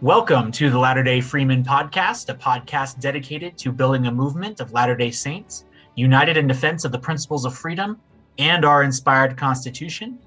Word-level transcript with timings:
Welcome 0.00 0.52
to 0.52 0.70
the 0.70 0.78
Latter 0.78 1.02
day 1.02 1.20
Freemen 1.20 1.64
podcast, 1.64 2.28
a 2.28 2.34
podcast 2.34 3.00
dedicated 3.00 3.58
to 3.58 3.72
building 3.72 4.06
a 4.06 4.12
movement 4.12 4.60
of 4.60 4.72
Latter 4.72 4.94
day 4.94 5.10
Saints 5.10 5.64
united 5.96 6.36
in 6.36 6.46
defense 6.46 6.84
of 6.84 6.92
the 6.92 6.98
principles 7.00 7.44
of 7.44 7.58
freedom 7.58 8.00
and 8.38 8.64
our 8.64 8.84
inspired 8.84 9.36
Constitution. 9.36 10.20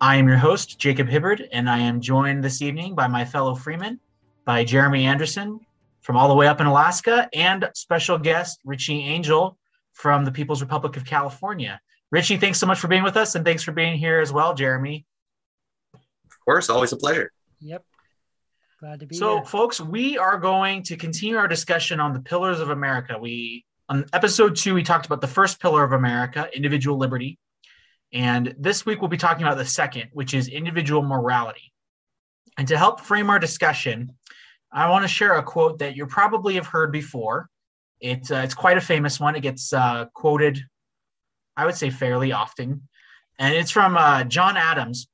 I 0.00 0.16
am 0.16 0.26
your 0.26 0.38
host, 0.38 0.78
Jacob 0.78 1.08
Hibbard, 1.08 1.46
and 1.52 1.68
I 1.68 1.76
am 1.78 2.00
joined 2.00 2.42
this 2.42 2.62
evening 2.62 2.94
by 2.94 3.06
my 3.06 3.22
fellow 3.22 3.54
Freeman, 3.54 4.00
by 4.46 4.64
Jeremy 4.64 5.04
Anderson 5.04 5.60
from 6.00 6.16
all 6.16 6.28
the 6.28 6.34
way 6.34 6.46
up 6.46 6.62
in 6.62 6.66
Alaska, 6.66 7.28
and 7.34 7.68
special 7.74 8.16
guest 8.16 8.60
Richie 8.64 9.02
Angel 9.02 9.58
from 9.92 10.24
the 10.24 10.32
People's 10.32 10.62
Republic 10.62 10.96
of 10.96 11.04
California. 11.04 11.78
Richie, 12.10 12.38
thanks 12.38 12.58
so 12.58 12.66
much 12.66 12.80
for 12.80 12.88
being 12.88 13.02
with 13.02 13.18
us, 13.18 13.34
and 13.34 13.44
thanks 13.44 13.62
for 13.62 13.72
being 13.72 13.98
here 13.98 14.20
as 14.20 14.32
well, 14.32 14.54
Jeremy. 14.54 15.04
Of 15.92 16.40
course, 16.46 16.70
always 16.70 16.92
a 16.92 16.96
pleasure. 16.96 17.30
Yep. 17.60 17.84
Glad 18.80 19.00
to 19.00 19.06
be 19.06 19.16
so, 19.16 19.38
here. 19.38 19.44
folks, 19.44 19.80
we 19.80 20.18
are 20.18 20.38
going 20.38 20.84
to 20.84 20.96
continue 20.96 21.36
our 21.36 21.48
discussion 21.48 21.98
on 21.98 22.12
the 22.12 22.20
pillars 22.20 22.60
of 22.60 22.70
America. 22.70 23.18
We 23.18 23.64
on 23.88 24.06
episode 24.12 24.54
two, 24.54 24.72
we 24.72 24.84
talked 24.84 25.04
about 25.04 25.20
the 25.20 25.26
first 25.26 25.60
pillar 25.60 25.82
of 25.82 25.90
America, 25.90 26.48
individual 26.54 26.96
liberty, 26.96 27.40
and 28.12 28.54
this 28.56 28.86
week 28.86 29.00
we'll 29.00 29.08
be 29.08 29.16
talking 29.16 29.42
about 29.42 29.58
the 29.58 29.64
second, 29.64 30.10
which 30.12 30.32
is 30.32 30.46
individual 30.46 31.02
morality. 31.02 31.72
And 32.56 32.68
to 32.68 32.78
help 32.78 33.00
frame 33.00 33.30
our 33.30 33.40
discussion, 33.40 34.12
I 34.70 34.88
want 34.90 35.02
to 35.02 35.08
share 35.08 35.36
a 35.36 35.42
quote 35.42 35.80
that 35.80 35.96
you 35.96 36.06
probably 36.06 36.54
have 36.54 36.68
heard 36.68 36.92
before. 36.92 37.48
It's 38.00 38.30
uh, 38.30 38.42
it's 38.44 38.54
quite 38.54 38.76
a 38.76 38.80
famous 38.80 39.18
one. 39.18 39.34
It 39.34 39.40
gets 39.40 39.72
uh, 39.72 40.04
quoted, 40.14 40.62
I 41.56 41.66
would 41.66 41.74
say, 41.74 41.90
fairly 41.90 42.30
often, 42.30 42.82
and 43.40 43.54
it's 43.56 43.72
from 43.72 43.96
uh, 43.96 44.22
John 44.22 44.56
Adams. 44.56 45.08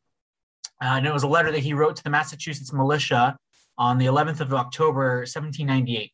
Uh, 0.83 0.97
and 0.97 1.07
it 1.07 1.15
was 1.15 1.23
a 1.23 1.29
letter 1.29 1.51
that 1.51 1.61
he 1.61 1.73
wrote 1.73 1.97
to 1.97 2.05
the 2.05 2.11
Massachusetts 2.11 2.71
militia 2.71 3.39
on 3.79 3.99
the 3.99 4.07
11th 4.07 4.41
of 4.41 4.55
October, 4.55 5.19
1798. 5.21 6.13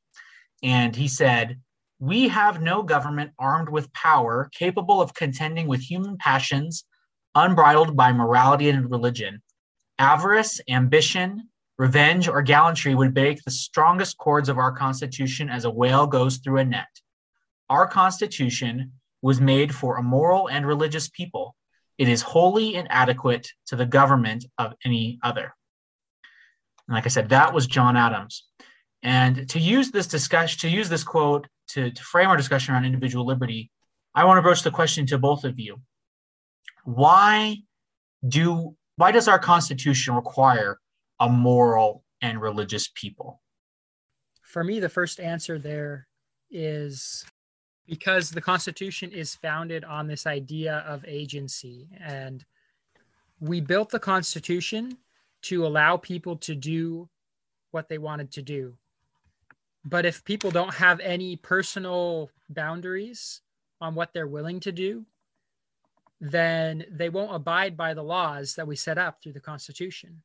And 0.62 0.94
he 0.94 1.08
said, 1.08 1.60
We 1.98 2.28
have 2.28 2.60
no 2.60 2.82
government 2.82 3.32
armed 3.38 3.68
with 3.68 3.92
power 3.92 4.50
capable 4.52 5.00
of 5.00 5.14
contending 5.14 5.66
with 5.66 5.80
human 5.80 6.16
passions, 6.16 6.84
unbridled 7.34 7.96
by 7.96 8.12
morality 8.12 8.68
and 8.70 8.90
religion. 8.90 9.42
Avarice, 9.98 10.60
ambition, 10.68 11.48
revenge, 11.78 12.28
or 12.28 12.42
gallantry 12.42 12.94
would 12.94 13.14
break 13.14 13.42
the 13.42 13.50
strongest 13.50 14.18
cords 14.18 14.48
of 14.48 14.58
our 14.58 14.72
Constitution 14.72 15.48
as 15.48 15.64
a 15.64 15.70
whale 15.70 16.06
goes 16.06 16.38
through 16.38 16.58
a 16.58 16.64
net. 16.64 16.88
Our 17.68 17.86
Constitution 17.86 18.92
was 19.22 19.40
made 19.40 19.74
for 19.74 19.96
a 19.96 20.02
moral 20.02 20.48
and 20.48 20.66
religious 20.66 21.08
people. 21.08 21.54
It 21.98 22.08
is 22.08 22.22
wholly 22.22 22.74
inadequate 22.74 23.46
to 23.66 23.76
the 23.76 23.86
government 23.86 24.46
of 24.58 24.72
any 24.84 25.18
other. 25.22 25.54
And 26.90 26.96
like 26.96 27.06
I 27.06 27.08
said, 27.08 27.28
that 27.28 27.54
was 27.54 27.68
John 27.68 27.96
Adams. 27.96 28.48
And 29.04 29.48
to 29.50 29.60
use 29.60 29.92
this 29.92 30.08
discussion, 30.08 30.58
to 30.58 30.68
use 30.68 30.88
this 30.88 31.04
quote 31.04 31.46
to, 31.68 31.92
to 31.92 32.02
frame 32.02 32.28
our 32.28 32.36
discussion 32.36 32.74
around 32.74 32.84
individual 32.84 33.24
liberty, 33.24 33.70
I 34.12 34.24
want 34.24 34.38
to 34.38 34.42
broach 34.42 34.64
the 34.64 34.72
question 34.72 35.06
to 35.06 35.16
both 35.16 35.44
of 35.44 35.60
you. 35.60 35.80
Why 36.82 37.58
do 38.26 38.74
why 38.96 39.12
does 39.12 39.28
our 39.28 39.38
Constitution 39.38 40.16
require 40.16 40.80
a 41.20 41.28
moral 41.28 42.02
and 42.20 42.42
religious 42.42 42.90
people? 42.92 43.40
For 44.42 44.64
me, 44.64 44.80
the 44.80 44.88
first 44.88 45.20
answer 45.20 45.60
there 45.60 46.08
is 46.50 47.24
because 47.86 48.30
the 48.30 48.40
Constitution 48.40 49.12
is 49.12 49.36
founded 49.36 49.84
on 49.84 50.08
this 50.08 50.26
idea 50.26 50.78
of 50.88 51.04
agency. 51.06 51.88
And 52.00 52.44
we 53.38 53.60
built 53.60 53.90
the 53.90 54.00
Constitution 54.00 54.98
to 55.42 55.66
allow 55.66 55.96
people 55.96 56.36
to 56.36 56.54
do 56.54 57.08
what 57.70 57.88
they 57.88 57.98
wanted 57.98 58.32
to 58.32 58.42
do. 58.42 58.74
But 59.84 60.04
if 60.04 60.24
people 60.24 60.50
don't 60.50 60.74
have 60.74 61.00
any 61.00 61.36
personal 61.36 62.30
boundaries 62.48 63.40
on 63.80 63.94
what 63.94 64.12
they're 64.12 64.26
willing 64.26 64.60
to 64.60 64.72
do, 64.72 65.06
then 66.20 66.84
they 66.90 67.08
won't 67.08 67.34
abide 67.34 67.76
by 67.76 67.94
the 67.94 68.02
laws 68.02 68.54
that 68.56 68.66
we 68.66 68.76
set 68.76 68.98
up 68.98 69.22
through 69.22 69.32
the 69.32 69.40
Constitution. 69.40 70.22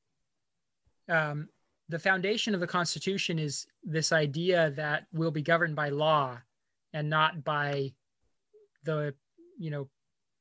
Um, 1.08 1.48
the 1.88 2.00
foundation 2.00 2.54
of 2.54 2.60
the 2.60 2.68
Constitution 2.68 3.40
is 3.40 3.68
this 3.84 4.12
idea 4.12 4.72
that 4.72 5.06
we'll 5.14 5.32
be 5.32 5.42
governed 5.42 5.76
by 5.76 5.90
law 5.90 6.38
and 6.94 7.10
not 7.10 7.44
by 7.44 7.94
the, 8.84 9.14
you 9.58 9.70
know, 9.70 9.88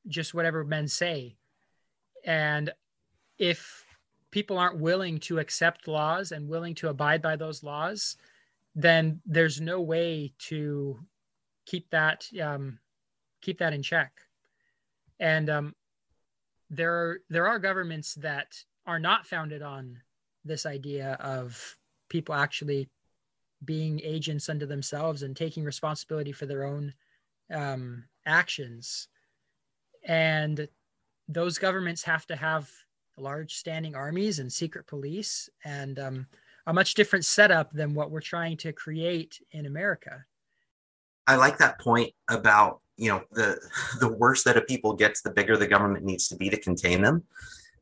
just 0.07 0.33
whatever 0.33 0.65
men 0.65 0.87
say. 0.87 1.37
And 2.25 2.71
if 3.37 3.84
people 4.35 4.57
aren't 4.57 4.81
willing 4.81 5.17
to 5.17 5.39
accept 5.39 5.87
laws 5.87 6.33
and 6.33 6.49
willing 6.49 6.75
to 6.75 6.89
abide 6.89 7.21
by 7.21 7.37
those 7.37 7.63
laws, 7.63 8.17
then 8.75 9.21
there's 9.25 9.61
no 9.61 9.79
way 9.79 10.33
to 10.37 10.99
keep 11.65 11.89
that 11.89 12.27
um, 12.43 12.77
keep 13.41 13.57
that 13.59 13.71
in 13.71 13.81
check. 13.81 14.11
And 15.21 15.49
um, 15.49 15.73
there 16.69 16.91
are 16.93 17.19
there 17.29 17.47
are 17.47 17.59
governments 17.59 18.13
that 18.15 18.61
are 18.85 18.99
not 18.99 19.25
founded 19.25 19.61
on 19.61 20.01
this 20.43 20.65
idea 20.65 21.13
of 21.21 21.77
people 22.09 22.35
actually 22.35 22.89
being 23.63 24.01
agents 24.03 24.49
unto 24.49 24.65
themselves 24.65 25.23
and 25.23 25.33
taking 25.33 25.63
responsibility 25.63 26.33
for 26.33 26.45
their 26.45 26.65
own 26.65 26.93
um, 27.53 28.03
actions. 28.25 29.07
And 30.03 30.67
those 31.29 31.57
governments 31.57 32.03
have 32.03 32.25
to 32.25 32.35
have 32.35 32.69
large 33.17 33.55
standing 33.55 33.95
armies 33.95 34.39
and 34.39 34.51
secret 34.51 34.87
police 34.87 35.49
and 35.63 35.99
um, 35.99 36.27
a 36.67 36.73
much 36.73 36.93
different 36.93 37.25
setup 37.25 37.71
than 37.71 37.93
what 37.93 38.11
we're 38.11 38.21
trying 38.21 38.57
to 38.57 38.73
create 38.73 39.39
in 39.51 39.65
America. 39.65 40.25
I 41.27 41.35
like 41.35 41.57
that 41.57 41.79
point 41.79 42.13
about 42.29 42.81
you 42.97 43.09
know 43.09 43.23
the 43.31 43.59
the 43.99 44.11
worse 44.11 44.43
that 44.43 44.57
a 44.57 44.61
people 44.61 44.93
gets, 44.93 45.21
the 45.21 45.31
bigger 45.31 45.57
the 45.57 45.67
government 45.67 46.05
needs 46.05 46.27
to 46.29 46.35
be 46.35 46.49
to 46.49 46.57
contain 46.57 47.01
them. 47.01 47.23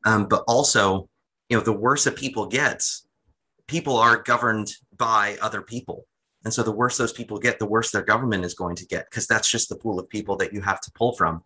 Um, 0.06 0.28
but 0.28 0.44
also, 0.48 1.10
you 1.50 1.58
know, 1.58 1.64
the 1.64 1.74
worse 1.74 2.06
a 2.08 2.12
people 2.12 2.46
gets, 2.46 3.08
people 3.68 3.98
are 3.98 4.22
governed 4.22 4.74
by 4.98 5.38
other 5.42 5.62
people. 5.62 6.06
And 6.44 6.54
so 6.54 6.62
the 6.62 6.72
worse 6.72 6.98
those 6.98 7.14
people 7.14 7.40
get, 7.40 7.58
the 7.58 7.66
worse 7.66 7.92
their 7.92 8.02
government 8.02 8.44
is 8.44 8.54
going 8.54 8.76
to 8.78 8.86
get, 8.86 9.10
because 9.10 9.28
that's 9.28 9.50
just 9.50 9.70
the 9.70 9.78
pool 9.78 9.98
of 9.98 10.10
people 10.10 10.36
that 10.38 10.52
you 10.52 10.62
have 10.62 10.82
to 10.82 10.92
pull 10.92 11.14
from. 11.14 11.42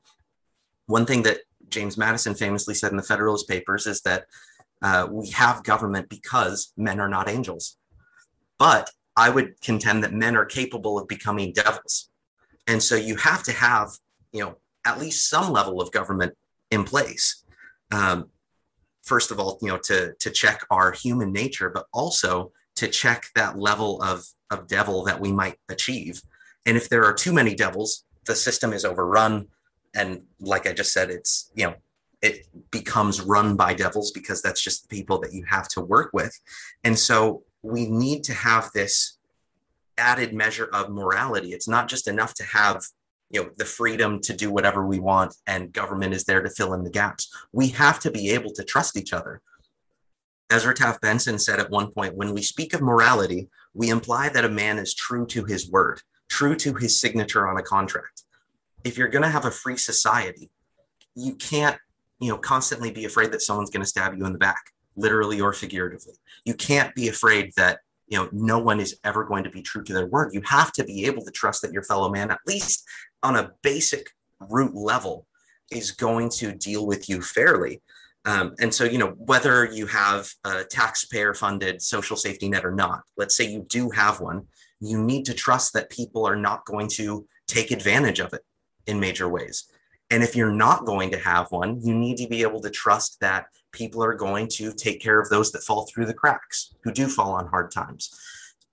One 0.88 1.06
thing 1.06 1.22
that 1.24 1.42
James 1.70 1.98
Madison 1.98 2.34
famously 2.34 2.74
said 2.74 2.92
in 2.92 2.98
the 2.98 3.04
Federalist 3.04 3.48
Papers 3.48 3.88
is 3.88 4.02
that 4.02 4.26
uh, 4.82 5.08
we 5.10 5.30
have 5.32 5.64
government 5.64 6.10
because 6.10 6.72
men 6.78 7.00
are 7.00 7.10
not 7.10 7.30
angels. 7.30 7.78
But 8.58 8.92
I 9.16 9.30
would 9.30 9.60
contend 9.62 10.04
that 10.04 10.14
men 10.14 10.36
are 10.36 10.46
capable 10.46 11.00
of 11.00 11.08
becoming 11.08 11.52
devils. 11.52 12.10
And 12.68 12.82
so 12.82 12.96
you 12.96 13.16
have 13.16 13.44
to 13.44 13.52
have, 13.52 13.90
you 14.32 14.44
know, 14.44 14.58
at 14.86 15.00
least 15.00 15.30
some 15.30 15.52
level 15.52 15.82
of 15.82 15.92
government 15.92 16.34
in 16.70 16.84
place. 16.84 17.44
Um, 17.92 18.30
first 19.04 19.32
of 19.32 19.40
all, 19.40 19.58
you 19.62 19.70
know, 19.70 19.78
to 19.86 20.14
to 20.20 20.30
check 20.30 20.66
our 20.70 20.92
human 20.92 21.32
nature, 21.32 21.70
but 21.70 21.88
also 21.94 22.52
to 22.76 22.88
check 22.88 23.26
that 23.36 23.58
level 23.58 24.02
of 24.02 24.26
of 24.52 24.68
devil 24.68 25.04
that 25.06 25.20
we 25.20 25.32
might 25.32 25.58
achieve. 25.70 26.22
And 26.66 26.78
if 26.78 26.90
there 26.90 27.06
are 27.06 27.14
too 27.14 27.34
many 27.34 27.56
devils, 27.56 28.06
the 28.26 28.36
system 28.36 28.74
is 28.74 28.86
overrun. 28.86 29.48
And 29.96 30.24
like 30.40 30.68
I 30.68 30.74
just 30.74 30.94
said, 30.94 31.10
it's 31.10 31.52
you 31.56 31.66
know 31.66 31.76
it 32.22 32.48
becomes 32.72 33.22
run 33.22 33.56
by 33.56 33.74
devils 33.74 34.12
because 34.12 34.42
that's 34.42 34.62
just 34.62 34.84
the 34.84 34.96
people 34.96 35.20
that 35.20 35.34
you 35.34 35.46
have 35.50 35.68
to 35.70 35.82
work 35.82 36.12
with. 36.14 36.40
And 36.84 36.98
so 36.98 37.44
we 37.62 37.86
need 37.86 38.24
to 38.26 38.34
have 38.34 38.72
this 38.74 39.18
added 39.98 40.34
measure 40.34 40.70
of 40.74 40.90
morality. 40.90 41.54
It's 41.54 41.68
not 41.68 41.88
just 41.88 42.08
enough 42.08 42.34
to 42.36 42.44
have 42.44 42.84
you 43.30 43.44
know 43.44 43.50
the 43.58 43.66
freedom 43.66 44.22
to 44.22 44.34
do 44.34 44.52
whatever 44.52 44.86
we 44.86 45.00
want 45.00 45.36
and 45.48 45.74
government 45.74 46.14
is 46.14 46.24
there 46.24 46.42
to 46.42 46.50
fill 46.50 46.74
in 46.74 46.84
the 46.84 46.90
gaps. 46.90 47.30
We 47.52 47.70
have 47.70 48.00
to 48.02 48.12
be 48.12 48.32
able 48.32 48.52
to 48.52 48.64
trust 48.64 48.98
each 48.98 49.14
other. 49.14 49.42
Ezra 50.50 50.74
Taft 50.74 51.02
Benson 51.02 51.40
said 51.40 51.60
at 51.60 51.70
one 51.70 51.92
point 51.92 52.16
when 52.16 52.34
we 52.34 52.42
speak 52.42 52.74
of 52.74 52.82
morality, 52.82 53.50
we 53.74 53.90
imply 53.90 54.30
that 54.30 54.46
a 54.46 54.50
man 54.50 54.78
is 54.78 54.94
true 54.94 55.26
to 55.28 55.44
his 55.44 55.70
word, 55.70 56.02
true 56.30 56.56
to 56.56 56.74
his 56.76 57.00
signature 57.00 57.48
on 57.48 57.58
a 57.58 57.64
contract. 57.64 58.24
If 58.84 58.98
you're 58.98 59.08
going 59.08 59.24
to 59.24 59.30
have 59.30 59.46
a 59.46 59.52
free 59.52 59.78
society, 59.78 60.50
you 61.16 61.36
can't 61.36 61.78
you 62.20 62.30
know 62.30 62.38
constantly 62.38 62.92
be 62.92 63.06
afraid 63.06 63.32
that 63.32 63.42
someone's 63.42 63.70
going 63.70 63.84
to 63.84 63.90
stab 63.90 64.18
you 64.18 64.26
in 64.26 64.34
the 64.34 64.40
back 64.40 64.72
literally 64.96 65.40
or 65.40 65.54
figuratively. 65.54 66.16
You 66.46 66.54
can't 66.54 66.94
be 66.96 67.08
afraid 67.08 67.54
that 67.58 67.80
you 68.08 68.18
know 68.18 68.30
no 68.32 68.60
one 68.60 68.80
is 68.80 69.00
ever 69.04 69.24
going 69.24 69.44
to 69.44 69.50
be 69.50 69.62
true 69.62 69.84
to 69.84 69.94
their 69.94 70.08
word. 70.08 70.34
You 70.34 70.42
have 70.46 70.72
to 70.74 70.84
be 70.84 71.06
able 71.06 71.24
to 71.24 71.32
trust 71.32 71.62
that 71.62 71.74
your 71.74 71.84
fellow 71.84 72.10
man 72.10 72.32
at 72.32 72.40
least 72.46 72.86
on 73.24 73.36
a 73.36 73.52
basic 73.62 74.10
root 74.40 74.76
level 74.76 75.26
is 75.72 75.92
going 75.92 76.30
to 76.30 76.54
deal 76.54 76.86
with 76.86 77.10
you 77.10 77.22
fairly. 77.22 77.82
Um, 78.26 78.56
and 78.60 78.74
so 78.74 78.84
you 78.84 78.98
know 78.98 79.12
whether 79.18 79.66
you 79.66 79.86
have 79.88 80.30
a 80.44 80.64
taxpayer 80.64 81.34
funded 81.34 81.82
social 81.82 82.18
safety 82.18 82.50
net 82.50 82.66
or 82.66 82.74
not 82.74 83.04
let's 83.16 83.38
say 83.38 83.46
you 83.46 83.66
do 83.70 83.90
have 83.92 84.20
one 84.20 84.48
you 84.82 85.02
need 85.02 85.24
to 85.26 85.34
trust 85.34 85.74
that 85.74 85.90
people 85.90 86.28
are 86.28 86.36
not 86.36 86.66
going 86.66 86.90
to 86.90 87.26
take 87.48 87.72
advantage 87.72 88.20
of 88.20 88.34
it 88.34 88.42
in 88.88 89.00
major 89.00 89.30
ways 89.30 89.66
And 90.10 90.24
if 90.24 90.36
you're 90.36 90.52
not 90.52 90.86
going 90.86 91.12
to 91.12 91.20
have 91.20 91.52
one, 91.52 91.82
you 91.82 91.94
need 91.94 92.18
to 92.18 92.28
be 92.28 92.42
able 92.42 92.62
to 92.62 92.70
trust 92.70 93.20
that 93.20 93.48
people 93.74 94.04
are 94.04 94.14
going 94.14 94.48
to 94.48 94.74
take 94.74 95.02
care 95.02 95.20
of 95.20 95.30
those 95.30 95.52
that 95.52 95.64
fall 95.64 95.86
through 95.86 96.06
the 96.06 96.14
cracks, 96.14 96.74
who 96.84 96.92
do 96.92 97.08
fall 97.08 97.34
on 97.34 97.48
hard 97.48 97.72
times. 97.72 98.18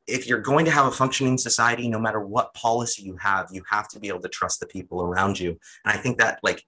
If 0.07 0.29
you're 0.29 0.41
going 0.41 0.65
to 0.67 0.71
have 0.71 0.87
a 0.87 0.91
functioning 0.91 1.39
society, 1.39 1.89
no 1.89 1.99
matter 1.99 2.21
what 2.21 2.55
policy 2.55 3.03
you 3.03 3.17
have, 3.17 3.49
you 3.51 3.63
have 3.71 3.89
to 3.89 3.99
be 3.99 4.09
able 4.09 4.21
to 4.21 4.29
trust 4.29 4.61
the 4.61 4.67
people 4.67 5.03
around 5.03 5.41
you. 5.41 5.59
And 5.85 5.93
I 5.93 5.97
think 5.97 6.19
that, 6.19 6.39
like, 6.43 6.65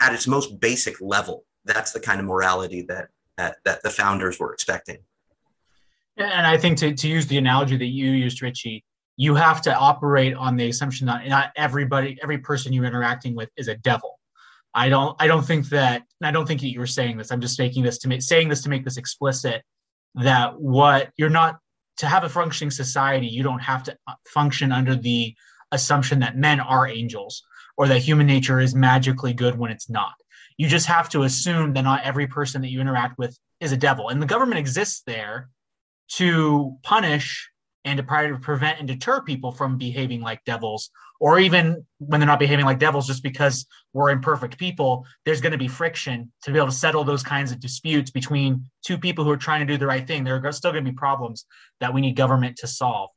at 0.00 0.14
its 0.14 0.26
most 0.26 0.60
basic 0.60 1.00
level, 1.00 1.44
that's 1.64 1.92
the 1.92 2.00
kind 2.00 2.20
of 2.20 2.26
morality 2.26 2.82
that 2.82 3.08
that, 3.36 3.58
that 3.64 3.82
the 3.82 3.90
founders 3.90 4.38
were 4.38 4.52
expecting. 4.52 4.98
And 6.16 6.46
I 6.46 6.56
think 6.56 6.78
to, 6.78 6.92
to 6.92 7.08
use 7.08 7.26
the 7.28 7.38
analogy 7.38 7.76
that 7.76 7.86
you 7.86 8.10
used, 8.10 8.42
Richie, 8.42 8.84
you 9.20 9.34
have 9.34 9.60
to 9.62 9.76
operate 9.76 10.32
on 10.32 10.56
the 10.56 10.68
assumption 10.68 11.08
that 11.08 11.26
not 11.26 11.50
everybody, 11.56 12.16
every 12.22 12.38
person 12.38 12.72
you're 12.72 12.84
interacting 12.84 13.34
with 13.34 13.50
is 13.56 13.66
a 13.66 13.74
devil. 13.74 14.20
I 14.72 14.88
don't, 14.88 15.16
I 15.18 15.26
don't 15.26 15.44
think 15.44 15.68
that, 15.70 16.04
I 16.22 16.30
don't 16.30 16.46
think 16.46 16.60
that 16.60 16.68
you 16.68 16.78
were 16.78 16.86
saying 16.86 17.18
this. 17.18 17.32
I'm 17.32 17.40
just 17.40 17.58
making 17.58 17.82
this 17.82 17.98
to 17.98 18.08
make, 18.08 18.22
saying 18.22 18.48
this 18.48 18.62
to 18.62 18.68
make 18.68 18.84
this 18.84 18.96
explicit 18.96 19.64
that 20.14 20.60
what 20.60 21.10
you're 21.16 21.30
not 21.30 21.58
to 21.96 22.06
have 22.06 22.22
a 22.22 22.28
functioning 22.28 22.70
society, 22.70 23.26
you 23.26 23.42
don't 23.42 23.58
have 23.58 23.82
to 23.82 23.98
function 24.28 24.70
under 24.70 24.94
the 24.94 25.34
assumption 25.72 26.20
that 26.20 26.36
men 26.36 26.60
are 26.60 26.86
angels 26.86 27.42
or 27.76 27.88
that 27.88 27.98
human 27.98 28.26
nature 28.26 28.60
is 28.60 28.72
magically 28.72 29.32
good 29.32 29.58
when 29.58 29.72
it's 29.72 29.90
not. 29.90 30.14
You 30.58 30.68
just 30.68 30.86
have 30.86 31.08
to 31.08 31.24
assume 31.24 31.72
that 31.72 31.82
not 31.82 32.04
every 32.04 32.28
person 32.28 32.62
that 32.62 32.68
you 32.68 32.80
interact 32.80 33.18
with 33.18 33.36
is 33.58 33.72
a 33.72 33.76
devil. 33.76 34.10
And 34.10 34.22
the 34.22 34.26
government 34.26 34.60
exists 34.60 35.02
there 35.06 35.48
to 36.10 36.76
punish 36.84 37.50
and 37.88 37.96
to 37.96 38.02
try 38.02 38.26
to 38.26 38.36
prevent 38.36 38.78
and 38.78 38.86
deter 38.86 39.22
people 39.22 39.50
from 39.50 39.78
behaving 39.78 40.20
like 40.20 40.44
devils 40.44 40.90
or 41.20 41.38
even 41.38 41.84
when 41.98 42.20
they're 42.20 42.26
not 42.26 42.38
behaving 42.38 42.64
like 42.64 42.78
devils 42.78 43.06
just 43.06 43.22
because 43.22 43.66
we're 43.92 44.10
imperfect 44.10 44.58
people 44.58 45.06
there's 45.24 45.40
going 45.40 45.52
to 45.52 45.58
be 45.58 45.68
friction 45.68 46.30
to 46.42 46.52
be 46.52 46.58
able 46.58 46.68
to 46.68 46.72
settle 46.72 47.02
those 47.02 47.22
kinds 47.22 47.50
of 47.50 47.58
disputes 47.60 48.10
between 48.10 48.64
two 48.84 48.98
people 48.98 49.24
who 49.24 49.30
are 49.30 49.38
trying 49.38 49.66
to 49.66 49.72
do 49.72 49.78
the 49.78 49.86
right 49.86 50.06
thing. 50.06 50.22
There 50.22 50.40
are 50.44 50.52
still 50.52 50.72
going 50.72 50.84
to 50.84 50.90
be 50.90 50.96
problems 50.96 51.46
that 51.80 51.92
we 51.92 52.00
need 52.00 52.14
government 52.14 52.56
to 52.58 52.66
solve. 52.66 53.10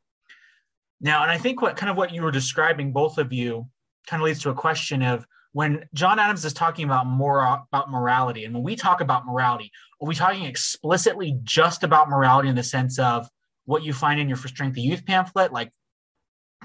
Now 1.01 1.23
and 1.23 1.31
i 1.31 1.37
think 1.37 1.61
what 1.61 1.75
kind 1.75 1.89
of 1.89 1.97
what 1.97 2.13
you 2.13 2.21
were 2.21 2.31
describing 2.31 2.93
both 2.93 3.17
of 3.17 3.33
you 3.33 3.67
kind 4.07 4.21
of 4.21 4.25
leads 4.25 4.41
to 4.41 4.51
a 4.51 4.53
question 4.53 5.01
of 5.01 5.25
when 5.53 5.85
john 5.93 6.19
adams 6.19 6.45
is 6.45 6.53
talking 6.53 6.85
about 6.85 7.07
more 7.07 7.61
about 7.73 7.89
morality 7.89 8.45
and 8.45 8.53
when 8.53 8.63
we 8.63 8.75
talk 8.75 9.01
about 9.01 9.25
morality 9.25 9.71
are 9.99 10.07
we 10.07 10.15
talking 10.15 10.45
explicitly 10.45 11.39
just 11.43 11.83
about 11.83 12.07
morality 12.07 12.49
in 12.49 12.55
the 12.55 12.63
sense 12.63 12.99
of 12.99 13.27
what 13.71 13.83
you 13.83 13.93
find 13.93 14.19
in 14.19 14.27
your 14.27 14.37
for 14.37 14.47
strength 14.47 14.77
of 14.77 14.83
youth 14.83 15.05
pamphlet 15.05 15.51
like 15.51 15.71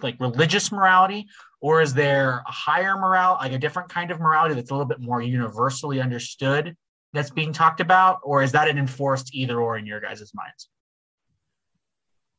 like 0.02 0.20
religious 0.20 0.70
morality? 0.70 1.26
Or 1.60 1.80
is 1.80 1.94
there 1.94 2.42
a 2.46 2.52
higher 2.52 2.96
morale 2.96 3.38
like 3.40 3.52
a 3.52 3.58
different 3.58 3.88
kind 3.88 4.10
of 4.10 4.20
morality 4.20 4.54
that's 4.54 4.70
a 4.70 4.74
little 4.74 4.86
bit 4.86 5.00
more 5.00 5.22
universally 5.22 6.00
understood 6.00 6.76
that's 7.14 7.30
being 7.30 7.52
talked 7.52 7.80
about? 7.80 8.18
Or 8.22 8.42
is 8.42 8.52
that 8.52 8.68
an 8.68 8.76
enforced 8.76 9.34
either 9.34 9.58
or 9.58 9.78
in 9.78 9.86
your 9.86 10.00
guys' 10.00 10.32
minds? 10.34 10.68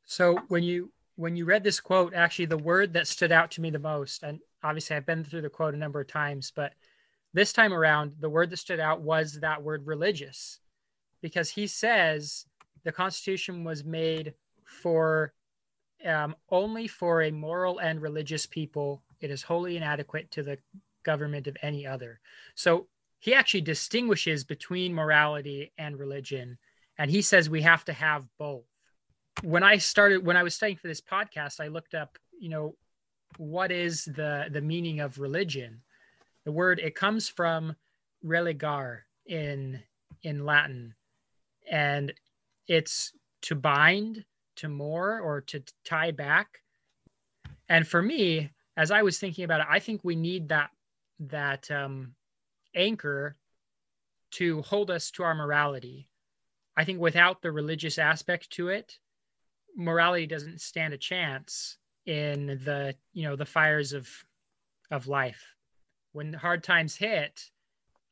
So 0.05 0.39
when 0.49 0.63
you 0.63 0.91
when 1.15 1.35
you 1.35 1.45
read 1.45 1.63
this 1.63 1.79
quote 1.79 2.13
actually 2.13 2.45
the 2.45 2.57
word 2.57 2.93
that 2.93 3.07
stood 3.07 3.31
out 3.31 3.49
to 3.51 3.61
me 3.61 3.71
the 3.71 3.79
most 3.79 4.21
and 4.21 4.39
obviously 4.63 4.95
i've 4.95 5.05
been 5.05 5.23
through 5.23 5.41
the 5.41 5.49
quote 5.49 5.73
a 5.73 5.77
number 5.77 5.99
of 5.99 6.07
times 6.07 6.53
but 6.55 6.73
this 7.37 7.53
time 7.53 7.73
around 7.73 8.13
the 8.19 8.29
word 8.29 8.49
that 8.49 8.57
stood 8.57 8.79
out 8.79 9.01
was 9.01 9.33
that 9.41 9.61
word 9.61 9.85
religious. 9.85 10.59
Because 11.21 11.51
he 11.51 11.67
says 11.67 12.45
the 12.83 12.91
constitution 12.91 13.63
was 13.63 13.83
made 13.83 14.33
for 14.67 15.33
um, 16.05 16.35
only 16.49 16.87
for 16.87 17.23
a 17.23 17.31
moral 17.31 17.79
and 17.79 18.01
religious 18.01 18.45
people. 18.45 19.01
It 19.19 19.31
is 19.31 19.41
wholly 19.41 19.77
inadequate 19.77 20.29
to 20.31 20.43
the 20.43 20.59
government 21.03 21.47
of 21.47 21.57
any 21.63 21.87
other. 21.87 22.19
So 22.53 22.87
he 23.19 23.33
actually 23.33 23.61
distinguishes 23.61 24.43
between 24.43 24.93
morality 24.93 25.71
and 25.77 25.97
religion, 25.97 26.59
and 26.99 27.09
he 27.09 27.21
says 27.21 27.49
we 27.49 27.63
have 27.63 27.83
to 27.85 27.93
have 27.93 28.25
both. 28.37 28.65
When 29.41 29.63
I 29.63 29.77
started, 29.77 30.25
when 30.25 30.37
I 30.37 30.43
was 30.43 30.53
studying 30.53 30.77
for 30.77 30.87
this 30.87 31.01
podcast, 31.01 31.59
I 31.59 31.67
looked 31.67 31.95
up, 31.95 32.17
you 32.39 32.49
know, 32.49 32.75
what 33.37 33.71
is 33.71 34.05
the 34.05 34.45
the 34.51 34.61
meaning 34.61 34.99
of 34.99 35.19
religion? 35.19 35.81
The 36.45 36.51
word 36.51 36.79
it 36.79 36.95
comes 36.95 37.27
from 37.27 37.75
religare 38.23 39.01
in 39.25 39.81
in 40.23 40.45
Latin, 40.45 40.95
and 41.69 42.13
it's 42.67 43.13
to 43.43 43.55
bind, 43.55 44.25
to 44.57 44.69
more 44.69 45.19
or 45.19 45.41
to 45.41 45.63
tie 45.83 46.11
back. 46.11 46.61
And 47.69 47.87
for 47.87 48.01
me, 48.01 48.51
as 48.75 48.91
I 48.91 49.01
was 49.01 49.19
thinking 49.19 49.43
about 49.43 49.61
it, 49.61 49.67
I 49.69 49.79
think 49.79 50.01
we 50.03 50.15
need 50.15 50.49
that 50.49 50.69
that 51.19 51.69
um, 51.71 52.13
anchor 52.75 53.35
to 54.31 54.61
hold 54.61 54.91
us 54.91 55.09
to 55.11 55.23
our 55.23 55.33
morality. 55.33 56.07
I 56.75 56.83
think 56.83 56.99
without 56.99 57.41
the 57.41 57.51
religious 57.51 57.97
aspect 57.97 58.51
to 58.51 58.67
it, 58.69 58.99
morality 59.75 60.27
doesn't 60.27 60.61
stand 60.61 60.93
a 60.93 60.97
chance 60.97 61.77
in 62.05 62.47
the 62.63 62.95
you 63.13 63.23
know 63.23 63.35
the 63.35 63.45
fires 63.45 63.93
of 63.93 64.09
of 64.91 65.07
life. 65.07 65.55
When 66.13 66.33
hard 66.33 66.63
times 66.63 66.95
hit, 66.95 67.49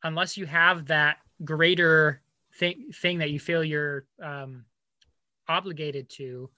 unless 0.03 0.37
you 0.37 0.45
have 0.45 0.87
that 0.87 1.17
greater 1.43 2.21
thing 2.55 2.87
thing 2.93 3.19
that 3.19 3.31
you 3.31 3.39
feel 3.39 3.63
you're 3.63 4.05
um, 4.21 4.65
obligated 5.47 6.09
to, 6.11 6.49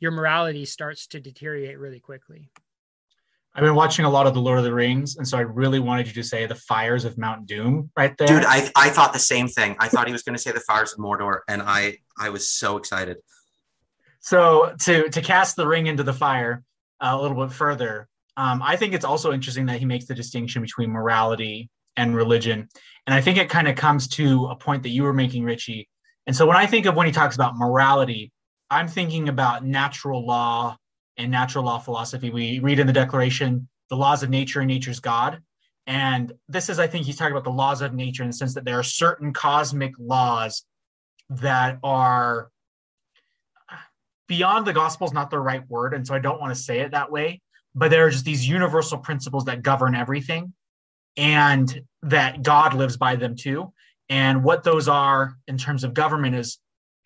your 0.00 0.10
morality 0.10 0.64
starts 0.64 1.06
to 1.08 1.20
deteriorate 1.20 1.78
really 1.78 2.00
quickly. 2.00 2.50
I've 3.54 3.64
been 3.64 3.74
watching 3.74 4.04
a 4.04 4.10
lot 4.10 4.26
of 4.28 4.34
the 4.34 4.40
Lord 4.40 4.58
of 4.58 4.64
the 4.64 4.72
Rings, 4.72 5.16
and 5.16 5.26
so 5.26 5.36
I 5.36 5.40
really 5.40 5.80
wanted 5.80 6.06
you 6.06 6.12
to 6.12 6.22
say 6.22 6.46
the 6.46 6.54
fires 6.54 7.04
of 7.04 7.18
Mount 7.18 7.46
Doom 7.46 7.90
right 7.96 8.16
there. 8.16 8.28
Dude, 8.28 8.44
I, 8.44 8.70
I 8.76 8.90
thought 8.90 9.12
the 9.12 9.18
same 9.18 9.48
thing. 9.48 9.74
I 9.80 9.88
thought 9.88 10.06
he 10.06 10.12
was 10.12 10.22
going 10.22 10.36
to 10.36 10.40
say 10.40 10.52
the 10.52 10.60
fires 10.60 10.92
of 10.92 10.98
Mordor, 11.00 11.40
and 11.48 11.62
I 11.62 11.98
I 12.16 12.28
was 12.28 12.48
so 12.48 12.76
excited. 12.76 13.16
So 14.20 14.74
to 14.82 15.08
to 15.08 15.20
cast 15.20 15.56
the 15.56 15.66
ring 15.66 15.88
into 15.88 16.04
the 16.04 16.12
fire 16.12 16.62
uh, 17.00 17.16
a 17.18 17.20
little 17.20 17.44
bit 17.44 17.52
further, 17.52 18.06
um, 18.36 18.62
I 18.62 18.76
think 18.76 18.94
it's 18.94 19.04
also 19.04 19.32
interesting 19.32 19.66
that 19.66 19.80
he 19.80 19.86
makes 19.86 20.04
the 20.04 20.14
distinction 20.14 20.62
between 20.62 20.90
morality 20.90 21.68
and 21.96 22.14
religion, 22.14 22.68
and 23.08 23.14
I 23.14 23.20
think 23.20 23.38
it 23.38 23.50
kind 23.50 23.66
of 23.66 23.74
comes 23.74 24.06
to 24.08 24.46
a 24.46 24.56
point 24.56 24.84
that 24.84 24.90
you 24.90 25.02
were 25.02 25.14
making, 25.14 25.42
Richie, 25.42 25.88
and 26.28 26.36
so 26.36 26.46
when 26.46 26.58
I 26.58 26.66
think 26.66 26.84
of 26.84 26.94
when 26.94 27.06
he 27.06 27.12
talks 27.12 27.34
about 27.34 27.56
morality, 27.56 28.30
I'm 28.70 28.86
thinking 28.86 29.30
about 29.30 29.64
natural 29.64 30.26
law 30.26 30.76
and 31.16 31.30
natural 31.30 31.64
law 31.64 31.78
philosophy. 31.78 32.28
We 32.28 32.58
read 32.58 32.78
in 32.78 32.86
the 32.86 32.92
Declaration 32.92 33.66
the 33.88 33.96
laws 33.96 34.22
of 34.22 34.28
nature 34.28 34.60
and 34.60 34.68
nature's 34.68 35.00
God. 35.00 35.40
And 35.86 36.34
this 36.46 36.68
is, 36.68 36.78
I 36.78 36.86
think, 36.86 37.06
he's 37.06 37.16
talking 37.16 37.32
about 37.32 37.44
the 37.44 37.50
laws 37.50 37.80
of 37.80 37.94
nature 37.94 38.22
in 38.22 38.28
the 38.28 38.34
sense 38.34 38.52
that 38.52 38.66
there 38.66 38.78
are 38.78 38.82
certain 38.82 39.32
cosmic 39.32 39.94
laws 39.98 40.66
that 41.30 41.78
are 41.82 42.50
beyond 44.26 44.66
the 44.66 44.74
gospel 44.74 45.06
is 45.06 45.14
not 45.14 45.30
the 45.30 45.40
right 45.40 45.66
word. 45.66 45.94
And 45.94 46.06
so 46.06 46.14
I 46.14 46.18
don't 46.18 46.42
want 46.42 46.54
to 46.54 46.60
say 46.60 46.80
it 46.80 46.90
that 46.90 47.10
way, 47.10 47.40
but 47.74 47.90
there 47.90 48.04
are 48.04 48.10
just 48.10 48.26
these 48.26 48.46
universal 48.46 48.98
principles 48.98 49.46
that 49.46 49.62
govern 49.62 49.94
everything 49.94 50.52
and 51.16 51.80
that 52.02 52.42
God 52.42 52.74
lives 52.74 52.98
by 52.98 53.16
them 53.16 53.34
too 53.34 53.72
and 54.08 54.42
what 54.42 54.64
those 54.64 54.88
are 54.88 55.36
in 55.46 55.58
terms 55.58 55.84
of 55.84 55.94
government 55.94 56.34
is 56.34 56.58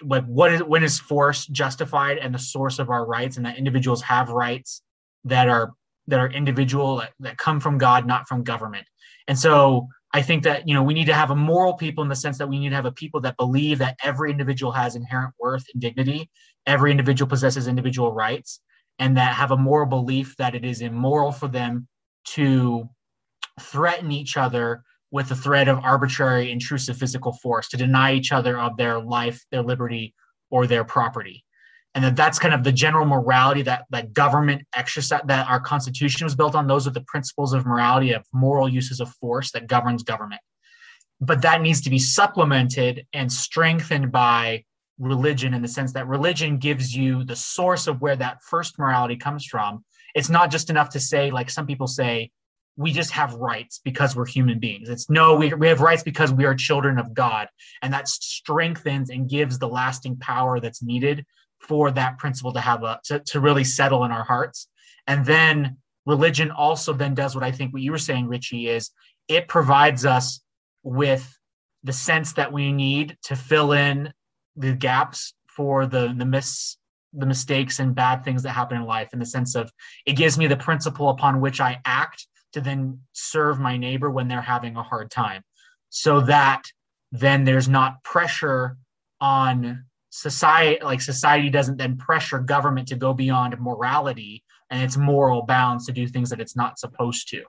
like 0.02 0.24
what 0.24 0.52
is 0.52 0.62
when 0.62 0.82
is 0.82 0.98
force 0.98 1.46
justified 1.46 2.18
and 2.18 2.34
the 2.34 2.38
source 2.38 2.78
of 2.78 2.90
our 2.90 3.06
rights 3.06 3.36
and 3.36 3.46
that 3.46 3.58
individuals 3.58 4.02
have 4.02 4.30
rights 4.30 4.82
that 5.24 5.48
are 5.48 5.72
that 6.08 6.18
are 6.18 6.30
individual 6.30 6.96
that, 6.96 7.12
that 7.20 7.38
come 7.38 7.60
from 7.60 7.78
god 7.78 8.06
not 8.06 8.26
from 8.28 8.42
government. 8.42 8.86
And 9.28 9.38
so 9.38 9.88
i 10.12 10.20
think 10.20 10.42
that 10.44 10.66
you 10.66 10.74
know 10.74 10.82
we 10.82 10.94
need 10.94 11.06
to 11.06 11.14
have 11.14 11.30
a 11.30 11.36
moral 11.36 11.74
people 11.74 12.02
in 12.02 12.08
the 12.08 12.16
sense 12.16 12.38
that 12.38 12.48
we 12.48 12.58
need 12.58 12.70
to 12.70 12.76
have 12.76 12.86
a 12.86 12.92
people 12.92 13.20
that 13.20 13.36
believe 13.36 13.78
that 13.78 13.96
every 14.02 14.30
individual 14.30 14.72
has 14.72 14.96
inherent 14.96 15.34
worth 15.38 15.64
and 15.72 15.80
dignity 15.80 16.28
every 16.66 16.90
individual 16.90 17.28
possesses 17.28 17.68
individual 17.68 18.12
rights 18.12 18.60
and 18.98 19.16
that 19.16 19.34
have 19.34 19.50
a 19.50 19.56
moral 19.56 19.86
belief 19.86 20.36
that 20.36 20.54
it 20.54 20.64
is 20.64 20.80
immoral 20.80 21.32
for 21.32 21.48
them 21.48 21.88
to 22.24 22.88
threaten 23.60 24.12
each 24.12 24.36
other 24.36 24.84
with 25.12 25.28
the 25.28 25.36
threat 25.36 25.68
of 25.68 25.78
arbitrary 25.84 26.50
intrusive 26.50 26.96
physical 26.96 27.34
force 27.34 27.68
to 27.68 27.76
deny 27.76 28.14
each 28.14 28.32
other 28.32 28.58
of 28.58 28.76
their 28.76 28.98
life 28.98 29.44
their 29.52 29.62
liberty 29.62 30.14
or 30.50 30.66
their 30.66 30.82
property. 30.82 31.44
And 31.94 32.02
that 32.02 32.16
that's 32.16 32.38
kind 32.38 32.54
of 32.54 32.64
the 32.64 32.72
general 32.72 33.04
morality 33.04 33.62
that 33.62 33.84
that 33.90 34.14
government 34.14 34.62
exercise 34.74 35.20
that 35.26 35.48
our 35.48 35.60
constitution 35.60 36.24
was 36.24 36.34
built 36.34 36.54
on. 36.54 36.66
Those 36.66 36.86
are 36.86 36.92
the 36.92 37.02
principles 37.02 37.52
of 37.52 37.66
morality 37.66 38.12
of 38.12 38.24
moral 38.32 38.68
uses 38.68 38.98
of 38.98 39.10
force 39.20 39.52
that 39.52 39.68
governs 39.68 40.02
government. 40.02 40.40
But 41.20 41.42
that 41.42 41.60
needs 41.60 41.82
to 41.82 41.90
be 41.90 41.98
supplemented 41.98 43.06
and 43.12 43.30
strengthened 43.30 44.10
by 44.10 44.64
religion 44.98 45.52
in 45.52 45.60
the 45.60 45.68
sense 45.68 45.92
that 45.92 46.08
religion 46.08 46.56
gives 46.56 46.96
you 46.96 47.24
the 47.24 47.36
source 47.36 47.86
of 47.86 48.00
where 48.00 48.16
that 48.16 48.42
first 48.42 48.78
morality 48.78 49.16
comes 49.16 49.44
from. 49.44 49.84
It's 50.14 50.30
not 50.30 50.50
just 50.50 50.70
enough 50.70 50.88
to 50.90 51.00
say 51.00 51.30
like 51.30 51.50
some 51.50 51.66
people 51.66 51.86
say 51.86 52.30
we 52.76 52.92
just 52.92 53.10
have 53.10 53.34
rights 53.34 53.80
because 53.84 54.16
we're 54.16 54.26
human 54.26 54.58
beings. 54.58 54.88
It's 54.88 55.10
no, 55.10 55.34
we, 55.34 55.52
we 55.52 55.68
have 55.68 55.80
rights 55.80 56.02
because 56.02 56.32
we 56.32 56.44
are 56.44 56.54
children 56.54 56.98
of 56.98 57.12
God. 57.12 57.48
And 57.82 57.92
that 57.92 58.08
strengthens 58.08 59.10
and 59.10 59.28
gives 59.28 59.58
the 59.58 59.68
lasting 59.68 60.16
power 60.16 60.58
that's 60.58 60.82
needed 60.82 61.26
for 61.60 61.90
that 61.90 62.18
principle 62.18 62.52
to 62.54 62.60
have 62.60 62.82
a 62.82 63.00
to, 63.04 63.20
to 63.20 63.40
really 63.40 63.64
settle 63.64 64.04
in 64.04 64.10
our 64.10 64.24
hearts. 64.24 64.68
And 65.06 65.24
then 65.26 65.76
religion 66.06 66.50
also 66.50 66.92
then 66.92 67.14
does 67.14 67.34
what 67.34 67.44
I 67.44 67.52
think 67.52 67.72
what 67.72 67.82
you 67.82 67.92
were 67.92 67.98
saying, 67.98 68.26
Richie, 68.28 68.68
is 68.68 68.90
it 69.28 69.48
provides 69.48 70.04
us 70.04 70.40
with 70.82 71.38
the 71.84 71.92
sense 71.92 72.32
that 72.34 72.52
we 72.52 72.72
need 72.72 73.16
to 73.24 73.36
fill 73.36 73.72
in 73.72 74.12
the 74.56 74.72
gaps 74.72 75.34
for 75.46 75.86
the 75.86 76.14
the 76.16 76.24
miss 76.24 76.76
the 77.12 77.26
mistakes 77.26 77.78
and 77.78 77.94
bad 77.94 78.24
things 78.24 78.42
that 78.42 78.50
happen 78.52 78.78
in 78.78 78.84
life 78.84 79.10
in 79.12 79.18
the 79.18 79.26
sense 79.26 79.54
of 79.54 79.70
it 80.06 80.14
gives 80.14 80.38
me 80.38 80.46
the 80.46 80.56
principle 80.56 81.10
upon 81.10 81.40
which 81.40 81.60
I 81.60 81.78
act 81.84 82.26
to 82.52 82.60
then 82.60 83.00
serve 83.12 83.58
my 83.58 83.76
neighbor 83.76 84.10
when 84.10 84.28
they're 84.28 84.42
having 84.42 84.76
a 84.76 84.82
hard 84.82 85.10
time. 85.10 85.42
So 85.90 86.20
that 86.22 86.62
then 87.10 87.44
there's 87.44 87.68
not 87.68 88.02
pressure 88.02 88.76
on 89.20 89.84
society 90.10 90.82
like 90.82 91.00
society 91.00 91.48
doesn't 91.48 91.78
then 91.78 91.96
pressure 91.96 92.38
government 92.38 92.88
to 92.88 92.96
go 92.96 93.14
beyond 93.14 93.58
morality 93.58 94.42
and 94.70 94.82
its 94.82 94.96
moral 94.96 95.42
bounds 95.42 95.86
to 95.86 95.92
do 95.92 96.06
things 96.06 96.30
that 96.30 96.40
it's 96.40 96.56
not 96.56 96.78
supposed 96.78 97.28
to. 97.30 97.44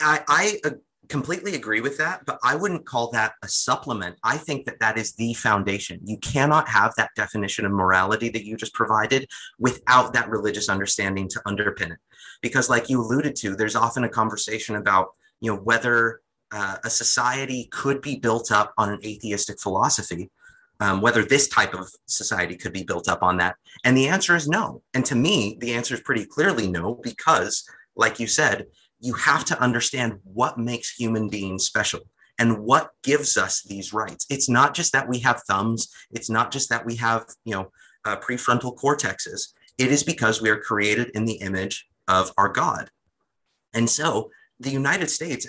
I, 0.00 0.22
I 0.28 0.60
completely 1.08 1.54
agree 1.54 1.80
with 1.80 1.98
that, 1.98 2.24
but 2.24 2.38
I 2.44 2.56
wouldn't 2.56 2.86
call 2.86 3.10
that 3.10 3.34
a 3.42 3.48
supplement. 3.48 4.16
I 4.22 4.36
think 4.36 4.66
that 4.66 4.78
that 4.80 4.98
is 4.98 5.14
the 5.14 5.34
foundation. 5.34 6.00
You 6.04 6.16
cannot 6.18 6.68
have 6.68 6.94
that 6.96 7.10
definition 7.16 7.64
of 7.66 7.72
morality 7.72 8.28
that 8.30 8.44
you 8.44 8.56
just 8.56 8.74
provided 8.74 9.28
without 9.58 10.12
that 10.12 10.28
religious 10.28 10.68
understanding 10.68 11.28
to 11.28 11.42
underpin 11.46 11.92
it. 11.92 11.98
Because, 12.40 12.70
like 12.70 12.88
you 12.88 13.00
alluded 13.00 13.36
to, 13.36 13.54
there's 13.54 13.76
often 13.76 14.04
a 14.04 14.08
conversation 14.08 14.76
about 14.76 15.08
you 15.40 15.52
know 15.52 15.60
whether 15.60 16.20
uh, 16.52 16.76
a 16.84 16.90
society 16.90 17.68
could 17.72 18.00
be 18.00 18.16
built 18.16 18.52
up 18.52 18.72
on 18.78 18.90
an 18.90 19.00
atheistic 19.04 19.60
philosophy. 19.60 20.30
Um, 20.80 21.00
whether 21.00 21.22
this 21.22 21.46
type 21.46 21.74
of 21.74 21.88
society 22.06 22.56
could 22.56 22.72
be 22.72 22.82
built 22.82 23.08
up 23.08 23.22
on 23.22 23.36
that. 23.36 23.54
And 23.84 23.96
the 23.96 24.08
answer 24.08 24.34
is 24.34 24.48
no. 24.48 24.82
And 24.94 25.04
to 25.04 25.14
me, 25.14 25.56
the 25.60 25.74
answer 25.74 25.94
is 25.94 26.00
pretty 26.00 26.24
clearly 26.24 26.66
no, 26.66 26.96
because, 26.96 27.62
like 27.94 28.18
you 28.18 28.26
said, 28.26 28.66
you 29.02 29.14
have 29.14 29.44
to 29.44 29.60
understand 29.60 30.20
what 30.22 30.56
makes 30.56 30.94
human 30.94 31.28
beings 31.28 31.66
special 31.66 32.00
and 32.38 32.60
what 32.60 32.92
gives 33.02 33.36
us 33.36 33.62
these 33.62 33.92
rights. 33.92 34.24
It's 34.30 34.48
not 34.48 34.74
just 34.74 34.92
that 34.92 35.08
we 35.08 35.18
have 35.18 35.42
thumbs. 35.42 35.92
It's 36.12 36.30
not 36.30 36.52
just 36.52 36.70
that 36.70 36.86
we 36.86 36.96
have, 36.96 37.26
you 37.44 37.54
know, 37.54 37.72
uh, 38.04 38.16
prefrontal 38.16 38.76
cortexes. 38.78 39.52
It 39.76 39.90
is 39.90 40.04
because 40.04 40.40
we 40.40 40.50
are 40.50 40.60
created 40.60 41.10
in 41.14 41.24
the 41.24 41.34
image 41.34 41.86
of 42.06 42.32
our 42.38 42.48
God. 42.48 42.90
And 43.74 43.90
so 43.90 44.30
the 44.60 44.70
United 44.70 45.10
States, 45.10 45.48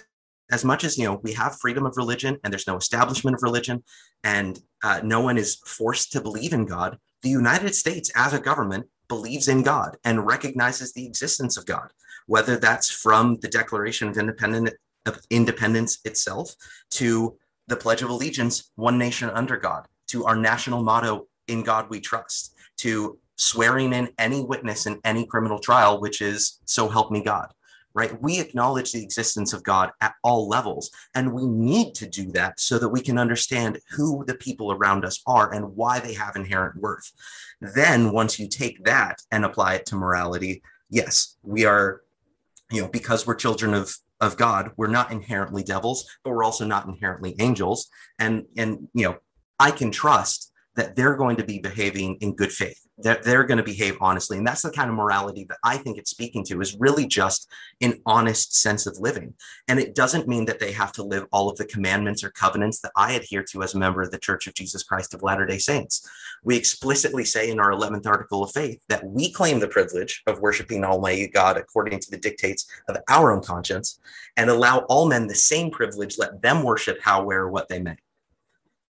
as 0.52 0.66
much 0.66 0.84
as, 0.84 0.98
you 0.98 1.06
know, 1.06 1.20
we 1.24 1.34
have 1.34 1.60
freedom 1.60 1.86
of 1.86 1.96
religion 1.96 2.40
and 2.44 2.52
there's 2.52 2.68
no 2.68 2.78
establishment 2.78 3.36
of 3.36 3.44
religion 3.44 3.84
and 4.24 4.60
uh, 4.84 5.02
no 5.04 5.22
one 5.22 5.38
is 5.38 5.56
forced 5.66 6.12
to 6.14 6.22
believe 6.22 6.54
in 6.54 6.66
God, 6.66 6.98
the 7.22 7.30
United 7.30 7.76
States 7.76 8.12
as 8.16 8.34
a 8.34 8.40
government 8.40 8.88
believes 9.08 9.48
in 9.48 9.62
God 9.62 9.98
and 10.04 10.26
recognizes 10.26 10.94
the 10.94 11.06
existence 11.06 11.56
of 11.56 11.66
God 11.66 11.92
whether 12.28 12.58
that's 12.58 12.90
from 12.90 13.38
the 13.42 13.48
Declaration 13.48 14.08
of 14.08 14.18
Independent, 14.18 14.72
of 15.06 15.20
Independence 15.30 16.00
itself 16.06 16.56
to 16.92 17.38
the 17.68 17.76
Pledge 17.76 18.02
of 18.02 18.10
Allegiance, 18.10 18.72
one 18.76 18.98
nation 18.98 19.30
under 19.30 19.58
God, 19.58 19.88
to 20.08 20.26
our 20.26 20.36
national 20.36 20.84
motto, 20.84 21.28
in 21.48 21.64
God 21.64 21.90
we 21.90 22.00
trust, 22.00 22.56
to 22.78 23.18
swearing 23.36 23.94
in 23.94 24.10
any 24.18 24.44
witness 24.44 24.86
in 24.86 25.00
any 25.04 25.26
criminal 25.26 25.60
trial, 25.60 26.00
which 26.00 26.22
is 26.22 26.60
so 26.66 26.88
help 26.88 27.12
me 27.12 27.22
God 27.22 27.54
right? 27.94 28.20
We 28.22 28.40
acknowledge 28.40 28.92
the 28.92 29.04
existence 29.04 29.54
of 29.54 29.64
God 29.64 29.92
at 30.02 30.16
all 30.24 30.48
levels, 30.48 30.90
and 31.14 31.34
we 31.34 31.46
need 31.46 31.94
to 31.96 32.08
do 32.08 32.32
that 32.32 32.60
so 32.60 32.80
that 32.80 32.90
we 32.90 33.02
can 33.02 33.18
understand 33.18 33.80
who 33.92 34.26
the 34.26 34.36
people 34.36 34.72
around 34.72 35.06
us 35.06 35.22
are 35.28 35.54
and 35.54 35.76
why 35.76 36.00
they 36.00 36.14
have 36.14 36.36
inherent 36.36 36.78
worth. 36.78 37.12
Then, 37.62 38.12
once 38.12 38.40
you 38.40 38.48
take 38.48 38.84
that 38.86 39.22
and 39.32 39.46
apply 39.46 39.76
it 39.76 39.86
to 39.88 39.96
morality, 39.96 40.64
yes, 40.90 41.38
we 41.44 41.66
are 41.66 42.02
you 42.74 42.82
know, 42.82 42.88
because 42.88 43.26
we're 43.28 43.36
children 43.36 43.74
of 43.74 43.96
of 44.20 44.38
God, 44.38 44.72
we're 44.78 44.88
not 44.88 45.12
inherently 45.12 45.64
devils, 45.64 46.10
but 46.24 46.32
we're 46.32 46.44
also 46.44 46.66
not 46.66 46.88
inherently 46.88 47.36
angels. 47.40 47.88
And 48.18 48.46
and 48.58 48.88
you 48.94 49.06
know, 49.06 49.18
I 49.60 49.72
can 49.72 49.92
trust 49.92 50.52
that 50.76 50.96
they're 50.96 51.16
going 51.16 51.38
to 51.38 51.44
be 51.44 51.60
behaving 51.60 52.18
in 52.22 52.36
good 52.36 52.52
faith 52.52 52.84
that 53.00 53.24
they're 53.24 53.44
going 53.44 53.58
to 53.58 53.64
behave 53.64 53.98
honestly. 54.00 54.38
And 54.38 54.46
that's 54.46 54.62
the 54.62 54.72
kind 54.72 54.90
of 54.90 54.96
morality 54.96 55.46
that 55.46 55.58
i 55.64 55.78
think 55.78 55.98
it's 55.98 56.12
speaking 56.12 56.44
to 56.46 56.62
is 56.62 56.78
really 56.80 57.08
just 57.08 57.50
an 57.82 58.00
honest 58.06 58.56
sense 58.56 58.86
of 58.86 59.00
living. 59.00 59.34
And 59.68 59.80
it 59.80 59.96
doesn't 59.96 60.28
mean 60.28 60.46
that 60.46 60.60
they 60.60 60.72
have 60.74 60.92
to 60.94 61.04
live 61.04 61.26
all 61.32 61.50
of 61.50 61.58
the 61.58 61.66
commandments 61.66 62.24
or 62.24 62.30
covenants 62.30 62.80
that 62.82 62.92
i 62.96 63.14
adhere 63.14 63.44
to 63.44 63.64
as 63.64 63.74
a 63.74 63.80
member 63.80 64.02
of 64.02 64.12
the 64.12 64.20
church 64.20 64.48
of 64.48 64.54
jesus 64.54 64.84
christ 64.84 65.14
of 65.14 65.24
latter 65.24 65.46
day 65.46 65.58
saints. 65.58 66.08
We 66.44 66.56
explicitly 66.56 67.26
say 67.26 67.50
in 67.50 67.60
our 67.60 67.72
11th 67.72 68.06
article 68.06 68.44
of 68.44 68.52
faith 68.52 68.84
that 68.90 69.06
we 69.06 69.32
claim 69.32 69.60
the 69.60 69.68
privilege 69.68 70.22
of 70.28 70.40
worshiping 70.40 70.84
almighty 70.84 71.28
god 71.28 71.58
according 71.58 72.00
to 72.00 72.12
the 72.12 72.18
dictates 72.18 72.68
of 72.88 72.98
our 73.10 73.32
own 73.32 73.42
conscience 73.42 74.00
and 74.38 74.50
allow 74.50 74.80
all 74.90 75.08
men 75.08 75.28
the 75.28 75.36
same 75.36 75.72
privilege 75.72 76.18
let 76.18 76.42
them 76.42 76.64
worship 76.64 77.00
how 77.02 77.24
where 77.24 77.48
what 77.48 77.68
they 77.70 77.80
may. 77.80 77.98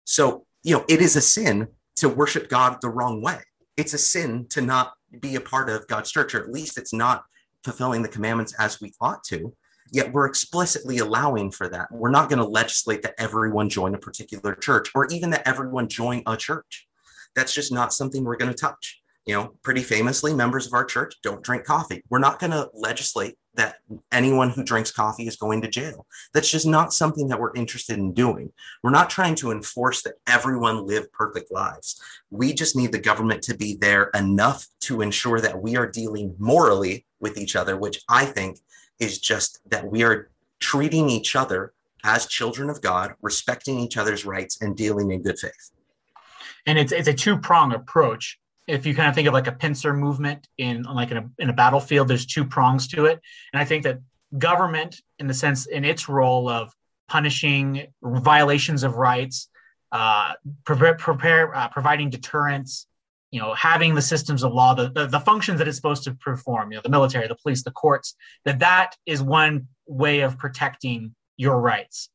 So 0.06 0.46
you 0.64 0.76
know 0.76 0.86
it 0.88 1.02
is 1.02 1.16
a 1.16 1.22
sin 1.22 1.68
to 1.96 2.10
worship 2.10 2.50
god 2.50 2.78
the 2.82 2.90
wrong 2.90 3.22
way 3.22 3.40
it's 3.80 3.94
a 3.94 3.98
sin 3.98 4.46
to 4.50 4.62
not 4.62 4.94
be 5.20 5.36
a 5.36 5.42
part 5.42 5.70
of 5.70 5.88
God's 5.88 6.12
church, 6.12 6.36
or 6.36 6.42
at 6.42 6.52
least 6.52 6.78
it's 6.78 6.94
not 6.94 7.24
fulfilling 7.64 8.02
the 8.02 8.10
commandments 8.10 8.54
as 8.60 8.80
we 8.82 8.94
ought 9.02 9.24
to. 9.26 9.54
Yet 9.92 10.12
we're 10.14 10.28
explicitly 10.28 11.00
allowing 11.00 11.50
for 11.50 11.68
that. 11.70 11.88
We're 11.92 12.12
not 12.12 12.30
going 12.30 12.40
to 12.40 12.46
legislate 12.46 13.02
that 13.02 13.16
everyone 13.18 13.70
join 13.70 13.96
a 13.96 14.00
particular 14.00 14.54
church 14.54 14.90
or 14.94 15.08
even 15.08 15.32
that 15.32 15.48
everyone 15.48 15.88
join 15.88 16.22
a 16.28 16.38
church. 16.38 16.88
That's 17.36 17.54
just 17.54 17.72
not 17.72 17.94
something 17.94 18.24
we're 18.24 18.38
going 18.38 18.54
to 18.54 18.58
touch 18.58 19.02
you 19.26 19.36
know, 19.36 19.54
pretty 19.62 19.84
famously, 19.84 20.34
members 20.34 20.66
of 20.66 20.74
our 20.74 20.84
church 20.84 21.14
don't 21.22 21.44
drink 21.44 21.64
coffee. 21.64 22.04
We're 22.10 22.18
not 22.18 22.40
going 22.40 22.50
to 22.50 22.68
legislate 22.74 23.36
that 23.56 23.78
anyone 24.12 24.50
who 24.50 24.64
drinks 24.64 24.92
coffee 24.92 25.28
is 25.28 25.36
going 25.36 25.62
to 25.62 25.68
jail. 25.68 26.06
That's 26.34 26.50
just 26.50 26.66
not 26.66 26.94
something 26.94 27.28
that 27.28 27.40
we're 27.40 27.56
interested 27.56 27.98
in 27.98 28.14
doing. 28.14 28.52
We're 28.84 28.92
not 28.92 29.10
trying 29.10 29.36
to 29.36 29.52
enforce 29.52 30.04
that 30.04 30.16
everyone 30.28 30.86
live 30.86 31.12
perfect 31.12 31.52
lives. 31.52 32.02
We 32.30 32.54
just 32.54 32.76
need 32.76 32.92
the 32.92 33.00
government 33.00 33.42
to 33.44 33.58
be 33.58 33.76
there 33.76 34.12
enough 34.14 34.68
to 34.82 35.02
ensure 35.02 35.42
that 35.42 35.62
we 35.62 35.76
are 35.76 35.88
dealing 35.88 36.36
morally 36.38 37.06
with 37.20 37.38
each 37.38 37.56
other, 37.56 37.76
which 37.76 38.02
I 38.08 38.26
think 38.26 38.60
is 39.00 39.20
just 39.20 39.60
that 39.70 39.90
we 39.90 40.04
are 40.04 40.30
treating 40.60 41.10
each 41.10 41.36
other 41.36 41.74
as 42.04 42.28
children 42.28 42.70
of 42.70 42.82
God, 42.82 43.14
respecting 43.22 43.80
each 43.80 43.98
other's 43.98 44.26
rights, 44.26 44.62
and 44.62 44.76
dealing 44.76 45.12
in 45.12 45.22
good 45.22 45.40
faith. 45.40 45.72
And 46.66 46.78
it's, 46.78 46.92
it's 46.92 47.08
a 47.08 47.14
two 47.14 47.38
prong 47.38 47.74
approach 47.74 48.40
if 48.70 48.86
you 48.86 48.96
kind 48.96 49.10
of 49.10 49.16
think 49.16 49.28
of 49.28 49.34
like 49.34 49.48
a 49.48 49.52
pincer 49.52 49.94
movement 49.94 50.48
in 50.58 50.84
like 50.84 51.12
in 51.12 51.18
a, 51.18 51.30
in 51.40 51.50
a 51.50 51.54
battlefield 51.54 52.08
there's 52.08 52.26
two 52.26 52.46
prongs 52.46 52.88
to 52.88 53.06
it. 53.06 53.20
And 53.54 53.62
i 53.62 53.66
think 53.66 53.84
that 53.84 54.00
government 54.38 55.02
in 55.18 55.28
the 55.28 55.34
sense 55.34 55.66
in 55.66 55.84
its 55.84 56.08
role 56.08 56.48
of 56.48 56.72
punishing 57.08 57.88
violations 58.04 58.84
of 58.84 58.96
rights 58.96 59.50
uh, 59.92 60.34
prepare, 60.66 60.94
prepare 60.94 61.56
uh, 61.56 61.68
providing 61.70 62.12
deterrence 62.12 62.86
you 63.32 63.40
know 63.42 63.56
having 63.56 63.96
the 63.96 64.02
systems 64.02 64.44
of 64.44 64.54
law 64.54 64.76
the, 64.76 64.90
the, 64.92 65.08
the 65.08 65.20
functions 65.20 65.58
that 65.58 65.68
it's 65.68 65.78
supposed 65.78 66.04
to 66.04 66.14
perform 66.14 66.72
you 66.72 66.78
know 66.78 66.82
the 66.84 66.90
military 66.90 67.28
the 67.28 67.36
police 67.36 67.64
the 67.64 67.72
courts 67.72 68.16
that 68.46 68.60
that 68.60 68.96
is 69.08 69.22
one 69.22 69.68
way 69.88 70.22
of 70.22 70.38
protecting 70.38 71.16
your 71.40 71.60
rights. 71.60 72.10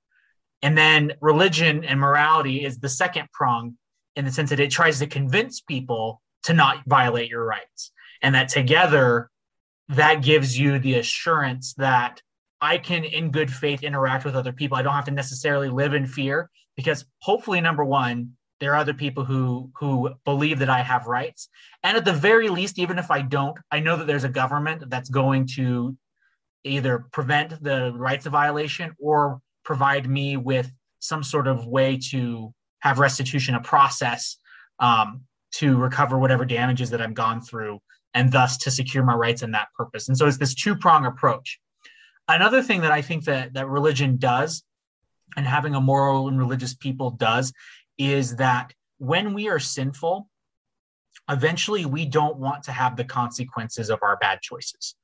And 0.63 0.79
then 0.79 1.15
religion 1.21 1.83
and 1.85 1.99
morality 1.99 2.65
is 2.65 2.79
the 2.79 2.89
second 2.89 3.29
prong 3.33 3.77
in 4.17 4.25
the 4.25 4.31
sense 4.31 4.51
that 4.51 4.61
it 4.61 4.71
tries 4.71 5.01
to 5.01 5.07
convince 5.07 5.61
people 5.61 6.23
to 6.45 6.53
not 6.53 6.85
violate 6.87 7.31
your 7.31 7.45
rights. 7.45 7.91
And 8.23 8.35
that 8.35 8.49
together, 8.49 9.31
that 9.89 10.23
gives 10.23 10.59
you 10.59 10.79
the 10.79 10.95
assurance 10.95 11.75
that 11.75 12.23
I 12.61 12.79
can, 12.79 13.05
in 13.05 13.31
good 13.31 13.53
faith, 13.53 13.83
interact 13.83 14.25
with 14.25 14.35
other 14.35 14.53
people. 14.53 14.77
I 14.77 14.83
don't 14.83 14.95
have 14.95 15.05
to 15.07 15.11
necessarily 15.11 15.69
live 15.69 15.93
in 15.93 16.07
fear 16.07 16.51
because 16.77 17.05
hopefully, 17.21 17.61
number 17.61 17.85
one, 17.85 18.33
there 18.61 18.73
are 18.73 18.77
other 18.77 18.95
people 18.95 19.25
who 19.25 19.71
who 19.79 20.15
believe 20.25 20.61
that 20.61 20.71
I 20.71 20.81
have 20.81 21.07
rights. 21.07 21.49
And 21.83 21.97
at 21.97 22.05
the 22.05 22.13
very 22.13 22.49
least, 22.49 22.79
even 22.79 22.99
if 22.99 23.11
I 23.11 23.21
don't, 23.21 23.59
I 23.71 23.81
know 23.81 23.97
that 23.97 24.07
there's 24.07 24.25
a 24.25 24.29
government 24.29 24.89
that's 24.89 25.11
going 25.11 25.49
to 25.57 25.97
either 26.65 27.07
prevent 27.13 27.63
the 27.63 27.93
rights 27.93 28.25
of 28.25 28.33
violation 28.33 28.95
or 28.99 29.41
provide 29.65 30.09
me 30.09 30.37
with 30.37 30.73
some 31.01 31.23
sort 31.23 31.47
of 31.47 31.67
way 31.67 31.99
to 32.11 32.55
have 32.79 32.99
restitution, 32.99 33.55
a 33.55 33.61
process 33.61 34.39
um, 34.79 35.23
to 35.59 35.77
recover 35.77 36.19
whatever 36.19 36.45
damages 36.45 36.91
that 36.91 37.01
I've 37.01 37.15
gone 37.15 37.41
through 37.41 37.81
and 38.15 38.31
thus 38.31 38.57
to 38.59 38.71
secure 38.71 39.05
my 39.05 39.15
rights 39.15 39.43
in 39.43 39.53
that 39.53 39.69
purpose. 39.77 40.09
And 40.09 40.17
so 40.17 40.27
it's 40.27 40.39
this 40.39 40.55
two 40.55 40.77
prong 40.77 41.07
approach. 41.07 41.61
Another 42.29 42.63
thing 42.63 42.81
that 42.83 42.93
I 42.93 43.03
think 43.03 43.25
that, 43.25 43.55
that 43.55 43.69
religion 43.69 44.17
does 44.17 44.65
and 45.37 45.47
having 45.47 45.75
a 45.75 45.81
moral 45.81 46.29
and 46.29 46.39
religious 46.39 46.75
people 46.75 47.11
does 47.11 47.53
is 47.99 48.37
that 48.37 48.73
when 48.99 49.35
we 49.35 49.49
are 49.49 49.59
sinful, 49.59 50.29
eventually 51.29 51.85
we 51.85 52.07
don't 52.07 52.37
want 52.37 52.65
to 52.65 52.73
have 52.73 52.97
the 52.97 53.05
consequences 53.05 53.91
of 53.91 53.99
our 54.03 54.17
bad 54.17 54.41
choices. 54.41 54.95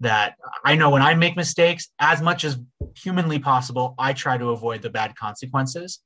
That 0.00 0.34
I 0.64 0.76
know 0.76 0.90
when 0.90 1.02
I 1.02 1.14
make 1.14 1.36
mistakes, 1.36 1.88
as 1.98 2.20
much 2.20 2.44
as 2.44 2.58
humanly 2.96 3.38
possible, 3.38 3.94
I 3.98 4.12
try 4.12 4.36
to 4.36 4.50
avoid 4.50 4.82
the 4.82 4.90
bad 4.90 5.16
consequences. 5.16 6.00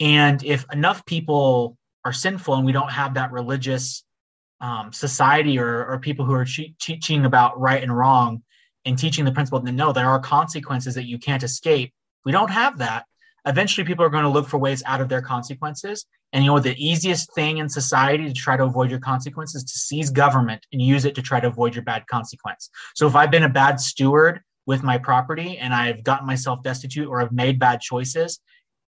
And 0.00 0.42
if 0.42 0.64
enough 0.72 1.04
people 1.06 1.76
are 2.04 2.12
sinful 2.12 2.54
and 2.54 2.66
we 2.66 2.72
don't 2.72 2.90
have 2.90 3.14
that 3.14 3.32
religious 3.32 4.04
um, 4.60 4.92
society 4.92 5.58
or, 5.58 5.86
or 5.86 5.98
people 5.98 6.24
who 6.24 6.34
are 6.34 6.44
che- 6.44 6.74
teaching 6.80 7.24
about 7.24 7.60
right 7.60 7.82
and 7.82 7.96
wrong 7.96 8.42
and 8.84 8.98
teaching 8.98 9.24
the 9.24 9.32
principle 9.32 9.60
that 9.60 9.72
no, 9.72 9.92
there 9.92 10.08
are 10.08 10.20
consequences 10.20 10.94
that 10.94 11.04
you 11.04 11.18
can't 11.18 11.42
escape. 11.42 11.92
We 12.24 12.32
don't 12.32 12.50
have 12.50 12.78
that. 12.78 13.04
Eventually, 13.44 13.84
people 13.84 14.04
are 14.04 14.08
going 14.08 14.22
to 14.22 14.30
look 14.30 14.48
for 14.48 14.58
ways 14.58 14.82
out 14.86 15.00
of 15.00 15.08
their 15.08 15.22
consequences. 15.22 16.06
And 16.32 16.44
you 16.44 16.50
know, 16.50 16.60
the 16.60 16.76
easiest 16.82 17.34
thing 17.34 17.58
in 17.58 17.68
society 17.68 18.26
to 18.26 18.32
try 18.32 18.56
to 18.56 18.64
avoid 18.64 18.90
your 18.90 19.00
consequences 19.00 19.64
to 19.64 19.78
seize 19.78 20.10
government 20.10 20.64
and 20.72 20.80
use 20.80 21.04
it 21.04 21.14
to 21.16 21.22
try 21.22 21.40
to 21.40 21.48
avoid 21.48 21.74
your 21.74 21.84
bad 21.84 22.06
consequence. 22.06 22.70
So 22.94 23.06
if 23.06 23.16
I've 23.16 23.30
been 23.30 23.42
a 23.42 23.48
bad 23.48 23.80
steward 23.80 24.40
with 24.64 24.84
my 24.84 24.96
property 24.96 25.58
and 25.58 25.74
I've 25.74 26.04
gotten 26.04 26.26
myself 26.26 26.62
destitute 26.62 27.08
or 27.08 27.20
I've 27.20 27.32
made 27.32 27.58
bad 27.58 27.80
choices, 27.80 28.40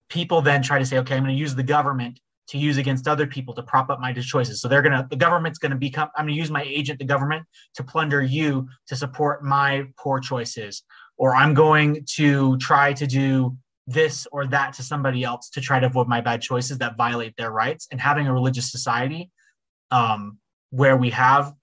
people 0.09 0.41
then 0.43 0.63
try 0.63 0.79
to 0.79 0.87
say, 0.87 0.99
okay, 0.99 1.17
I'm 1.17 1.25
going 1.25 1.35
to 1.35 1.41
use 1.41 1.57
the 1.57 1.65
government 1.65 2.21
to 2.49 2.59
use 2.59 2.77
against 2.77 3.09
other 3.09 3.27
people 3.27 3.55
to 3.55 3.63
prop 3.63 3.91
up 3.91 4.01
my 4.01 4.13
choices. 4.13 4.61
So 4.61 4.69
they're 4.69 4.83
to, 4.83 5.07
the 5.09 5.17
government's 5.17 5.59
to 5.59 5.77
become, 5.77 6.09
I'm 6.17 6.27
to 6.27 6.33
use 6.33 6.51
my 6.51 6.63
agent, 6.63 6.99
the 6.99 7.05
government, 7.05 7.45
to 7.75 7.85
plunder 7.85 8.23
you 8.23 8.69
to 8.87 8.97
support 8.97 9.43
my 9.43 9.87
poor 9.99 10.21
choices. 10.21 10.83
Or 11.19 11.35
I'm 11.35 11.55
going 11.55 12.05
to 12.17 12.57
try 12.59 12.93
to 12.93 13.07
do 13.07 13.57
this 13.87 14.27
or 14.33 14.47
that 14.47 14.75
to 14.75 14.83
somebody 14.83 15.25
else 15.25 15.49
to 15.51 15.61
try 15.61 15.81
to 15.81 15.87
avoid 15.87 16.09
my 16.09 16.21
bad 16.21 16.43
choices 16.43 16.79
that 16.79 16.97
violate 16.97 17.37
their 17.37 17.51
rights. 17.51 17.89
And 17.91 18.01
having 18.01 18.27
a 18.27 18.33
religious 18.33 18.71
society 18.71 19.31
um, 19.91 20.39
where 20.71 20.97
we 20.97 21.11
have 21.11 21.55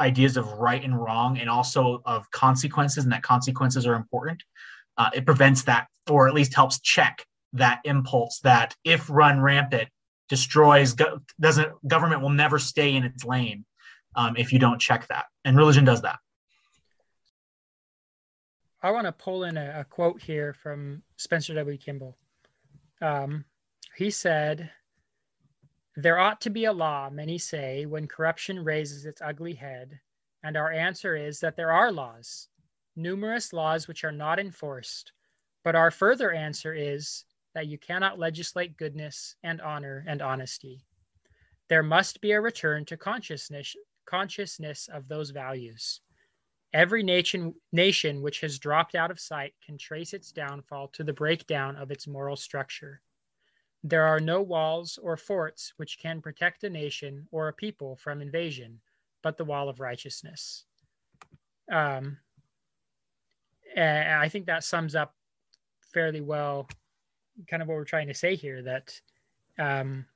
ideas 0.00 0.36
of 0.36 0.50
right 0.52 0.82
and 0.82 1.00
wrong 1.00 1.38
and 1.38 1.48
also 1.48 2.02
of 2.04 2.30
consequences 2.30 3.04
and 3.04 3.12
that 3.12 3.22
consequences 3.22 3.86
are 3.86 3.94
important, 3.94 4.42
uh, 4.96 5.10
it 5.14 5.26
prevents 5.26 5.62
that 5.62 5.86
or 6.08 6.28
at 6.28 6.34
least 6.34 6.54
helps 6.54 6.80
check 6.80 7.24
that 7.52 7.80
impulse 7.84 8.40
that 8.40 8.74
if 8.84 9.08
run 9.08 9.40
rampant 9.40 9.88
destroys 10.28 10.94
go- 10.94 11.20
doesn't 11.38 11.72
government 11.86 12.22
will 12.22 12.30
never 12.30 12.58
stay 12.58 12.94
in 12.94 13.04
its 13.04 13.24
lane 13.24 13.64
um, 14.16 14.36
if 14.36 14.52
you 14.52 14.58
don't 14.58 14.80
check 14.80 15.06
that. 15.08 15.26
And 15.44 15.56
religion 15.56 15.84
does 15.84 16.02
that. 16.02 16.18
I 18.82 18.90
want 18.90 19.06
to 19.06 19.12
pull 19.12 19.44
in 19.44 19.56
a, 19.56 19.80
a, 19.80 19.84
quote 19.84 20.20
here 20.20 20.52
from 20.52 21.02
spencer 21.16 21.54
w. 21.54 21.78
Kimball. 21.78 22.16
Um, 23.00 23.44
he 23.96 24.10
said 24.10 24.70
there 25.96 26.18
ought 26.18 26.40
to 26.42 26.50
be 26.50 26.66
a 26.66 26.72
law 26.72 27.08
many 27.10 27.38
say 27.38 27.86
when 27.86 28.06
corruption 28.06 28.62
raises 28.62 29.06
its 29.06 29.22
ugly 29.22 29.54
head 29.54 30.00
and 30.42 30.56
our 30.56 30.70
answer 30.70 31.16
is 31.16 31.40
that 31.40 31.56
there 31.56 31.72
are 31.72 31.90
laws 31.90 32.48
numerous 32.96 33.52
laws 33.52 33.88
which 33.88 34.04
are 34.04 34.12
not 34.12 34.38
enforced. 34.38 35.12
But 35.62 35.74
our 35.74 35.90
further 35.90 36.32
answer 36.32 36.74
is 36.74 37.24
that 37.54 37.66
you 37.68 37.78
cannot 37.78 38.18
legislate 38.18 38.76
goodness 38.76 39.36
and 39.42 39.60
honor 39.60 40.04
and 40.06 40.20
honesty. 40.20 40.84
There 41.68 41.82
must 41.82 42.20
be 42.20 42.32
a 42.32 42.40
return 42.40 42.84
to 42.86 42.96
consciousness, 42.96 43.74
consciousness 44.06 44.88
of 44.92 45.08
those 45.08 45.30
values. 45.30 46.00
Every 46.72 47.02
nation, 47.02 47.54
nation 47.72 48.20
which 48.20 48.40
has 48.40 48.58
dropped 48.58 48.94
out 48.94 49.10
of 49.10 49.20
sight 49.20 49.54
can 49.64 49.78
trace 49.78 50.12
its 50.12 50.32
downfall 50.32 50.88
to 50.88 51.04
the 51.04 51.12
breakdown 51.12 51.76
of 51.76 51.90
its 51.90 52.06
moral 52.08 52.36
structure. 52.36 53.00
There 53.84 54.02
are 54.02 54.18
no 54.18 54.42
walls 54.42 54.98
or 55.00 55.16
forts 55.16 55.72
which 55.76 55.98
can 56.00 56.20
protect 56.20 56.64
a 56.64 56.70
nation 56.70 57.28
or 57.30 57.48
a 57.48 57.52
people 57.52 57.96
from 57.96 58.20
invasion, 58.20 58.80
but 59.22 59.36
the 59.36 59.44
wall 59.44 59.68
of 59.68 59.78
righteousness. 59.78 60.64
Um, 61.70 62.18
I 63.76 64.28
think 64.28 64.46
that 64.46 64.64
sums 64.64 64.94
up 64.94 65.14
fairly 65.92 66.20
well 66.20 66.68
kind 67.48 67.62
of 67.62 67.68
what 67.68 67.74
we're 67.74 67.84
trying 67.84 68.08
to 68.08 68.14
say 68.14 68.36
here 68.36 68.62
that 68.62 69.00
um, 69.58 70.06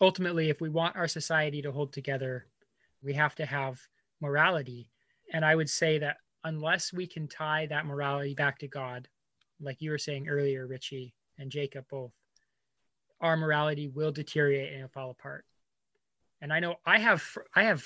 ultimately, 0.00 0.50
if 0.50 0.60
we 0.60 0.68
want 0.68 0.96
our 0.96 1.08
society 1.08 1.62
to 1.62 1.72
hold 1.72 1.92
together, 1.92 2.46
we 3.02 3.14
have 3.14 3.34
to 3.36 3.46
have 3.46 3.80
morality. 4.20 4.90
And 5.32 5.44
I 5.44 5.54
would 5.54 5.70
say 5.70 5.98
that 5.98 6.18
unless 6.44 6.92
we 6.92 7.06
can 7.06 7.28
tie 7.28 7.66
that 7.66 7.86
morality 7.86 8.34
back 8.34 8.58
to 8.58 8.68
God, 8.68 9.08
like 9.60 9.80
you 9.80 9.90
were 9.90 9.98
saying 9.98 10.28
earlier, 10.28 10.66
Richie 10.66 11.14
and 11.38 11.50
Jacob 11.50 11.86
both, 11.90 12.12
our 13.20 13.36
morality 13.36 13.88
will 13.88 14.12
deteriorate 14.12 14.72
and 14.72 14.90
fall 14.90 15.10
apart. 15.10 15.44
And 16.40 16.52
I 16.52 16.60
know 16.60 16.76
I 16.84 16.98
have 16.98 17.24
I 17.54 17.64
have 17.64 17.84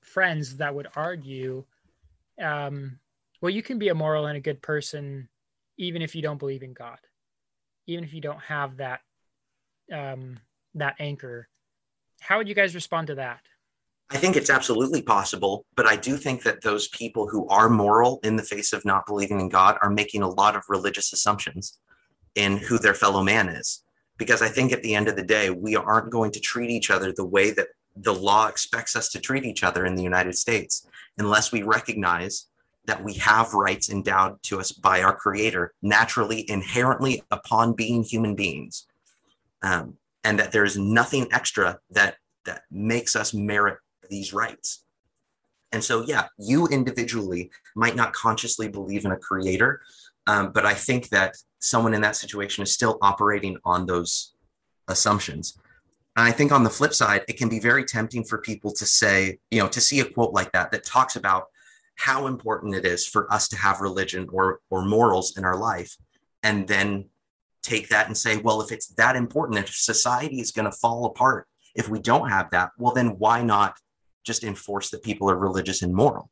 friends 0.00 0.56
that 0.56 0.74
would 0.74 0.88
argue, 0.96 1.64
um, 2.40 2.98
well, 3.40 3.50
you 3.50 3.62
can 3.62 3.78
be 3.78 3.88
a 3.88 3.94
moral 3.94 4.26
and 4.26 4.36
a 4.36 4.40
good 4.40 4.62
person 4.62 5.28
even 5.78 6.00
if 6.02 6.14
you 6.14 6.22
don't 6.22 6.38
believe 6.38 6.62
in 6.62 6.72
God 6.72 6.98
even 7.86 8.04
if 8.04 8.12
you 8.14 8.20
don't 8.20 8.40
have 8.40 8.78
that 8.78 9.00
um, 9.92 10.38
that 10.74 10.96
anchor. 10.98 11.48
How 12.20 12.38
would 12.38 12.48
you 12.48 12.54
guys 12.54 12.74
respond 12.74 13.08
to 13.08 13.16
that? 13.16 13.40
I 14.10 14.18
think 14.18 14.36
it's 14.36 14.50
absolutely 14.50 15.00
possible, 15.00 15.64
but 15.74 15.86
I 15.86 15.96
do 15.96 16.16
think 16.16 16.42
that 16.42 16.62
those 16.62 16.88
people 16.88 17.28
who 17.28 17.48
are 17.48 17.70
moral 17.70 18.20
in 18.22 18.36
the 18.36 18.42
face 18.42 18.72
of 18.72 18.84
not 18.84 19.06
believing 19.06 19.40
in 19.40 19.48
God 19.48 19.78
are 19.80 19.90
making 19.90 20.22
a 20.22 20.28
lot 20.28 20.54
of 20.54 20.64
religious 20.68 21.12
assumptions 21.12 21.78
in 22.34 22.58
who 22.58 22.78
their 22.78 22.94
fellow 22.94 23.22
man 23.22 23.48
is. 23.48 23.82
Because 24.18 24.42
I 24.42 24.48
think 24.48 24.70
at 24.70 24.82
the 24.82 24.94
end 24.94 25.08
of 25.08 25.16
the 25.16 25.24
day, 25.24 25.48
we 25.48 25.76
aren't 25.76 26.10
going 26.10 26.30
to 26.32 26.40
treat 26.40 26.70
each 26.70 26.90
other 26.90 27.12
the 27.12 27.24
way 27.24 27.50
that 27.52 27.68
the 27.96 28.14
law 28.14 28.48
expects 28.48 28.96
us 28.96 29.08
to 29.10 29.20
treat 29.20 29.44
each 29.44 29.64
other 29.64 29.86
in 29.86 29.94
the 29.94 30.02
United 30.02 30.36
States 30.36 30.86
unless 31.18 31.50
we 31.50 31.62
recognize 31.62 32.46
that 32.86 33.02
we 33.02 33.14
have 33.14 33.54
rights 33.54 33.90
endowed 33.90 34.42
to 34.42 34.58
us 34.58 34.72
by 34.72 35.02
our 35.02 35.14
creator 35.14 35.72
naturally 35.82 36.48
inherently 36.50 37.22
upon 37.30 37.74
being 37.74 38.02
human 38.02 38.34
beings. 38.34 38.86
Um, 39.62 39.96
and 40.24 40.38
that 40.38 40.52
there's 40.52 40.76
nothing 40.76 41.28
extra 41.32 41.78
that 41.90 42.16
that 42.44 42.62
makes 42.70 43.14
us 43.14 43.32
merit 43.32 43.78
these 44.10 44.32
rights. 44.32 44.84
And 45.70 45.82
so 45.82 46.02
yeah 46.02 46.26
you 46.38 46.66
individually 46.66 47.50
might 47.74 47.96
not 47.96 48.12
consciously 48.12 48.68
believe 48.68 49.04
in 49.04 49.12
a 49.12 49.16
creator 49.16 49.80
um, 50.26 50.52
but 50.52 50.66
i 50.66 50.74
think 50.74 51.08
that 51.08 51.34
someone 51.60 51.94
in 51.94 52.02
that 52.02 52.16
situation 52.16 52.62
is 52.62 52.74
still 52.74 52.98
operating 53.00 53.56
on 53.64 53.86
those 53.86 54.32
assumptions. 54.88 55.58
And 56.16 56.26
I 56.26 56.32
think 56.32 56.52
on 56.52 56.64
the 56.64 56.70
flip 56.70 56.92
side, 56.92 57.24
it 57.28 57.38
can 57.38 57.48
be 57.48 57.58
very 57.58 57.84
tempting 57.84 58.24
for 58.24 58.38
people 58.38 58.72
to 58.72 58.84
say, 58.84 59.38
you 59.50 59.60
know, 59.60 59.68
to 59.68 59.80
see 59.80 60.00
a 60.00 60.04
quote 60.04 60.32
like 60.32 60.52
that 60.52 60.70
that 60.72 60.84
talks 60.84 61.16
about 61.16 61.46
how 61.96 62.26
important 62.26 62.74
it 62.74 62.84
is 62.84 63.06
for 63.06 63.32
us 63.32 63.48
to 63.48 63.56
have 63.56 63.80
religion 63.80 64.28
or 64.32 64.60
or 64.70 64.84
morals 64.84 65.36
in 65.36 65.44
our 65.44 65.56
life 65.56 65.96
and 66.42 66.66
then 66.66 67.04
take 67.62 67.88
that 67.88 68.06
and 68.06 68.16
say 68.16 68.36
well 68.38 68.60
if 68.60 68.72
it's 68.72 68.88
that 68.88 69.16
important 69.16 69.58
if 69.58 69.74
society 69.74 70.40
is 70.40 70.50
going 70.50 70.64
to 70.64 70.76
fall 70.76 71.04
apart 71.04 71.46
if 71.74 71.88
we 71.88 71.98
don't 71.98 72.28
have 72.28 72.50
that 72.50 72.70
well 72.78 72.94
then 72.94 73.08
why 73.18 73.42
not 73.42 73.76
just 74.24 74.44
enforce 74.44 74.90
that 74.90 75.02
people 75.02 75.28
are 75.28 75.36
religious 75.36 75.82
and 75.82 75.94
moral? 75.94 76.30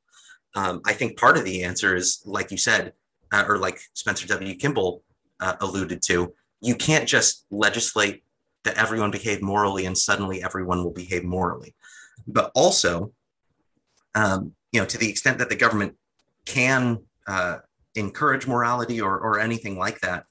Um, 0.54 0.80
i 0.86 0.92
think 0.92 1.18
part 1.18 1.36
of 1.36 1.44
the 1.44 1.62
answer 1.62 1.94
is 1.94 2.22
like 2.24 2.50
you 2.50 2.56
said 2.56 2.92
uh, 3.32 3.44
or 3.46 3.58
like 3.58 3.80
spencer 3.94 4.26
w. 4.26 4.54
Kimball 4.56 5.02
uh, 5.40 5.54
alluded 5.60 6.02
to 6.02 6.34
you 6.60 6.74
can't 6.74 7.08
just 7.08 7.46
legislate 7.50 8.22
that 8.64 8.76
everyone 8.76 9.10
behave 9.10 9.42
morally 9.42 9.86
and 9.86 9.96
suddenly 9.96 10.42
everyone 10.42 10.84
will 10.84 10.92
behave 10.92 11.24
morally. 11.24 11.74
But 12.26 12.50
also 12.54 13.12
um, 14.14 14.54
you 14.72 14.80
know, 14.80 14.87
to 14.87 14.98
the 14.98 15.09
extent 15.09 15.38
that 15.38 15.48
the 15.48 15.56
government 15.56 15.96
can 16.46 16.98
uh, 17.26 17.59
encourage 17.94 18.46
morality 18.46 19.00
or, 19.00 19.18
or 19.18 19.40
anything 19.40 19.78
like 19.78 20.00
that, 20.00 20.24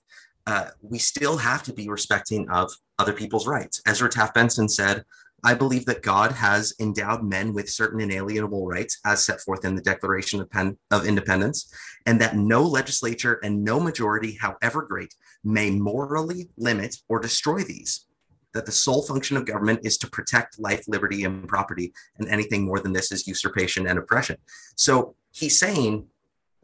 uh, 0.48 0.70
we 0.82 0.98
still 0.98 1.38
have 1.38 1.64
to 1.64 1.74
be 1.74 1.90
respecting 1.90 2.50
of 2.50 2.72
other 2.98 3.14
people's 3.14 3.48
rights. 3.48 3.82
Ezra 3.86 4.10
Taft 4.10 4.34
Benson 4.34 4.68
said, 4.68 5.04
I 5.44 5.54
believe 5.54 5.86
that 5.86 6.02
God 6.02 6.34
has 6.34 6.74
endowed 6.80 7.24
men 7.24 7.54
with 7.54 7.70
certain 7.70 8.02
inalienable 8.02 8.68
rights 8.68 9.00
as 9.06 9.24
set 9.24 9.40
forth 9.42 9.64
in 9.64 9.76
the 9.76 9.82
Declaration 9.82 10.42
of, 10.42 10.50
Pen- 10.50 10.78
of 10.92 11.06
Independence, 11.06 11.74
and 12.06 12.20
that 12.20 12.36
no 12.36 12.64
legislature 12.64 13.40
and 13.44 13.64
no 13.64 13.80
majority, 13.80 14.38
however 14.42 14.82
great, 14.82 15.14
may 15.44 15.72
morally 15.72 16.50
limit 16.58 16.98
or 17.08 17.20
destroy 17.20 17.64
these 17.64 18.06
that 18.54 18.66
the 18.66 18.72
sole 18.72 19.02
function 19.02 19.38
of 19.38 19.46
government 19.46 19.82
is 19.84 19.98
to 20.00 20.10
protect 20.10 20.60
life, 20.60 20.84
liberty, 20.88 21.24
and 21.24 21.48
property, 21.48 21.94
and 22.18 22.28
anything 22.30 22.66
more 22.66 22.80
than 22.80 22.94
this 22.94 23.12
is 23.12 23.28
usurpation 23.28 23.88
and 23.88 24.00
oppression. 24.00 24.38
So 24.76 25.16
he's 25.32 25.60
saying 25.60 26.08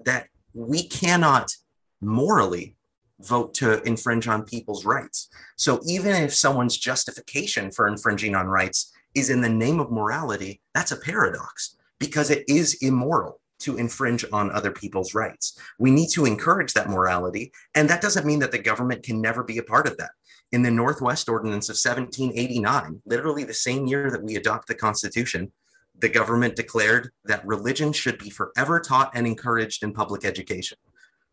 that 0.03 0.27
we 0.53 0.83
cannot 0.83 1.55
morally 2.01 2.75
vote 3.19 3.53
to 3.55 3.81
infringe 3.83 4.27
on 4.27 4.43
people's 4.43 4.85
rights. 4.85 5.29
So 5.55 5.79
even 5.87 6.15
if 6.15 6.33
someone's 6.33 6.77
justification 6.77 7.71
for 7.71 7.87
infringing 7.87 8.35
on 8.35 8.47
rights 8.47 8.91
is 9.13 9.29
in 9.29 9.41
the 9.41 9.49
name 9.49 9.79
of 9.79 9.91
morality, 9.91 10.61
that's 10.73 10.91
a 10.91 10.97
paradox 10.97 11.77
because 11.99 12.29
it 12.29 12.43
is 12.47 12.77
immoral 12.81 13.39
to 13.59 13.77
infringe 13.77 14.25
on 14.33 14.51
other 14.51 14.71
people's 14.71 15.13
rights. 15.13 15.57
We 15.79 15.91
need 15.91 16.09
to 16.09 16.25
encourage 16.25 16.73
that 16.73 16.89
morality. 16.89 17.53
And 17.73 17.89
that 17.89 18.01
doesn't 18.01 18.25
mean 18.25 18.39
that 18.39 18.51
the 18.51 18.59
government 18.59 19.03
can 19.03 19.21
never 19.21 19.43
be 19.43 19.57
a 19.57 19.63
part 19.63 19.87
of 19.87 19.97
that 19.97 20.11
in 20.55 20.61
the 20.61 20.71
Northwest 20.71 21.27
Ordinance 21.27 21.67
of 21.67 21.73
1789, 21.73 23.01
literally 23.05 23.43
the 23.43 23.53
same 23.53 23.87
year 23.87 24.09
that 24.09 24.23
we 24.23 24.37
adopt 24.37 24.69
the 24.69 24.73
Constitution, 24.73 25.51
the 25.99 26.07
government 26.07 26.55
declared 26.55 27.09
that 27.25 27.45
religion 27.45 27.91
should 27.91 28.17
be 28.17 28.29
forever 28.29 28.79
taught 28.79 29.11
and 29.13 29.27
encouraged 29.27 29.83
in 29.83 29.91
public 29.91 30.23
education. 30.23 30.77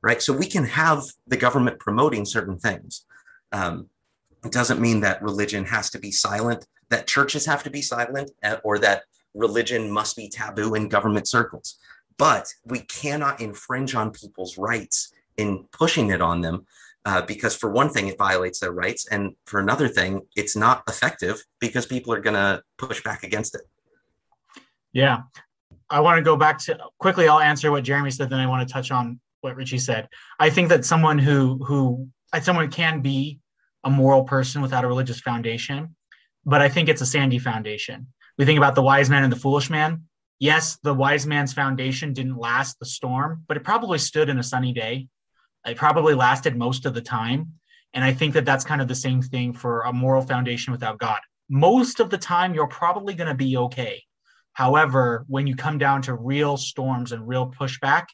Right. 0.03 0.21
So 0.21 0.33
we 0.33 0.47
can 0.47 0.65
have 0.65 1.05
the 1.29 1.37
government 1.37 1.79
promoting 1.79 2.25
certain 2.25 2.59
things. 2.59 3.05
Um, 3.53 3.87
it 4.45 4.51
doesn't 4.51 4.81
mean 4.81 4.99
that 5.03 5.23
religion 5.23 5.67
has 5.67 5.89
to 5.91 6.01
be 6.01 6.11
silent, 6.11 6.67
that 6.89 7.07
churches 7.07 7.47
have 7.47 7.63
to 7.63 7.71
be 7.71 7.81
silent, 7.81 8.33
uh, 8.43 8.57
or 8.65 8.81
that 8.81 9.05
religion 9.35 9.89
must 9.89 10.17
be 10.17 10.29
taboo 10.29 10.75
in 10.75 10.89
government 10.89 11.29
circles. 11.29 11.79
but 12.19 12.47
we 12.67 12.81
cannot 12.81 13.41
infringe 13.41 13.95
on 13.95 14.11
people's 14.11 14.59
rights 14.59 15.13
in 15.37 15.65
pushing 15.73 16.11
it 16.11 16.21
on 16.21 16.41
them 16.41 16.67
uh, 17.05 17.23
because 17.23 17.55
for 17.57 17.71
one 17.71 17.91
thing 17.91 18.09
it 18.09 18.19
violates 18.19 18.61
their 18.61 18.73
rights 18.73 19.07
and 19.09 19.35
for 19.47 19.59
another 19.61 19.89
thing 19.89 20.23
it's 20.37 20.57
not 20.57 20.83
effective 20.89 21.45
because 21.61 21.87
people 21.87 22.13
are 22.13 22.21
going 22.21 22.35
to 22.35 22.63
push 22.79 23.03
back 23.03 23.23
against 23.23 23.55
it. 23.55 23.63
Yeah. 24.93 25.23
I 25.91 26.01
want 26.01 26.19
to 26.19 26.23
go 26.23 26.37
back 26.37 26.59
to 26.61 26.79
quickly 26.99 27.29
i'll 27.29 27.41
answer 27.41 27.71
what 27.71 27.85
jeremy 27.85 28.11
said 28.11 28.31
then 28.31 28.39
i 28.41 28.47
want 28.47 28.67
to 28.67 28.73
touch 28.73 28.91
on 28.91 29.21
what 29.41 29.57
richie 29.57 29.79
said. 29.79 30.09
I 30.39 30.51
think 30.51 30.69
that 30.69 30.85
someone 30.85 31.19
who 31.19 31.63
who 31.65 32.09
someone 32.41 32.71
can 32.71 33.01
be 33.01 33.41
a 33.85 33.91
moral 33.91 34.25
person 34.25 34.63
without 34.63 34.85
a 34.85 34.89
religious 34.89 35.21
foundation 35.21 35.97
but 36.45 36.63
i 36.63 36.69
think 36.69 36.89
it's 36.89 37.03
a 37.03 37.07
sandy 37.07 37.39
foundation. 37.39 38.07
We 38.39 38.45
think 38.45 38.59
about 38.59 38.75
the 38.75 38.83
wise 38.83 39.11
man 39.11 39.25
and 39.25 39.33
the 39.33 39.37
foolish 39.39 39.69
man. 39.71 40.05
Yes 40.39 40.79
the 40.83 40.95
wise 40.95 41.27
man's 41.27 41.53
foundation 41.53 42.13
didn't 42.13 42.39
last 42.39 42.79
the 42.79 42.87
storm 42.87 43.45
but 43.49 43.57
it 43.57 43.65
probably 43.65 43.99
stood 43.99 44.29
in 44.29 44.39
a 44.39 44.43
sunny 44.43 44.73
day 44.73 45.09
it 45.67 45.77
probably 45.77 46.15
lasted 46.15 46.57
most 46.57 46.87
of 46.87 46.95
the 46.95 47.01
time. 47.01 47.53
And 47.95 48.05
I 48.05 48.13
think 48.13 48.35
that 48.35 48.45
that's 48.45 48.65
kind 48.65 48.81
of 48.81 48.89
the 48.89 48.95
same 48.95 49.23
thing 49.23 49.53
for 49.53 49.83
a 49.83 49.93
moral 49.93 50.23
foundation 50.23 50.73
without 50.73 50.99
God. 50.99 51.21
Most 51.49 52.01
of 52.01 52.11
the 52.11 52.19
time, 52.19 52.55
you're 52.55 52.67
probably 52.67 53.15
going 53.15 53.29
to 53.29 53.35
be 53.35 53.57
okay. 53.57 54.03
However, 54.55 55.25
when 55.29 55.47
you 55.47 55.57
come 55.57 55.79
down 55.79 56.03
to 56.03 56.15
real 56.15 56.57
storms 56.57 57.13
and 57.13 57.27
real 57.27 57.51
pushback, 57.51 58.07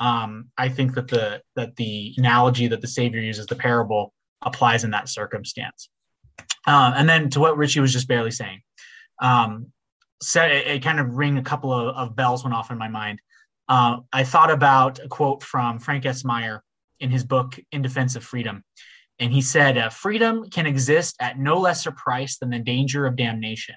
um, 0.00 0.50
I 0.58 0.68
think 0.68 0.94
that 0.94 1.08
the 1.08 1.42
that 1.54 1.76
the 1.76 2.14
analogy 2.16 2.66
that 2.68 2.80
the 2.80 2.88
Savior 2.88 3.20
uses, 3.20 3.46
the 3.46 3.54
parable, 3.54 4.12
applies 4.42 4.84
in 4.84 4.90
that 4.90 5.08
circumstance. 5.08 5.88
Uh, 6.66 6.92
and 6.96 7.08
then 7.08 7.30
to 7.30 7.40
what 7.40 7.56
Richie 7.56 7.80
was 7.80 7.92
just 7.92 8.08
barely 8.08 8.30
saying, 8.30 8.60
um, 9.20 9.72
it, 10.34 10.66
it, 10.66 10.82
kind 10.82 10.98
of 10.98 11.14
ring 11.14 11.38
a 11.38 11.42
couple 11.42 11.72
of, 11.72 11.94
of 11.94 12.16
bells 12.16 12.42
went 12.42 12.54
off 12.54 12.70
in 12.70 12.78
my 12.78 12.88
mind. 12.88 13.20
Uh, 13.68 13.98
I 14.12 14.24
thought 14.24 14.50
about 14.50 14.98
a 14.98 15.08
quote 15.08 15.42
from 15.42 15.78
Frank 15.78 16.06
S. 16.06 16.24
Meyer 16.24 16.62
in 17.04 17.10
his 17.10 17.22
book 17.22 17.60
In 17.70 17.82
Defense 17.82 18.16
of 18.16 18.24
Freedom. 18.24 18.64
And 19.18 19.30
he 19.30 19.42
said, 19.42 19.78
uh, 19.78 19.90
Freedom 19.90 20.48
can 20.50 20.66
exist 20.66 21.14
at 21.20 21.38
no 21.38 21.60
lesser 21.60 21.92
price 21.92 22.38
than 22.38 22.50
the 22.50 22.58
danger 22.58 23.06
of 23.06 23.14
damnation. 23.14 23.76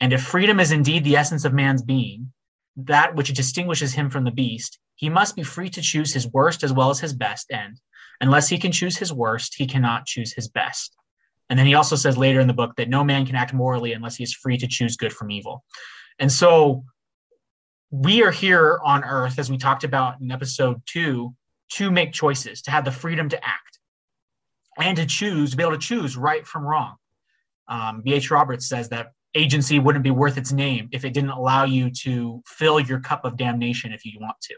And 0.00 0.12
if 0.12 0.22
freedom 0.22 0.60
is 0.60 0.72
indeed 0.72 1.04
the 1.04 1.16
essence 1.16 1.44
of 1.44 1.52
man's 1.52 1.82
being, 1.82 2.32
that 2.76 3.14
which 3.14 3.32
distinguishes 3.34 3.94
him 3.94 4.08
from 4.08 4.24
the 4.24 4.30
beast, 4.30 4.78
he 4.94 5.08
must 5.08 5.36
be 5.36 5.42
free 5.42 5.68
to 5.70 5.82
choose 5.82 6.14
his 6.14 6.26
worst 6.28 6.62
as 6.62 6.72
well 6.72 6.90
as 6.90 7.00
his 7.00 7.12
best 7.12 7.50
end. 7.50 7.80
Unless 8.20 8.48
he 8.48 8.58
can 8.58 8.72
choose 8.72 8.96
his 8.96 9.12
worst, 9.12 9.54
he 9.56 9.66
cannot 9.66 10.06
choose 10.06 10.32
his 10.32 10.48
best. 10.48 10.96
And 11.50 11.58
then 11.58 11.66
he 11.66 11.74
also 11.74 11.96
says 11.96 12.16
later 12.16 12.40
in 12.40 12.46
the 12.46 12.54
book 12.54 12.76
that 12.76 12.88
no 12.88 13.04
man 13.04 13.26
can 13.26 13.34
act 13.34 13.52
morally 13.52 13.92
unless 13.92 14.16
he 14.16 14.24
is 14.24 14.32
free 14.32 14.56
to 14.58 14.66
choose 14.66 14.96
good 14.96 15.12
from 15.12 15.30
evil. 15.30 15.64
And 16.18 16.30
so 16.30 16.84
we 17.90 18.22
are 18.22 18.30
here 18.30 18.80
on 18.84 19.04
earth, 19.04 19.38
as 19.38 19.50
we 19.50 19.58
talked 19.58 19.84
about 19.84 20.20
in 20.20 20.30
episode 20.30 20.82
two, 20.86 21.34
to 21.72 21.90
make 21.90 22.12
choices, 22.12 22.62
to 22.62 22.70
have 22.70 22.84
the 22.84 22.92
freedom 22.92 23.28
to 23.28 23.44
act, 23.44 23.78
and 24.78 24.96
to 24.96 25.06
choose, 25.06 25.50
to 25.50 25.56
be 25.56 25.62
able 25.62 25.72
to 25.72 25.78
choose 25.78 26.16
right 26.16 26.46
from 26.46 26.64
wrong. 26.64 26.96
Um, 27.68 28.02
B.H. 28.04 28.30
Roberts 28.30 28.68
says 28.68 28.88
that 28.90 29.12
agency 29.34 29.78
wouldn't 29.78 30.04
be 30.04 30.10
worth 30.10 30.36
its 30.36 30.52
name 30.52 30.88
if 30.92 31.04
it 31.04 31.12
didn't 31.12 31.30
allow 31.30 31.64
you 31.64 31.90
to 31.90 32.42
fill 32.46 32.78
your 32.78 33.00
cup 33.00 33.24
of 33.24 33.36
damnation 33.36 33.92
if 33.92 34.04
you 34.04 34.18
want 34.20 34.36
to. 34.42 34.54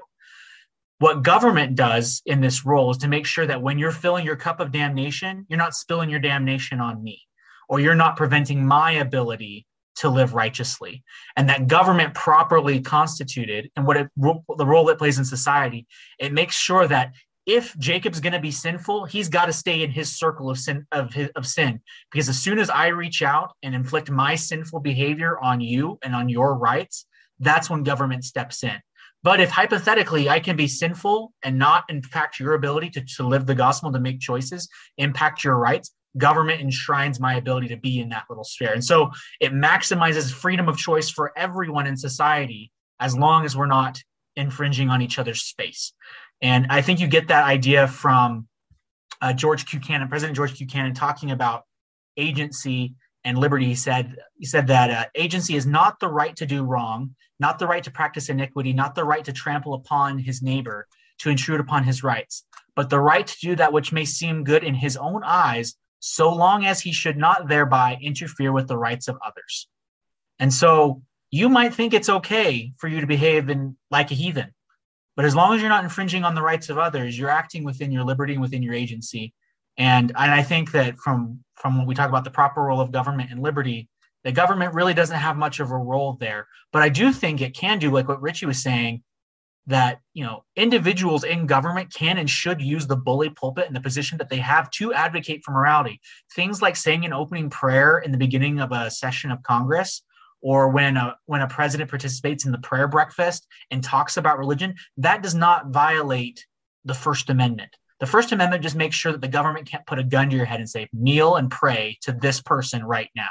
What 0.98 1.22
government 1.22 1.76
does 1.76 2.22
in 2.24 2.40
this 2.40 2.64
role 2.64 2.90
is 2.90 2.98
to 2.98 3.08
make 3.08 3.26
sure 3.26 3.46
that 3.46 3.60
when 3.62 3.78
you're 3.78 3.92
filling 3.92 4.24
your 4.24 4.36
cup 4.36 4.60
of 4.60 4.72
damnation, 4.72 5.44
you're 5.48 5.58
not 5.58 5.74
spilling 5.74 6.08
your 6.08 6.20
damnation 6.20 6.80
on 6.80 7.02
me, 7.02 7.22
or 7.68 7.80
you're 7.80 7.94
not 7.94 8.16
preventing 8.16 8.66
my 8.66 8.92
ability 8.92 9.66
to 9.96 10.08
live 10.08 10.34
righteously. 10.34 11.02
And 11.36 11.48
that 11.48 11.66
government 11.66 12.14
properly 12.14 12.80
constituted 12.80 13.70
and 13.76 13.86
what 13.86 13.96
it, 13.96 14.08
the 14.16 14.66
role 14.66 14.88
it 14.88 14.98
plays 14.98 15.18
in 15.18 15.24
society 15.24 15.86
it 16.18 16.32
makes 16.32 16.54
sure 16.54 16.86
that 16.86 17.12
if 17.46 17.76
jacob's 17.78 18.20
going 18.20 18.32
to 18.32 18.40
be 18.40 18.50
sinful 18.50 19.04
he's 19.04 19.28
got 19.28 19.46
to 19.46 19.52
stay 19.52 19.82
in 19.82 19.90
his 19.90 20.16
circle 20.16 20.50
of 20.50 20.58
sin 20.58 20.86
of, 20.92 21.12
his, 21.12 21.28
of 21.36 21.46
sin. 21.46 21.80
Because 22.10 22.28
as 22.28 22.38
soon 22.38 22.58
as 22.58 22.70
i 22.70 22.88
reach 22.88 23.22
out 23.22 23.52
and 23.62 23.74
inflict 23.74 24.10
my 24.10 24.34
sinful 24.34 24.80
behavior 24.80 25.38
on 25.38 25.60
you 25.60 25.98
and 26.02 26.14
on 26.14 26.28
your 26.28 26.56
rights 26.56 27.06
that's 27.38 27.68
when 27.68 27.82
government 27.82 28.24
steps 28.24 28.62
in. 28.64 28.80
But 29.22 29.40
if 29.40 29.50
hypothetically 29.50 30.28
I 30.28 30.40
can 30.40 30.56
be 30.56 30.68
sinful 30.68 31.32
and 31.42 31.58
not 31.58 31.84
impact 31.88 32.38
your 32.38 32.54
ability 32.54 32.90
to, 32.90 33.04
to 33.16 33.26
live 33.26 33.46
the 33.46 33.54
gospel, 33.54 33.92
to 33.92 33.98
make 33.98 34.20
choices, 34.20 34.68
impact 34.98 35.42
your 35.42 35.56
rights, 35.56 35.92
government 36.18 36.60
enshrines 36.60 37.20
my 37.20 37.34
ability 37.34 37.68
to 37.68 37.76
be 37.76 38.00
in 38.00 38.08
that 38.10 38.24
little 38.28 38.44
sphere. 38.44 38.72
And 38.72 38.84
so 38.84 39.10
it 39.40 39.52
maximizes 39.52 40.32
freedom 40.32 40.68
of 40.68 40.76
choice 40.76 41.10
for 41.10 41.32
everyone 41.36 41.86
in 41.86 41.96
society 41.96 42.72
as 43.00 43.16
long 43.16 43.44
as 43.44 43.56
we're 43.56 43.66
not 43.66 44.02
infringing 44.36 44.88
on 44.88 45.02
each 45.02 45.18
other's 45.18 45.42
space. 45.42 45.92
And 46.42 46.66
I 46.70 46.82
think 46.82 47.00
you 47.00 47.06
get 47.06 47.28
that 47.28 47.44
idea 47.44 47.88
from 47.88 48.48
uh, 49.20 49.32
George 49.32 49.66
Q. 49.66 49.80
Cannon, 49.80 50.08
President 50.08 50.36
George 50.36 50.54
Q. 50.54 50.66
Cannon, 50.66 50.94
talking 50.94 51.30
about 51.30 51.64
agency 52.16 52.94
and 53.24 53.38
liberty. 53.38 53.66
He 53.66 53.74
said 53.74 54.16
he 54.38 54.46
said 54.46 54.66
that 54.68 54.90
uh, 54.90 55.04
agency 55.14 55.56
is 55.56 55.66
not 55.66 55.98
the 56.00 56.08
right 56.08 56.36
to 56.36 56.46
do 56.46 56.62
wrong, 56.62 57.14
not 57.40 57.58
the 57.58 57.66
right 57.66 57.82
to 57.84 57.90
practice 57.90 58.28
iniquity, 58.28 58.72
not 58.72 58.94
the 58.94 59.04
right 59.04 59.24
to 59.24 59.32
trample 59.32 59.74
upon 59.74 60.18
his 60.18 60.42
neighbor, 60.42 60.86
to 61.18 61.30
intrude 61.30 61.60
upon 61.60 61.84
his 61.84 62.02
rights, 62.02 62.44
but 62.74 62.90
the 62.90 63.00
right 63.00 63.26
to 63.26 63.38
do 63.40 63.56
that 63.56 63.72
which 63.72 63.92
may 63.92 64.04
seem 64.04 64.44
good 64.44 64.62
in 64.62 64.74
his 64.74 64.96
own 64.96 65.22
eyes 65.24 65.74
so 66.08 66.32
long 66.32 66.64
as 66.64 66.80
he 66.80 66.92
should 66.92 67.16
not 67.16 67.48
thereby 67.48 67.98
interfere 68.00 68.52
with 68.52 68.68
the 68.68 68.78
rights 68.78 69.08
of 69.08 69.18
others. 69.26 69.68
And 70.38 70.52
so 70.52 71.02
you 71.32 71.48
might 71.48 71.74
think 71.74 71.92
it's 71.92 72.08
okay 72.08 72.72
for 72.78 72.86
you 72.86 73.00
to 73.00 73.06
behave 73.06 73.50
in, 73.50 73.76
like 73.90 74.12
a 74.12 74.14
heathen, 74.14 74.54
but 75.16 75.24
as 75.24 75.34
long 75.34 75.54
as 75.54 75.60
you're 75.60 75.68
not 75.68 75.82
infringing 75.82 76.22
on 76.22 76.36
the 76.36 76.42
rights 76.42 76.68
of 76.68 76.78
others, 76.78 77.18
you're 77.18 77.30
acting 77.30 77.64
within 77.64 77.90
your 77.90 78.04
liberty 78.04 78.34
and 78.34 78.42
within 78.42 78.62
your 78.62 78.74
agency. 78.74 79.34
And, 79.78 80.12
and 80.16 80.30
I 80.30 80.42
think 80.44 80.70
that 80.72 80.96
from, 80.98 81.42
from 81.56 81.76
when 81.76 81.86
we 81.86 81.94
talk 81.94 82.08
about 82.08 82.24
the 82.24 82.30
proper 82.30 82.62
role 82.62 82.80
of 82.80 82.92
government 82.92 83.32
and 83.32 83.42
liberty, 83.42 83.88
the 84.22 84.30
government 84.30 84.74
really 84.74 84.94
doesn't 84.94 85.16
have 85.16 85.36
much 85.36 85.58
of 85.58 85.72
a 85.72 85.76
role 85.76 86.16
there. 86.20 86.46
But 86.72 86.82
I 86.82 86.88
do 86.88 87.12
think 87.12 87.40
it 87.40 87.54
can 87.54 87.78
do, 87.80 87.90
like 87.90 88.08
what 88.08 88.22
Richie 88.22 88.46
was 88.46 88.62
saying, 88.62 89.02
that 89.66 90.00
you 90.14 90.24
know 90.24 90.44
individuals 90.54 91.24
in 91.24 91.46
government 91.46 91.92
can 91.92 92.18
and 92.18 92.30
should 92.30 92.62
use 92.62 92.86
the 92.86 92.96
bully 92.96 93.30
pulpit 93.30 93.66
and 93.66 93.74
the 93.74 93.80
position 93.80 94.18
that 94.18 94.28
they 94.28 94.38
have 94.38 94.70
to 94.70 94.92
advocate 94.92 95.42
for 95.44 95.52
morality. 95.52 96.00
Things 96.34 96.62
like 96.62 96.76
saying 96.76 97.04
an 97.04 97.12
opening 97.12 97.50
prayer 97.50 97.98
in 97.98 98.12
the 98.12 98.18
beginning 98.18 98.60
of 98.60 98.72
a 98.72 98.90
session 98.90 99.30
of 99.30 99.42
congress 99.42 100.02
or 100.40 100.68
when 100.68 100.96
a 100.96 101.16
when 101.26 101.42
a 101.42 101.48
president 101.48 101.90
participates 101.90 102.44
in 102.44 102.52
the 102.52 102.58
prayer 102.58 102.88
breakfast 102.88 103.46
and 103.70 103.82
talks 103.82 104.16
about 104.16 104.38
religion 104.38 104.74
that 104.96 105.22
does 105.22 105.34
not 105.34 105.68
violate 105.68 106.46
the 106.84 106.94
first 106.94 107.30
amendment. 107.30 107.76
The 107.98 108.06
first 108.06 108.30
amendment 108.30 108.62
just 108.62 108.76
makes 108.76 108.94
sure 108.94 109.10
that 109.10 109.22
the 109.22 109.28
government 109.28 109.66
can't 109.66 109.86
put 109.86 109.98
a 109.98 110.04
gun 110.04 110.28
to 110.28 110.36
your 110.36 110.44
head 110.44 110.60
and 110.60 110.68
say 110.68 110.88
kneel 110.92 111.36
and 111.36 111.50
pray 111.50 111.98
to 112.02 112.12
this 112.12 112.42
person 112.42 112.84
right 112.84 113.08
now 113.16 113.30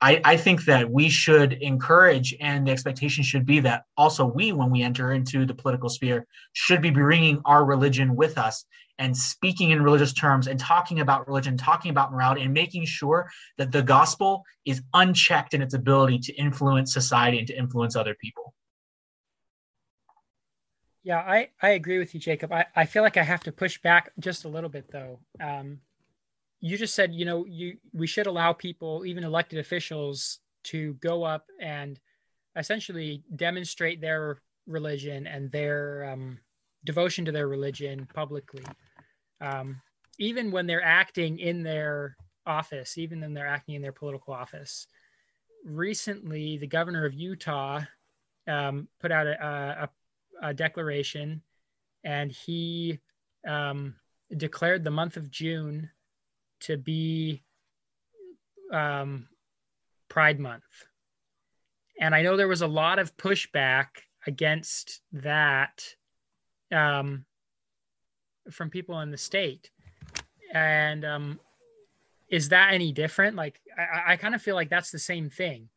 I, 0.00 0.20
I 0.24 0.36
think 0.36 0.64
that 0.66 0.90
we 0.90 1.08
should 1.08 1.54
encourage, 1.54 2.34
and 2.40 2.66
the 2.66 2.72
expectation 2.72 3.24
should 3.24 3.46
be 3.46 3.60
that 3.60 3.84
also 3.96 4.26
we, 4.26 4.52
when 4.52 4.70
we 4.70 4.82
enter 4.82 5.12
into 5.12 5.46
the 5.46 5.54
political 5.54 5.88
sphere, 5.88 6.26
should 6.52 6.82
be 6.82 6.90
bringing 6.90 7.40
our 7.44 7.64
religion 7.64 8.14
with 8.16 8.36
us 8.36 8.66
and 8.98 9.16
speaking 9.16 9.70
in 9.70 9.82
religious 9.82 10.12
terms 10.12 10.46
and 10.46 10.58
talking 10.60 11.00
about 11.00 11.26
religion, 11.26 11.56
talking 11.56 11.90
about 11.90 12.12
morality, 12.12 12.42
and 12.42 12.52
making 12.52 12.84
sure 12.84 13.30
that 13.56 13.72
the 13.72 13.82
gospel 13.82 14.44
is 14.64 14.82
unchecked 14.92 15.54
in 15.54 15.62
its 15.62 15.74
ability 15.74 16.18
to 16.18 16.34
influence 16.34 16.92
society 16.92 17.38
and 17.38 17.48
to 17.48 17.58
influence 17.58 17.96
other 17.96 18.14
people. 18.14 18.54
Yeah, 21.02 21.18
I, 21.18 21.50
I 21.60 21.70
agree 21.70 21.98
with 21.98 22.14
you, 22.14 22.20
Jacob. 22.20 22.52
I, 22.52 22.66
I 22.74 22.86
feel 22.86 23.02
like 23.02 23.16
I 23.16 23.22
have 23.22 23.42
to 23.44 23.52
push 23.52 23.78
back 23.78 24.10
just 24.18 24.44
a 24.44 24.48
little 24.48 24.70
bit, 24.70 24.90
though. 24.90 25.20
Um, 25.40 25.80
you 26.64 26.78
just 26.78 26.94
said 26.94 27.14
you 27.14 27.24
know 27.24 27.44
you 27.46 27.76
we 27.92 28.06
should 28.06 28.26
allow 28.26 28.52
people 28.52 29.04
even 29.04 29.22
elected 29.22 29.58
officials 29.58 30.38
to 30.64 30.94
go 30.94 31.22
up 31.22 31.44
and 31.60 32.00
essentially 32.56 33.22
demonstrate 33.36 34.00
their 34.00 34.38
religion 34.66 35.26
and 35.26 35.52
their 35.52 36.10
um, 36.10 36.38
devotion 36.84 37.24
to 37.26 37.32
their 37.32 37.48
religion 37.48 38.08
publicly. 38.14 38.64
Um, 39.40 39.82
even 40.18 40.50
when 40.50 40.66
they're 40.66 40.82
acting 40.82 41.38
in 41.38 41.62
their 41.62 42.16
office 42.46 42.98
even 42.98 43.20
when 43.20 43.34
they're 43.34 43.46
acting 43.46 43.74
in 43.74 43.82
their 43.82 43.92
political 43.92 44.34
office. 44.34 44.86
Recently 45.64 46.58
the 46.58 46.66
governor 46.66 47.04
of 47.06 47.14
utah 47.14 47.82
um, 48.46 48.88
put 49.00 49.10
out 49.10 49.26
a, 49.26 49.88
a, 50.42 50.48
a, 50.48 50.54
declaration 50.54 51.40
and 52.04 52.30
he 52.30 52.98
um, 53.48 53.94
declared 54.36 54.84
the 54.84 54.90
month 54.90 55.16
of 55.16 55.30
june 55.30 55.88
to 56.64 56.76
be 56.76 57.42
um, 58.72 59.28
Pride 60.08 60.40
Month. 60.40 60.64
And 62.00 62.14
I 62.14 62.22
know 62.22 62.36
there 62.36 62.48
was 62.48 62.62
a 62.62 62.66
lot 62.66 62.98
of 62.98 63.16
pushback 63.16 63.86
against 64.26 65.00
that 65.12 65.84
um, 66.72 67.24
from 68.50 68.70
people 68.70 69.00
in 69.00 69.10
the 69.10 69.18
state. 69.18 69.70
And 70.52 71.04
um, 71.04 71.40
is 72.28 72.48
that 72.50 72.72
any 72.72 72.92
different? 72.92 73.36
Like, 73.36 73.60
I, 73.76 74.12
I 74.12 74.16
kind 74.16 74.34
of 74.34 74.42
feel 74.42 74.54
like 74.54 74.70
that's 74.70 74.90
the 74.90 74.98
same 74.98 75.30
thing. 75.30 75.68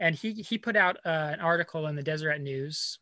And 0.00 0.14
he, 0.14 0.32
he 0.32 0.58
put 0.58 0.76
out 0.76 0.96
uh, 1.04 1.30
an 1.32 1.40
article 1.40 1.86
in 1.86 1.94
the 1.94 2.02
Deseret 2.02 2.40
News 2.40 2.98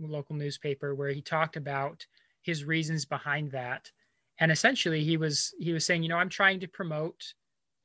local 0.00 0.36
newspaper 0.36 0.94
where 0.94 1.10
he 1.10 1.20
talked 1.20 1.56
about 1.56 2.06
his 2.42 2.64
reasons 2.64 3.04
behind 3.04 3.50
that 3.50 3.90
and 4.40 4.52
essentially 4.52 5.04
he 5.04 5.16
was 5.16 5.54
he 5.58 5.72
was 5.72 5.84
saying 5.84 6.02
you 6.02 6.08
know 6.08 6.16
i'm 6.16 6.28
trying 6.28 6.60
to 6.60 6.68
promote 6.68 7.34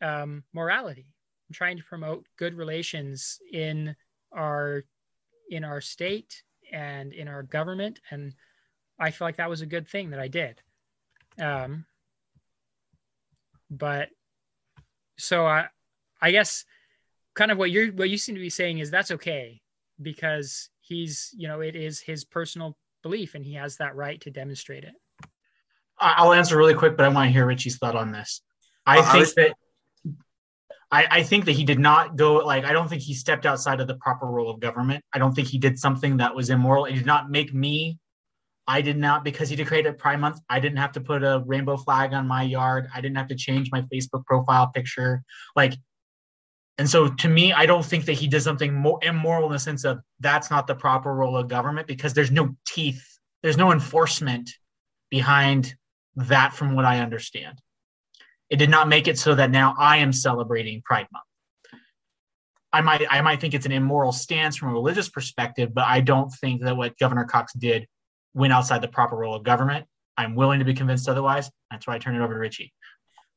um, 0.03 0.43
morality. 0.53 1.07
I'm 1.49 1.53
trying 1.53 1.77
to 1.77 1.83
promote 1.83 2.25
good 2.37 2.55
relations 2.55 3.39
in 3.51 3.95
our 4.31 4.83
in 5.49 5.63
our 5.63 5.81
state 5.81 6.43
and 6.71 7.13
in 7.13 7.27
our 7.27 7.43
government. 7.43 7.99
And 8.11 8.33
i 8.99 9.11
feel 9.11 9.27
like 9.27 9.37
that 9.37 9.49
was 9.49 9.61
a 9.61 9.65
good 9.65 9.87
thing 9.87 10.11
that 10.11 10.19
i 10.19 10.27
did. 10.27 10.61
Um, 11.39 11.85
but 13.69 14.09
so 15.17 15.45
i 15.45 15.67
i 16.21 16.31
guess 16.31 16.65
kind 17.33 17.51
of 17.51 17.57
what 17.57 17.71
you're 17.71 17.91
what 17.91 18.09
you 18.09 18.17
seem 18.17 18.35
to 18.35 18.41
be 18.41 18.49
saying 18.49 18.79
is 18.79 18.91
that's 18.91 19.11
okay 19.11 19.61
because 20.01 20.69
he's 20.79 21.33
you 21.35 21.47
know 21.47 21.61
it 21.61 21.75
is 21.75 21.99
his 21.99 22.23
personal 22.25 22.77
belief 23.03 23.35
and 23.35 23.45
he 23.45 23.53
has 23.53 23.77
that 23.77 23.95
right 23.95 24.21
to 24.21 24.31
demonstrate 24.31 24.83
it 24.83 24.93
i'll 26.03 26.33
answer 26.33 26.57
really 26.57 26.73
quick 26.73 26.97
but 26.97 27.05
i 27.05 27.09
want 27.09 27.27
to 27.27 27.31
hear 27.31 27.45
richie's 27.45 27.77
thought 27.77 27.95
on 27.95 28.11
this 28.11 28.41
i 28.85 28.99
uh, 28.99 29.01
think 29.01 29.15
I 29.15 29.19
was- 29.19 29.35
that 29.35 29.53
I, 30.91 31.07
I, 31.09 31.23
think 31.23 31.45
that 31.45 31.53
he 31.53 31.63
did 31.63 31.79
not 31.79 32.17
go 32.17 32.35
like 32.35 32.65
I 32.65 32.71
don't 32.71 32.87
think 32.87 33.01
he 33.01 33.15
stepped 33.15 33.47
outside 33.47 33.81
of 33.81 33.87
the 33.87 33.95
proper 33.95 34.27
role 34.27 34.51
of 34.51 34.59
government. 34.59 35.03
I 35.11 35.17
don't 35.17 35.33
think 35.33 35.47
he 35.47 35.57
did 35.57 35.79
something 35.79 36.17
that 36.17 36.35
was 36.35 36.51
immoral. 36.51 36.85
It 36.85 36.93
did 36.93 37.07
not 37.07 37.31
make 37.31 37.51
me. 37.51 37.97
I 38.67 38.81
did 38.81 38.97
not 38.97 39.23
because 39.23 39.49
he 39.49 39.55
declared 39.55 39.97
Pride 39.97 40.19
Month. 40.19 40.41
I 40.47 40.59
didn't 40.59 40.77
have 40.77 40.91
to 40.91 41.01
put 41.01 41.23
a 41.23 41.41
rainbow 41.47 41.77
flag 41.77 42.13
on 42.13 42.27
my 42.27 42.43
yard. 42.43 42.89
I 42.93 43.01
didn't 43.01 43.17
have 43.17 43.29
to 43.29 43.35
change 43.35 43.71
my 43.71 43.81
Facebook 43.91 44.23
profile 44.27 44.67
picture. 44.67 45.23
Like 45.55 45.73
and 46.77 46.89
so 46.89 47.07
to 47.07 47.29
me, 47.29 47.53
I 47.53 47.65
don't 47.65 47.85
think 47.85 48.05
that 48.05 48.13
he 48.13 48.27
did 48.27 48.41
something 48.41 48.73
more 48.73 48.99
immoral 49.03 49.45
in 49.47 49.51
the 49.51 49.59
sense 49.59 49.83
of 49.83 49.99
that's 50.19 50.49
not 50.49 50.65
the 50.65 50.75
proper 50.75 51.13
role 51.13 51.37
of 51.37 51.47
government 51.47 51.87
because 51.87 52.13
there's 52.13 52.31
no 52.31 52.55
teeth, 52.65 53.19
there's 53.43 53.57
no 53.57 53.71
enforcement 53.71 54.49
behind 55.11 55.75
that 56.15 56.53
from 56.53 56.75
what 56.75 56.85
I 56.85 56.99
understand. 56.99 57.59
It 58.49 58.57
did 58.57 58.69
not 58.69 58.87
make 58.87 59.07
it 59.07 59.17
so 59.17 59.35
that 59.35 59.51
now 59.51 59.75
I 59.77 59.97
am 59.97 60.13
celebrating 60.13 60.81
Pride 60.83 61.07
Month. 61.11 61.25
I 62.71 62.81
might 62.81 63.05
I 63.09 63.21
might 63.21 63.39
think 63.39 63.53
it's 63.53 63.65
an 63.65 63.71
immoral 63.71 64.11
stance 64.11 64.55
from 64.55 64.69
a 64.69 64.73
religious 64.73 65.09
perspective, 65.09 65.73
but 65.73 65.85
I 65.85 66.01
don't 66.01 66.29
think 66.29 66.63
that 66.63 66.75
what 66.75 66.97
Governor 66.97 67.25
Cox 67.25 67.53
did 67.53 67.87
went 68.33 68.51
outside 68.51 68.81
the 68.81 68.87
proper 68.87 69.15
role 69.15 69.35
of 69.35 69.43
government. 69.43 69.85
I'm 70.17 70.35
willing 70.35 70.59
to 70.59 70.65
be 70.65 70.73
convinced 70.73 71.07
otherwise. 71.07 71.49
That's 71.71 71.87
why 71.87 71.95
I 71.95 71.99
turn 71.99 72.15
it 72.15 72.21
over 72.21 72.33
to 72.33 72.39
Richie. 72.39 72.73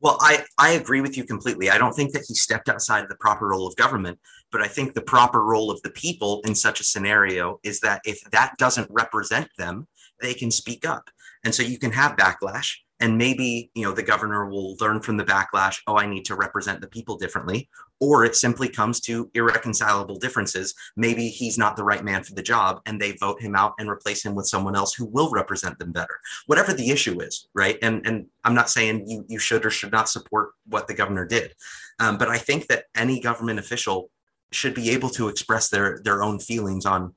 Well, 0.00 0.18
I, 0.20 0.44
I 0.58 0.72
agree 0.72 1.00
with 1.00 1.16
you 1.16 1.24
completely. 1.24 1.70
I 1.70 1.78
don't 1.78 1.94
think 1.94 2.12
that 2.12 2.24
he 2.28 2.34
stepped 2.34 2.68
outside 2.68 3.06
the 3.08 3.16
proper 3.16 3.48
role 3.48 3.66
of 3.66 3.76
government, 3.76 4.18
but 4.52 4.60
I 4.60 4.68
think 4.68 4.92
the 4.92 5.00
proper 5.00 5.42
role 5.42 5.70
of 5.70 5.80
the 5.82 5.90
people 5.90 6.42
in 6.44 6.54
such 6.54 6.80
a 6.80 6.84
scenario 6.84 7.60
is 7.62 7.80
that 7.80 8.02
if 8.04 8.20
that 8.30 8.56
doesn't 8.58 8.88
represent 8.90 9.48
them, 9.56 9.88
they 10.20 10.34
can 10.34 10.50
speak 10.50 10.86
up. 10.86 11.10
And 11.46 11.54
so 11.54 11.62
you 11.62 11.78
can 11.78 11.92
have 11.92 12.16
backlash 12.16 12.74
and 13.00 13.16
maybe 13.16 13.70
you 13.74 13.84
know 13.84 13.92
the 13.92 14.02
governor 14.02 14.46
will 14.46 14.76
learn 14.80 15.00
from 15.00 15.16
the 15.18 15.24
backlash 15.24 15.80
oh 15.86 15.98
i 15.98 16.06
need 16.06 16.24
to 16.24 16.34
represent 16.34 16.80
the 16.80 16.86
people 16.86 17.18
differently 17.18 17.68
or 18.00 18.24
it 18.24 18.36
simply 18.36 18.68
comes 18.68 19.00
to 19.00 19.30
irreconcilable 19.34 20.18
differences. 20.18 20.74
Maybe 20.96 21.28
he's 21.28 21.56
not 21.56 21.76
the 21.76 21.84
right 21.84 22.04
man 22.04 22.22
for 22.24 22.34
the 22.34 22.42
job 22.42 22.80
and 22.84 23.00
they 23.00 23.12
vote 23.12 23.40
him 23.40 23.56
out 23.56 23.74
and 23.78 23.88
replace 23.88 24.24
him 24.24 24.34
with 24.34 24.46
someone 24.46 24.76
else 24.76 24.92
who 24.94 25.06
will 25.06 25.30
represent 25.30 25.78
them 25.78 25.92
better. 25.92 26.20
Whatever 26.46 26.72
the 26.74 26.90
issue 26.90 27.20
is 27.20 27.48
right? 27.54 27.78
And 27.82 28.06
and 28.06 28.26
i'm 28.44 28.54
not 28.54 28.70
saying 28.70 29.08
you 29.08 29.24
you 29.28 29.38
should 29.38 29.64
or 29.64 29.70
should 29.70 29.92
not 29.92 30.08
support 30.08 30.50
what 30.66 30.88
the 30.88 30.94
governor 30.94 31.26
did. 31.26 31.54
Um, 31.98 32.18
but 32.18 32.28
i 32.28 32.38
think 32.38 32.66
that 32.68 32.84
any 32.94 33.20
government 33.20 33.58
official 33.58 34.10
should 34.52 34.74
be 34.74 34.90
able 34.90 35.10
to 35.10 35.28
express 35.28 35.68
their 35.68 36.00
their 36.04 36.22
own 36.22 36.38
feelings 36.38 36.84
on 36.86 37.14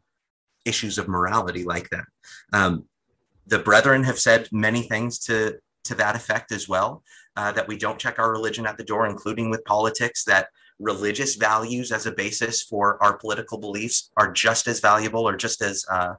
issues 0.66 0.98
of 0.98 1.08
morality 1.08 1.64
like 1.64 1.90
that. 1.90 2.06
Um, 2.54 2.86
the 3.50 3.60
brethren 3.60 4.04
have 4.04 4.20
said 4.20 4.48
many 4.52 4.84
things 4.84 5.20
to 5.20 5.60
to 5.86 5.96
that 5.96 6.16
effect 6.16 6.52
as 6.52 6.68
well. 6.68 7.04
Uh, 7.36 7.52
that 7.54 7.68
we 7.68 7.78
don't 7.78 8.00
check 8.00 8.20
our 8.20 8.32
religion 8.32 8.66
at 8.66 8.78
the 8.78 8.84
door, 8.84 9.06
including 9.06 9.50
with 9.50 9.64
politics. 9.66 10.24
That 10.26 10.50
religious 10.80 11.36
values 11.36 11.92
as 11.92 12.06
a 12.06 12.12
basis 12.12 12.62
for 12.62 13.02
our 13.04 13.18
political 13.18 13.58
beliefs 13.58 14.10
are 14.18 14.32
just 14.32 14.68
as 14.68 14.80
valuable 14.80 15.28
or 15.28 15.36
just 15.36 15.62
as 15.62 15.86
uh, 15.90 16.16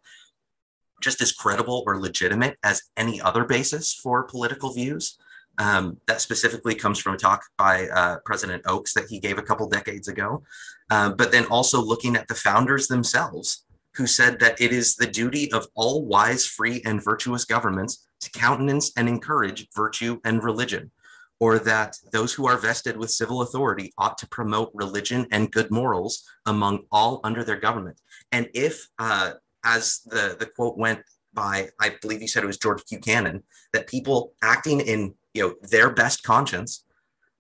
just 1.01 1.21
as 1.23 1.33
credible 1.33 1.83
or 1.87 2.01
legitimate 2.01 2.59
as 2.63 2.83
any 2.97 3.21
other 3.21 3.45
basis 3.45 3.95
for 3.95 4.25
political 4.25 4.73
views. 4.73 5.19
Um, 5.59 5.99
that 6.07 6.21
specifically 6.21 6.75
comes 6.75 6.99
from 6.99 7.15
a 7.15 7.19
talk 7.19 7.43
by 7.59 7.89
uh, 7.89 8.17
President 8.25 8.63
Oaks 8.67 8.95
that 8.95 9.09
he 9.09 9.19
gave 9.19 9.37
a 9.37 9.43
couple 9.43 9.69
decades 9.69 10.09
ago. 10.09 10.43
Uh, 10.91 11.11
but 11.11 11.33
then 11.33 11.45
also 11.47 11.83
looking 11.83 12.17
at 12.17 12.29
the 12.29 12.35
founders 12.35 12.87
themselves, 12.87 13.65
who 13.95 14.07
said 14.07 14.39
that 14.41 14.61
it 14.61 14.73
is 14.73 14.97
the 14.97 15.07
duty 15.07 15.51
of 15.53 15.67
all 15.75 16.07
wise, 16.07 16.47
free, 16.47 16.83
and 16.85 17.03
virtuous 17.03 17.45
governments 17.45 18.07
to 18.21 18.31
countenance 18.31 18.93
and 18.97 19.09
encourage 19.09 19.69
virtue 19.75 20.21
and 20.25 20.45
religion, 20.45 20.91
or 21.39 21.59
that 21.59 21.97
those 22.13 22.35
who 22.35 22.47
are 22.47 22.57
vested 22.57 22.97
with 22.97 23.11
civil 23.11 23.43
authority 23.43 23.93
ought 23.99 24.19
to 24.19 24.29
promote 24.29 24.71
religion 24.75 25.27
and 25.33 25.53
good 25.53 25.71
morals 25.71 26.23
among 26.47 26.85
all 26.93 27.21
under 27.25 27.43
their 27.43 27.59
government. 27.59 28.01
And 28.31 28.49
if, 28.55 28.89
uh, 28.99 29.33
as 29.65 30.01
the, 30.07 30.37
the 30.39 30.47
quote 30.47 30.77
went 30.79 31.01
by, 31.33 31.69
I 31.81 31.97
believe 32.01 32.23
you 32.23 32.29
said 32.29 32.45
it 32.45 32.49
was 32.49 32.59
George 32.59 32.85
Q. 32.85 32.99
Cannon, 32.99 33.43
that 33.73 33.87
people 33.87 34.35
acting 34.43 34.81
in 34.81 35.15
you 35.35 35.43
know 35.43 35.55
their 35.63 35.91
best 35.91 36.23
conscience, 36.23 36.85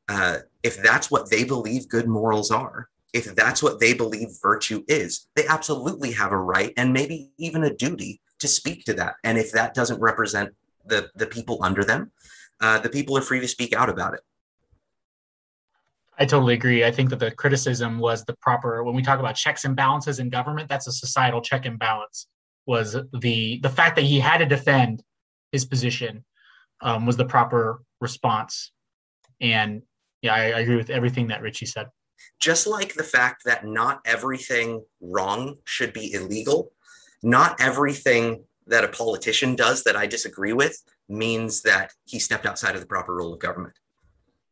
uh, 0.08 0.38
if 0.62 0.82
that's 0.82 1.10
what 1.10 1.30
they 1.30 1.44
believe 1.44 1.88
good 1.88 2.08
morals 2.08 2.50
are, 2.50 2.88
if 3.12 3.34
that's 3.34 3.62
what 3.62 3.80
they 3.80 3.92
believe 3.92 4.28
virtue 4.42 4.84
is, 4.88 5.26
they 5.34 5.46
absolutely 5.46 6.12
have 6.12 6.32
a 6.32 6.38
right 6.38 6.72
and 6.76 6.92
maybe 6.92 7.30
even 7.38 7.64
a 7.64 7.74
duty 7.74 8.20
to 8.38 8.48
speak 8.48 8.84
to 8.84 8.94
that. 8.94 9.14
And 9.24 9.38
if 9.38 9.52
that 9.52 9.74
doesn't 9.74 10.00
represent 10.00 10.54
the 10.84 11.10
the 11.14 11.26
people 11.26 11.58
under 11.62 11.84
them, 11.84 12.12
uh, 12.60 12.78
the 12.78 12.88
people 12.88 13.16
are 13.16 13.22
free 13.22 13.40
to 13.40 13.48
speak 13.48 13.72
out 13.74 13.88
about 13.88 14.14
it. 14.14 14.20
I 16.18 16.26
totally 16.26 16.52
agree. 16.52 16.84
I 16.84 16.90
think 16.90 17.08
that 17.10 17.18
the 17.18 17.30
criticism 17.30 17.98
was 17.98 18.24
the 18.24 18.34
proper 18.42 18.84
when 18.84 18.94
we 18.94 19.02
talk 19.02 19.20
about 19.20 19.36
checks 19.36 19.64
and 19.64 19.74
balances 19.74 20.18
in 20.18 20.28
government, 20.28 20.68
that's 20.68 20.86
a 20.86 20.92
societal 20.92 21.40
check 21.40 21.64
and 21.64 21.78
balance. 21.78 22.26
Was 22.66 22.96
the 23.12 23.58
the 23.62 23.70
fact 23.70 23.96
that 23.96 24.04
he 24.04 24.20
had 24.20 24.38
to 24.38 24.46
defend 24.46 25.02
his 25.50 25.64
position 25.64 26.24
um, 26.82 27.06
was 27.06 27.16
the 27.16 27.24
proper 27.24 27.82
response, 28.00 28.70
and 29.40 29.82
yeah, 30.22 30.34
I, 30.34 30.42
I 30.42 30.60
agree 30.60 30.76
with 30.76 30.90
everything 30.90 31.28
that 31.28 31.40
Richie 31.40 31.66
said. 31.66 31.86
Just 32.38 32.66
like 32.66 32.94
the 32.94 33.04
fact 33.04 33.44
that 33.44 33.64
not 33.64 34.00
everything 34.04 34.84
wrong 35.00 35.56
should 35.64 35.92
be 35.92 36.12
illegal, 36.12 36.72
not 37.22 37.60
everything 37.60 38.44
that 38.66 38.84
a 38.84 38.88
politician 38.88 39.56
does 39.56 39.82
that 39.84 39.96
I 39.96 40.06
disagree 40.06 40.52
with 40.52 40.82
means 41.08 41.62
that 41.62 41.92
he 42.04 42.18
stepped 42.18 42.46
outside 42.46 42.74
of 42.74 42.80
the 42.80 42.86
proper 42.86 43.16
role 43.16 43.32
of 43.32 43.40
government. 43.40 43.74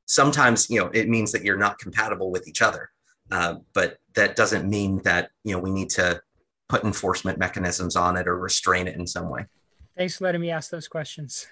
Sometimes, 0.06 0.68
you 0.68 0.80
know, 0.80 0.90
it 0.92 1.08
means 1.08 1.32
that 1.32 1.44
you're 1.44 1.56
not 1.56 1.78
compatible 1.78 2.30
with 2.30 2.48
each 2.48 2.62
other, 2.62 2.90
uh, 3.30 3.56
but 3.74 3.98
that 4.14 4.36
doesn't 4.36 4.68
mean 4.68 5.00
that 5.04 5.30
you 5.44 5.52
know 5.52 5.60
we 5.60 5.70
need 5.70 5.90
to 5.90 6.20
put 6.68 6.84
enforcement 6.84 7.38
mechanisms 7.38 7.96
on 7.96 8.16
it 8.16 8.26
or 8.26 8.38
restrain 8.38 8.88
it 8.88 8.96
in 8.96 9.06
some 9.06 9.28
way. 9.28 9.46
Thanks 9.96 10.18
for 10.18 10.24
letting 10.24 10.40
me 10.40 10.50
ask 10.50 10.70
those 10.70 10.86
questions. 10.86 11.46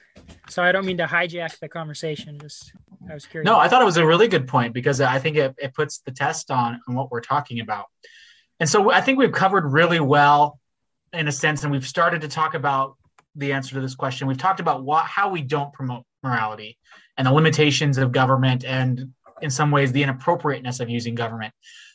So 0.49 0.63
I 0.63 0.73
don't 0.73 0.87
mean 0.87 0.99
to 0.99 1.07
hijack 1.07 1.59
the 1.59 1.69
conversation. 1.69 2.39
Just 2.39 2.73
I 3.09 3.15
was 3.15 3.27
curious. 3.27 3.47
No, 3.47 3.59
I 3.59 3.69
thought 3.69 3.83
it 3.83 3.87
was 3.87 3.97
a 3.97 4.07
really 4.07 4.29
good 4.29 4.49
point 4.49 4.75
because 4.75 5.01
I 5.01 5.19
think 5.19 5.37
it, 5.37 5.55
it 5.59 5.75
puts 5.75 6.01
the 6.01 6.11
test 6.11 6.51
on 6.51 6.81
on 6.89 6.95
what 6.95 7.11
we're 7.11 7.21
talking 7.21 7.61
about. 7.61 7.87
And 8.59 8.69
so 8.69 8.91
I 8.91 9.01
think 9.01 9.19
we've 9.19 9.33
covered 9.33 9.71
really 9.71 10.01
well 10.01 10.59
in 11.13 11.29
a 11.29 11.33
sense, 11.33 11.63
and 11.63 11.73
we've 11.73 11.87
started 11.87 12.23
to 12.23 12.29
talk 12.29 12.55
about 12.55 12.97
the 13.35 13.53
answer 13.53 13.75
to 13.75 13.81
this 13.81 13.95
question. 13.95 14.27
We've 14.27 14.39
talked 14.39 14.61
about 14.61 14.83
what, 14.83 15.05
how 15.05 15.29
we 15.29 15.43
don't 15.43 15.73
promote 15.73 16.05
morality 16.23 16.79
and 17.17 17.27
the 17.27 17.33
limitations 17.33 17.99
of 17.99 18.13
government 18.13 18.65
and 18.65 19.13
in 19.43 19.51
some 19.51 19.71
ways 19.71 19.93
the 19.93 20.03
inappropriateness 20.03 20.81
of 20.81 20.89
using 20.89 21.15
government. 21.15 21.53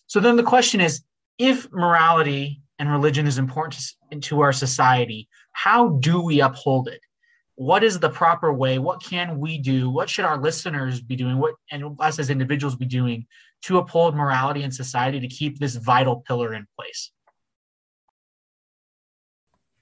So 0.08 0.20
then 0.20 0.36
the 0.36 0.44
question 0.44 0.80
is 0.82 1.02
if 1.38 1.72
morality 1.72 2.62
and 2.78 2.92
religion 2.92 3.26
is 3.28 3.38
important 3.38 3.84
to, 4.12 4.20
to 4.20 4.42
our 4.42 4.54
society, 4.54 5.28
how 5.52 5.90
do 5.90 6.22
we 6.22 6.42
uphold 6.42 6.88
it? 6.88 7.02
What 7.56 7.84
is 7.84 8.00
the 8.00 8.10
proper 8.10 8.52
way? 8.52 8.80
What 8.80 9.04
can 9.04 9.40
we 9.40 9.58
do? 9.58 9.90
What 9.90 10.10
should 10.10 10.26
our 10.26 10.38
listeners 10.38 11.02
be 11.02 11.16
doing? 11.16 11.38
What 11.38 11.56
and 11.72 11.96
us 12.00 12.18
as 12.20 12.30
individuals 12.30 12.76
be 12.76 12.86
doing 12.86 13.28
to 13.64 13.78
uphold 13.78 14.16
morality 14.16 14.64
in 14.64 14.72
society 14.72 15.20
to 15.20 15.28
keep 15.28 15.60
this 15.60 15.76
vital 15.76 16.18
pillar 16.28 16.54
in 16.54 16.68
place? 16.78 17.12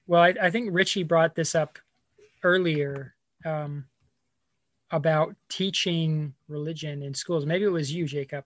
Well, 0.06 0.22
I, 0.22 0.34
I 0.42 0.50
think 0.50 0.70
Richie 0.72 1.04
brought 1.04 1.34
this 1.34 1.54
up 1.54 1.78
earlier 2.42 3.14
um, 3.44 3.86
about 4.90 5.36
teaching 5.48 6.34
religion 6.48 7.02
in 7.02 7.14
schools. 7.14 7.46
Maybe 7.46 7.64
it 7.64 7.68
was 7.68 7.92
you, 7.92 8.06
Jacob. 8.06 8.44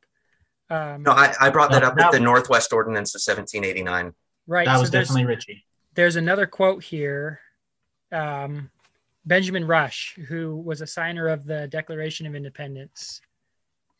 Um, 0.70 1.02
no, 1.02 1.12
I, 1.12 1.34
I 1.40 1.50
brought 1.50 1.70
that 1.72 1.82
up 1.82 1.96
with 1.96 2.10
the 2.12 2.20
Northwest 2.20 2.72
Ordinance 2.72 3.14
of 3.14 3.20
1789. 3.20 4.14
Right. 4.46 4.66
That 4.66 4.78
was 4.78 4.90
definitely 4.90 5.24
Richie. 5.24 5.64
There's 5.94 6.16
another 6.16 6.46
quote 6.46 6.82
here. 6.82 7.40
Um, 8.12 8.70
Benjamin 9.26 9.66
Rush, 9.66 10.18
who 10.28 10.56
was 10.56 10.80
a 10.80 10.86
signer 10.86 11.28
of 11.28 11.46
the 11.46 11.66
Declaration 11.68 12.26
of 12.26 12.34
Independence, 12.34 13.20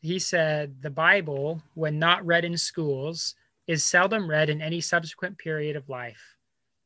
he 0.01 0.19
said, 0.19 0.81
The 0.81 0.91
Bible, 0.91 1.63
when 1.73 1.97
not 1.97 2.25
read 2.25 2.45
in 2.45 2.57
schools, 2.57 3.35
is 3.67 3.83
seldom 3.83 4.29
read 4.29 4.49
in 4.49 4.61
any 4.61 4.79
subsequent 4.81 5.37
period 5.37 5.75
of 5.75 5.89
life 5.89 6.37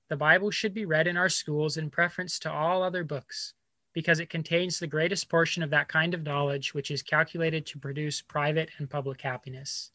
The 0.07 0.15
Bible 0.15 0.51
should 0.51 0.73
be 0.73 0.85
read 0.85 1.07
in 1.07 1.17
our 1.17 1.27
schools 1.27 1.75
in 1.75 1.89
preference 1.89 2.39
to 2.39 2.51
all 2.51 2.81
other 2.81 3.03
books 3.03 3.53
because 3.93 4.19
it 4.19 4.29
contains 4.29 4.79
the 4.79 4.87
greatest 4.87 5.29
portion 5.29 5.61
of 5.61 5.71
that 5.71 5.89
kind 5.89 6.13
of 6.13 6.23
knowledge 6.23 6.73
which 6.73 6.91
is 6.91 7.01
calculated 7.03 7.65
to 7.65 7.79
produce 7.79 8.21
private 8.21 8.69
and 8.77 8.89
public 8.89 9.19
happiness. 9.19 9.91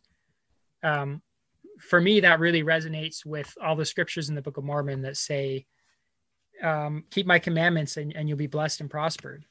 Um, 0.82 1.22
for 1.80 2.00
me, 2.00 2.20
that 2.20 2.40
really 2.40 2.62
resonates 2.62 3.24
with 3.24 3.56
all 3.62 3.76
the 3.76 3.84
scriptures 3.84 4.28
in 4.28 4.34
the 4.34 4.42
Book 4.42 4.58
of 4.58 4.64
Mormon 4.64 5.02
that 5.02 5.16
say, 5.16 5.66
um, 6.64 7.04
Keep 7.10 7.26
my 7.26 7.38
commandments 7.38 7.96
and, 7.96 8.14
and 8.16 8.28
you'll 8.28 8.38
be 8.38 8.46
blessed 8.46 8.80
and 8.80 8.90
prospered. 8.90 9.44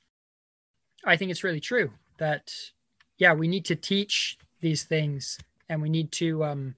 I 1.05 1.15
think 1.15 1.31
it's 1.31 1.43
really 1.43 1.59
true 1.59 1.91
that, 2.17 2.53
yeah, 3.17 3.33
we 3.33 3.47
need 3.47 3.65
to 3.65 3.75
teach 3.75 4.37
these 4.61 4.83
things 4.83 5.37
and 5.69 5.81
we 5.81 5.89
need 5.89 6.11
to 6.13 6.43
um, 6.43 6.75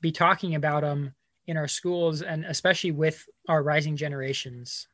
be 0.00 0.12
talking 0.12 0.54
about 0.54 0.82
them 0.82 1.14
in 1.46 1.56
our 1.56 1.68
schools 1.68 2.22
and 2.22 2.44
especially 2.44 2.92
with 2.92 3.26
our 3.48 3.62
rising 3.62 3.96
generations. 3.96 4.86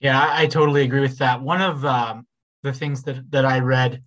Yeah, 0.00 0.26
I, 0.30 0.46
totally 0.46 0.82
agree 0.82 1.00
with 1.00 1.18
that. 1.18 1.42
One 1.42 1.60
of 1.60 1.84
um, 1.84 2.26
the 2.62 2.72
things 2.72 3.02
that 3.02 3.30
that 3.30 3.44
I 3.44 3.58
read 3.58 4.02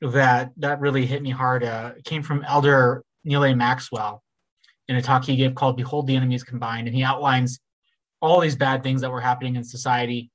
that 0.00 0.52
that 0.58 0.80
really 0.80 1.04
hit 1.04 1.20
me 1.20 1.30
hard 1.30 1.64
uh, 1.64 1.92
came 2.04 2.22
from 2.22 2.44
Elder 2.44 3.04
Neal 3.24 3.44
A. 3.44 3.54
Maxwell 3.54 4.22
in 4.88 4.94
a 4.94 5.02
talk 5.02 5.24
he 5.24 5.34
gave 5.34 5.56
called 5.56 5.76
"Behold 5.76 6.06
the 6.06 6.14
Enemies 6.14 6.44
Combined," 6.44 6.86
and 6.86 6.96
he 6.96 7.02
outlines 7.02 7.58
all 8.26 8.40
these 8.40 8.56
bad 8.56 8.82
things 8.82 9.00
that 9.00 9.10
were 9.10 9.20
happening 9.20 9.56
in 9.56 9.64
society. 9.64 10.30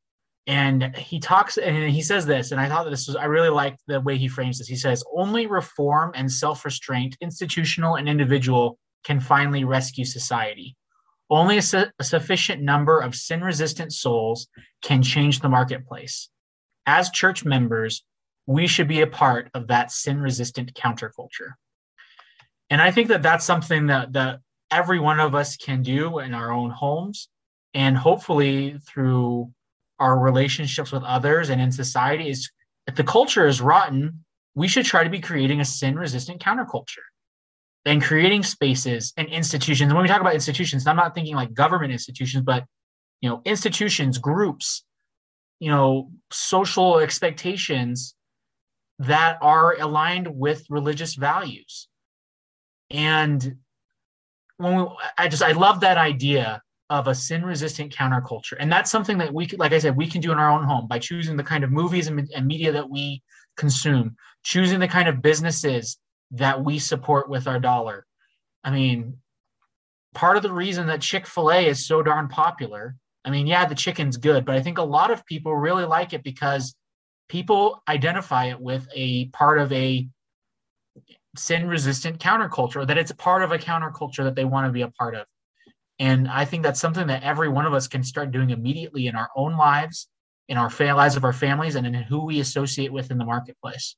And 0.48 0.96
he 0.98 1.20
talks 1.20 1.58
and 1.58 1.90
he 1.90 2.02
says 2.02 2.26
this, 2.26 2.52
and 2.52 2.60
I 2.60 2.68
thought 2.68 2.86
that 2.86 2.90
this 2.90 3.08
was 3.08 3.16
I 3.16 3.26
really 3.26 3.50
liked 3.50 3.82
the 3.88 4.02
way 4.02 4.18
he 4.18 4.28
frames 4.28 4.58
this. 4.58 4.68
He 4.68 4.76
says, 4.76 5.04
"Only 5.16 5.46
reform 5.46 6.12
and 6.16 6.32
self-restraint, 6.32 7.16
institutional 7.22 7.96
and 7.96 8.10
individual, 8.10 8.80
can 9.04 9.20
finally 9.20 9.64
rescue 9.64 10.06
society." 10.06 10.76
Only 11.30 11.60
a, 11.60 11.62
su- 11.62 11.92
a 11.98 12.04
sufficient 12.04 12.62
number 12.62 13.00
of 13.00 13.16
sin 13.16 13.42
resistant 13.42 13.94
souls 13.94 14.48
can 14.82 15.02
change 15.02 15.40
the 15.40 15.48
marketplace. 15.48 16.30
As 16.86 17.10
church 17.10 17.46
members, 17.46 18.04
we 18.48 18.68
should 18.68 18.88
be 18.88 19.00
a 19.00 19.08
part 19.08 19.50
of 19.54 19.68
that 19.68 19.92
sin 19.92 20.20
resistant 20.20 20.74
counterculture. 20.74 21.54
And 22.70 22.82
I 22.82 22.92
think 22.92 23.08
that 23.10 23.22
that's 23.22 23.46
something 23.46 23.88
that, 23.88 24.12
that 24.14 24.40
every 24.72 25.00
one 25.00 25.22
of 25.22 25.36
us 25.36 25.56
can 25.56 25.84
do 25.84 26.20
in 26.20 26.34
our 26.34 26.52
own 26.52 26.70
homes 26.70 27.30
and 27.74 27.98
hopefully 27.98 28.78
through 28.88 29.52
our 30.00 30.18
relationships 30.18 30.92
with 30.92 31.04
others 31.04 31.50
and 31.50 31.62
in 31.62 31.72
society 31.72 32.30
is 32.30 32.50
if 32.88 32.96
the 32.96 33.04
culture 33.04 33.48
is 33.48 33.62
rotten, 33.62 34.26
we 34.56 34.68
should 34.68 34.86
try 34.86 35.04
to 35.04 35.10
be 35.10 35.20
creating 35.20 35.62
a 35.62 35.66
sin 35.66 35.96
resistant 35.96 36.42
counterculture 36.42 37.06
and 37.86 38.02
creating 38.02 38.44
spaces 38.44 39.14
and 39.16 39.28
institutions. 39.30 39.94
When 39.94 40.02
we 40.02 40.08
talk 40.08 40.22
about 40.22 40.34
institutions, 40.34 40.86
I'm 40.86 40.96
not 40.96 41.16
thinking 41.16 41.36
like 41.36 41.54
government 41.54 41.92
institutions, 41.92 42.44
but 42.44 42.66
you 43.22 43.30
know, 43.30 43.42
institutions, 43.46 44.18
groups, 44.18 44.84
you 45.60 45.70
know, 45.70 46.12
social 46.32 46.98
expectations 47.00 48.16
that 49.00 49.38
are 49.42 49.80
aligned 49.80 50.28
with 50.28 50.66
religious 50.70 51.16
values. 51.16 51.88
And 52.90 53.58
when 54.58 54.78
we, 54.78 54.86
I 55.18 55.28
just 55.28 55.44
I 55.44 55.54
love 55.54 55.82
that 55.82 55.98
idea 55.98 56.62
of 56.92 57.08
a 57.08 57.16
sin 57.16 57.46
resistant 57.46 57.96
counterculture. 57.96 58.58
And 58.60 58.70
that's 58.70 58.92
something 58.92 59.18
that 59.20 59.34
we 59.34 59.48
could, 59.48 59.60
like 59.60 59.72
I 59.72 59.80
said, 59.80 59.96
we 59.96 60.08
can 60.08 60.20
do 60.20 60.34
in 60.34 60.38
our 60.38 60.52
own 60.52 60.66
home 60.66 60.88
by 60.90 61.00
choosing 61.00 61.38
the 61.38 61.44
kind 61.44 61.64
of 61.64 61.72
movies 61.72 62.08
and, 62.08 62.30
and 62.36 62.46
media 62.46 62.74
that 62.74 62.90
we 62.90 63.24
consume, 63.56 64.18
choosing 64.44 64.82
the 64.82 64.90
kind 64.90 65.08
of 65.08 65.22
businesses 65.22 65.98
that 66.32 66.62
we 66.66 66.78
support 66.80 67.30
with 67.30 67.48
our 67.48 67.62
dollar. 67.62 68.06
I 68.62 68.72
mean, 68.72 69.20
part 70.14 70.36
of 70.36 70.44
the 70.44 70.52
reason 70.52 70.88
that 70.88 71.00
Chick 71.00 71.26
fil 71.26 71.50
A 71.50 71.66
is 71.66 71.88
so 71.88 72.04
darn 72.04 72.28
popular, 72.28 72.98
I 73.24 73.30
mean, 73.30 73.48
yeah, 73.48 73.66
the 73.66 73.76
chicken's 73.76 74.18
good, 74.18 74.44
but 74.44 74.56
I 74.56 74.62
think 74.62 74.78
a 74.78 74.84
lot 74.84 75.12
of 75.12 75.26
people 75.26 75.56
really 75.56 75.86
like 75.86 76.12
it 76.12 76.24
because 76.24 76.76
people 77.30 77.82
identify 77.88 78.48
it 78.48 78.60
with 78.60 78.86
a 78.94 79.28
part 79.28 79.60
of 79.60 79.72
a 79.72 80.10
sin 81.38 81.70
resistant 81.70 82.20
counterculture, 82.20 82.86
that 82.86 82.98
it's 82.98 83.14
part 83.14 83.44
of 83.44 83.54
a 83.54 83.58
counterculture 83.58 84.26
that 84.26 84.36
they 84.36 84.44
want 84.44 84.68
to 84.68 84.74
be 84.74 84.82
a 84.82 84.90
part 84.90 85.16
of. 85.16 85.26
And 86.02 86.28
I 86.28 86.46
think 86.46 86.64
that's 86.64 86.80
something 86.80 87.06
that 87.08 87.22
every 87.22 87.48
one 87.48 87.68
of 87.68 87.76
us 87.76 87.88
can 87.88 88.04
start 88.04 88.32
doing 88.32 88.50
immediately 88.50 89.06
in 89.06 89.16
our 89.16 89.30
own 89.36 89.56
lives, 89.56 90.08
in 90.48 90.58
our 90.58 90.72
lives 90.80 91.16
of 91.16 91.24
our 91.24 91.32
families, 91.32 91.76
and 91.76 91.86
in 91.86 91.94
who 91.94 92.26
we 92.26 92.40
associate 92.40 92.92
with 92.92 93.12
in 93.12 93.20
the 93.20 93.24
marketplace. 93.24 93.96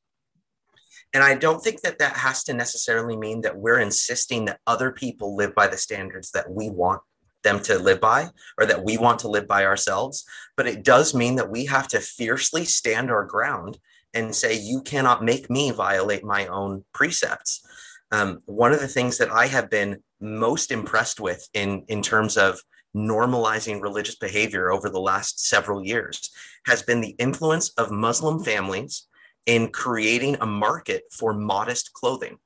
And 1.14 1.24
I 1.24 1.36
don't 1.36 1.64
think 1.64 1.80
that 1.80 2.00
that 2.00 2.18
has 2.18 2.44
to 2.44 2.54
necessarily 2.54 3.16
mean 3.16 3.40
that 3.42 3.56
we're 3.56 3.80
insisting 3.80 4.44
that 4.46 4.60
other 4.68 4.92
people 4.92 5.38
live 5.38 5.56
by 5.56 5.68
the 5.68 5.78
standards 5.78 6.32
that 6.32 6.52
we 6.52 6.70
want 6.70 7.02
them 7.46 7.62
to 7.62 7.80
live 7.80 8.02
by 8.02 8.32
or 8.58 8.66
that 8.66 8.84
we 8.84 8.98
want 8.98 9.20
to 9.20 9.30
live 9.30 9.48
by 9.48 9.64
ourselves. 9.64 10.26
But 10.58 10.68
it 10.68 10.84
does 10.84 11.16
mean 11.16 11.38
that 11.38 11.50
we 11.50 11.68
have 11.68 11.88
to 11.90 12.02
fiercely 12.02 12.66
stand 12.66 13.12
our 13.12 13.24
ground 13.24 13.80
and 14.14 14.36
say, 14.36 14.60
you 14.60 14.82
cannot 14.82 15.24
make 15.24 15.50
me 15.50 15.72
violate 15.72 16.26
my 16.26 16.48
own 16.48 16.84
precepts. 16.94 17.66
Um, 18.12 18.42
one 18.46 18.74
of 18.74 18.82
the 18.82 18.90
things 18.90 19.18
that 19.20 19.32
I 19.32 19.48
have 19.48 19.70
been 19.70 20.04
most 20.24 20.72
impressed 20.72 21.20
with 21.20 21.48
in, 21.54 21.84
in 21.88 22.02
terms 22.02 22.38
of 22.38 22.62
normalizing 22.96 23.82
religious 23.82 24.16
behavior 24.16 24.72
over 24.72 24.90
the 24.90 25.00
last 25.00 25.46
several 25.46 25.86
years 25.86 26.32
has 26.66 26.82
been 26.82 27.02
the 27.02 27.16
influence 27.20 27.70
of 27.72 27.92
Muslim 27.92 28.44
families 28.44 29.08
in 29.46 29.70
creating 29.70 30.38
a 30.40 30.46
market 30.46 31.04
for 31.12 31.34
modest 31.34 31.92
clothing. 31.94 32.38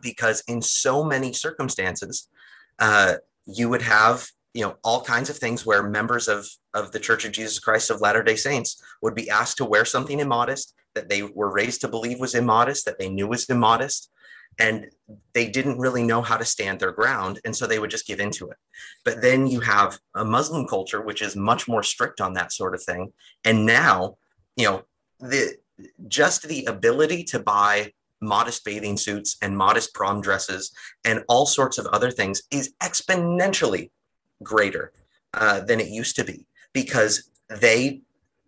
Because 0.00 0.44
in 0.46 0.62
so 0.62 1.02
many 1.02 1.32
circumstances, 1.32 2.28
uh, 2.78 3.14
you 3.46 3.68
would 3.68 3.82
have 3.82 4.28
you 4.54 4.62
know 4.64 4.76
all 4.82 5.02
kinds 5.02 5.28
of 5.30 5.36
things 5.36 5.66
where 5.66 5.82
members 5.82 6.28
of 6.28 6.48
of 6.74 6.92
the 6.92 7.00
Church 7.00 7.24
of 7.24 7.32
Jesus 7.32 7.58
Christ 7.58 7.90
of 7.90 8.00
Latter 8.00 8.22
Day 8.22 8.36
Saints 8.36 8.80
would 9.02 9.14
be 9.14 9.28
asked 9.28 9.56
to 9.58 9.64
wear 9.64 9.84
something 9.84 10.20
immodest 10.20 10.74
that 10.94 11.08
they 11.08 11.22
were 11.22 11.52
raised 11.52 11.80
to 11.82 11.88
believe 11.88 12.18
was 12.18 12.34
immodest, 12.34 12.84
that 12.84 12.98
they 12.98 13.08
knew 13.08 13.26
was 13.26 13.44
immodest, 13.46 14.10
and 14.58 14.90
they 15.32 15.48
didn't 15.48 15.78
really 15.78 16.02
know 16.02 16.22
how 16.22 16.36
to 16.36 16.44
stand 16.44 16.80
their 16.80 16.92
ground, 16.92 17.40
and 17.44 17.54
so 17.54 17.66
they 17.66 17.78
would 17.78 17.90
just 17.90 18.06
give 18.06 18.20
into 18.20 18.48
it. 18.48 18.56
But 19.04 19.22
then 19.22 19.46
you 19.46 19.60
have 19.60 19.98
a 20.14 20.24
Muslim 20.24 20.66
culture 20.66 21.00
which 21.00 21.22
is 21.22 21.36
much 21.36 21.68
more 21.68 21.82
strict 21.82 22.20
on 22.20 22.34
that 22.34 22.52
sort 22.52 22.74
of 22.74 22.82
thing, 22.82 23.12
and 23.44 23.64
now 23.64 24.16
you 24.56 24.64
know 24.64 24.82
the 25.20 25.56
just 26.08 26.48
the 26.48 26.64
ability 26.64 27.24
to 27.24 27.38
buy 27.38 27.92
modest 28.20 28.64
bathing 28.64 28.96
suits 28.96 29.36
and 29.42 29.56
modest 29.56 29.94
prom 29.94 30.20
dresses 30.20 30.72
and 31.04 31.24
all 31.28 31.46
sorts 31.46 31.78
of 31.78 31.86
other 31.86 32.10
things 32.10 32.42
is 32.50 32.74
exponentially 32.82 33.90
greater 34.42 34.92
uh, 35.34 35.60
than 35.60 35.78
it 35.78 35.88
used 35.88 36.16
to 36.16 36.24
be 36.24 36.44
because 36.72 37.30
they 37.60 38.00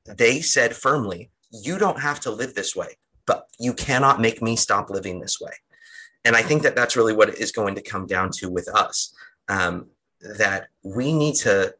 they 0.07 0.41
said 0.41 0.75
firmly 0.75 1.31
you 1.53 1.79
don't 1.79 2.01
have 2.01 2.19
to 2.19 2.31
live 2.31 2.55
this 2.55 2.75
way 2.75 2.97
but 3.27 3.47
you 3.61 3.73
cannot 3.73 4.21
make 4.21 4.43
me 4.43 4.57
stop 4.57 4.91
living 4.91 5.21
this 5.21 5.41
way 5.41 5.53
and 6.25 6.37
i 6.37 6.43
think 6.43 6.63
that 6.63 6.77
that's 6.77 6.97
really 6.97 7.15
what 7.15 7.29
it 7.29 7.39
is 7.39 7.53
going 7.53 7.75
to 7.75 7.83
come 7.83 8.07
down 8.07 8.31
to 8.31 8.51
with 8.51 8.69
us 8.69 9.15
um, 9.49 9.87
that 10.21 10.69
we 10.83 11.13
need 11.13 11.35
to 11.35 11.75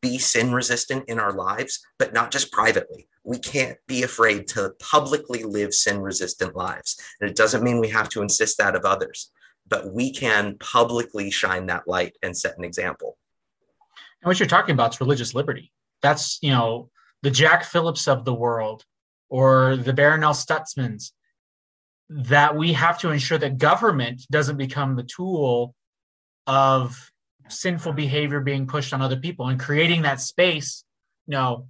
be 0.00 0.18
sin 0.18 0.52
resistant 0.52 1.04
in 1.08 1.18
our 1.18 1.32
lives 1.32 1.86
but 1.98 2.12
not 2.12 2.30
just 2.30 2.52
privately 2.52 3.08
we 3.26 3.38
can't 3.38 3.76
be 3.88 4.04
afraid 4.04 4.46
to 4.46 4.72
publicly 4.78 5.42
live 5.42 5.74
sin 5.74 6.00
resistant 6.00 6.54
lives. 6.54 6.98
And 7.20 7.28
it 7.28 7.36
doesn't 7.36 7.64
mean 7.64 7.80
we 7.80 7.88
have 7.88 8.08
to 8.10 8.22
insist 8.22 8.56
that 8.58 8.76
of 8.76 8.84
others, 8.84 9.32
but 9.68 9.92
we 9.92 10.12
can 10.12 10.56
publicly 10.58 11.30
shine 11.32 11.66
that 11.66 11.88
light 11.88 12.16
and 12.22 12.36
set 12.36 12.56
an 12.56 12.62
example. 12.62 13.18
And 14.22 14.28
what 14.28 14.38
you're 14.38 14.48
talking 14.48 14.74
about 14.74 14.94
is 14.94 15.00
religious 15.00 15.34
liberty. 15.34 15.72
That's, 16.02 16.38
you 16.40 16.50
know, 16.50 16.88
the 17.22 17.30
Jack 17.32 17.64
Phillips 17.64 18.06
of 18.06 18.24
the 18.24 18.34
world 18.34 18.84
or 19.28 19.76
the 19.76 19.92
Barronelle 19.92 20.32
Stutzmans, 20.32 21.10
that 22.08 22.56
we 22.56 22.72
have 22.72 22.98
to 23.00 23.10
ensure 23.10 23.38
that 23.38 23.58
government 23.58 24.22
doesn't 24.30 24.56
become 24.56 24.96
the 24.96 25.02
tool 25.02 25.74
of 26.46 27.10
sinful 27.48 27.92
behavior 27.92 28.40
being 28.40 28.66
pushed 28.66 28.92
on 28.92 29.02
other 29.02 29.16
people 29.16 29.48
and 29.48 29.58
creating 29.58 30.02
that 30.02 30.20
space. 30.20 30.84
You 31.26 31.32
know, 31.32 31.68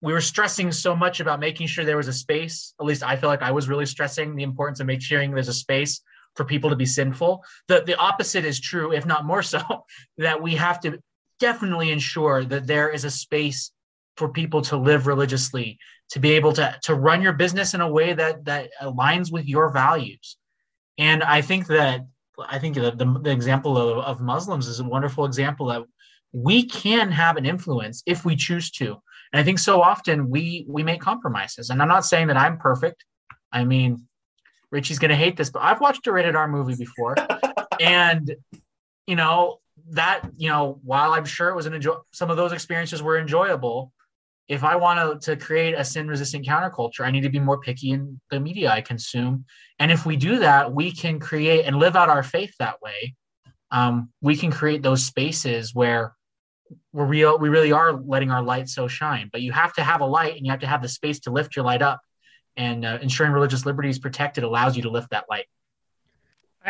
we 0.00 0.12
were 0.12 0.20
stressing 0.20 0.72
so 0.72 0.94
much 0.94 1.20
about 1.20 1.40
making 1.40 1.66
sure 1.66 1.84
there 1.84 1.96
was 1.96 2.08
a 2.08 2.12
space. 2.12 2.74
At 2.80 2.86
least 2.86 3.02
I 3.02 3.16
feel 3.16 3.28
like 3.28 3.42
I 3.42 3.52
was 3.52 3.68
really 3.68 3.86
stressing 3.86 4.36
the 4.36 4.42
importance 4.42 4.80
of 4.80 4.86
making 4.86 5.02
sure 5.02 5.26
there's 5.26 5.48
a 5.48 5.54
space 5.54 6.02
for 6.36 6.44
people 6.44 6.70
to 6.70 6.76
be 6.76 6.86
sinful. 6.86 7.44
The 7.68 7.82
the 7.82 7.96
opposite 7.96 8.44
is 8.44 8.60
true, 8.60 8.92
if 8.92 9.06
not 9.06 9.24
more 9.24 9.42
so, 9.42 9.60
that 10.18 10.42
we 10.42 10.56
have 10.56 10.80
to 10.80 10.98
definitely 11.40 11.90
ensure 11.90 12.44
that 12.44 12.66
there 12.66 12.90
is 12.90 13.04
a 13.04 13.10
space 13.10 13.72
for 14.16 14.28
people 14.28 14.62
to 14.62 14.76
live 14.76 15.06
religiously, 15.06 15.78
to 16.10 16.20
be 16.20 16.32
able 16.32 16.52
to 16.54 16.76
to 16.82 16.94
run 16.94 17.22
your 17.22 17.32
business 17.32 17.74
in 17.74 17.80
a 17.80 17.90
way 17.90 18.12
that 18.12 18.44
that 18.44 18.70
aligns 18.80 19.32
with 19.32 19.46
your 19.46 19.70
values. 19.70 20.36
And 20.98 21.22
I 21.22 21.40
think 21.40 21.66
that 21.68 22.06
I 22.38 22.58
think 22.58 22.74
the, 22.74 22.90
the, 22.90 23.20
the 23.22 23.30
example 23.30 23.76
of, 23.76 23.98
of 24.04 24.20
Muslims 24.20 24.66
is 24.66 24.80
a 24.80 24.84
wonderful 24.84 25.24
example 25.24 25.66
that 25.66 25.82
we 26.32 26.64
can 26.64 27.12
have 27.12 27.36
an 27.36 27.46
influence 27.46 28.02
if 28.06 28.24
we 28.24 28.34
choose 28.34 28.70
to 28.72 29.00
and 29.34 29.40
I 29.40 29.42
think 29.42 29.58
so 29.58 29.82
often 29.82 30.30
we 30.30 30.64
we 30.68 30.84
make 30.84 31.00
compromises. 31.00 31.68
And 31.68 31.82
I'm 31.82 31.88
not 31.88 32.04
saying 32.04 32.28
that 32.28 32.36
I'm 32.36 32.56
perfect. 32.56 33.04
I 33.50 33.64
mean, 33.64 34.06
Richie's 34.70 35.00
gonna 35.00 35.16
hate 35.16 35.36
this, 35.36 35.50
but 35.50 35.60
I've 35.60 35.80
watched 35.80 36.06
a 36.06 36.12
rated 36.12 36.36
R 36.36 36.46
movie 36.46 36.76
before. 36.76 37.16
and 37.80 38.32
you 39.08 39.16
know, 39.16 39.58
that 39.90 40.22
you 40.36 40.48
know, 40.48 40.78
while 40.84 41.14
I'm 41.14 41.24
sure 41.24 41.48
it 41.48 41.56
was 41.56 41.66
an 41.66 41.74
enjoy, 41.74 41.96
some 42.12 42.30
of 42.30 42.36
those 42.36 42.52
experiences 42.52 43.02
were 43.02 43.18
enjoyable. 43.18 43.92
If 44.48 44.62
I 44.62 44.76
want 44.76 45.22
to, 45.22 45.36
to 45.36 45.42
create 45.42 45.74
a 45.74 45.84
sin 45.84 46.06
resistant 46.06 46.46
counterculture, 46.46 47.00
I 47.00 47.10
need 47.10 47.22
to 47.22 47.30
be 47.30 47.40
more 47.40 47.58
picky 47.58 47.90
in 47.90 48.20
the 48.30 48.40
media 48.40 48.70
I 48.70 48.82
consume. 48.82 49.46
And 49.78 49.90
if 49.90 50.04
we 50.04 50.16
do 50.16 50.40
that, 50.40 50.72
we 50.72 50.92
can 50.92 51.18
create 51.18 51.64
and 51.64 51.76
live 51.76 51.96
out 51.96 52.10
our 52.10 52.22
faith 52.22 52.54
that 52.58 52.82
way. 52.82 53.14
Um, 53.70 54.10
we 54.20 54.36
can 54.36 54.50
create 54.50 54.82
those 54.82 55.04
spaces 55.04 55.74
where 55.74 56.14
we're 56.92 57.06
real, 57.06 57.38
we 57.38 57.48
really 57.48 57.72
are 57.72 57.92
letting 57.92 58.30
our 58.30 58.42
light 58.42 58.68
so 58.68 58.86
shine. 58.86 59.30
But 59.32 59.40
you 59.40 59.52
have 59.52 59.72
to 59.74 59.82
have 59.82 60.00
a 60.00 60.06
light 60.06 60.36
and 60.36 60.44
you 60.44 60.50
have 60.50 60.60
to 60.60 60.66
have 60.66 60.82
the 60.82 60.88
space 60.88 61.20
to 61.20 61.30
lift 61.30 61.56
your 61.56 61.64
light 61.64 61.82
up. 61.82 62.00
And 62.56 62.84
uh, 62.84 62.98
ensuring 63.02 63.32
religious 63.32 63.66
liberty 63.66 63.88
is 63.88 63.98
protected 63.98 64.44
allows 64.44 64.76
you 64.76 64.82
to 64.82 64.90
lift 64.90 65.10
that 65.10 65.24
light. 65.28 65.46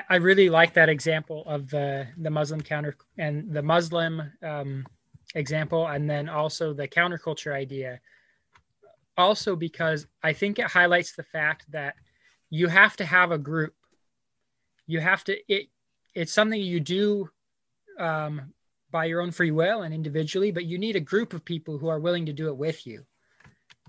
I 0.08 0.16
really 0.16 0.50
like 0.50 0.74
that 0.74 0.88
example 0.88 1.44
of 1.46 1.70
the 1.70 2.08
the 2.16 2.30
Muslim 2.30 2.60
counter 2.60 2.96
and 3.16 3.52
the 3.52 3.62
Muslim 3.62 4.32
um, 4.42 4.86
example, 5.34 5.86
and 5.86 6.08
then 6.08 6.28
also 6.28 6.72
the 6.72 6.88
counterculture 6.88 7.52
idea. 7.52 8.00
Also, 9.16 9.54
because 9.54 10.06
I 10.22 10.32
think 10.32 10.58
it 10.58 10.66
highlights 10.66 11.12
the 11.12 11.22
fact 11.22 11.70
that 11.70 11.94
you 12.50 12.68
have 12.68 12.96
to 12.96 13.04
have 13.04 13.30
a 13.30 13.38
group. 13.38 13.74
You 14.86 15.00
have 15.00 15.24
to 15.24 15.36
it. 15.52 15.68
It's 16.14 16.32
something 16.32 16.60
you 16.60 16.80
do 16.80 17.30
um, 17.98 18.52
by 18.90 19.06
your 19.06 19.20
own 19.20 19.32
free 19.32 19.50
will 19.50 19.82
and 19.82 19.92
individually, 19.92 20.52
but 20.52 20.66
you 20.66 20.78
need 20.78 20.96
a 20.96 21.00
group 21.00 21.32
of 21.32 21.44
people 21.44 21.78
who 21.78 21.88
are 21.88 21.98
willing 21.98 22.26
to 22.26 22.32
do 22.32 22.48
it 22.48 22.56
with 22.56 22.86
you. 22.86 23.04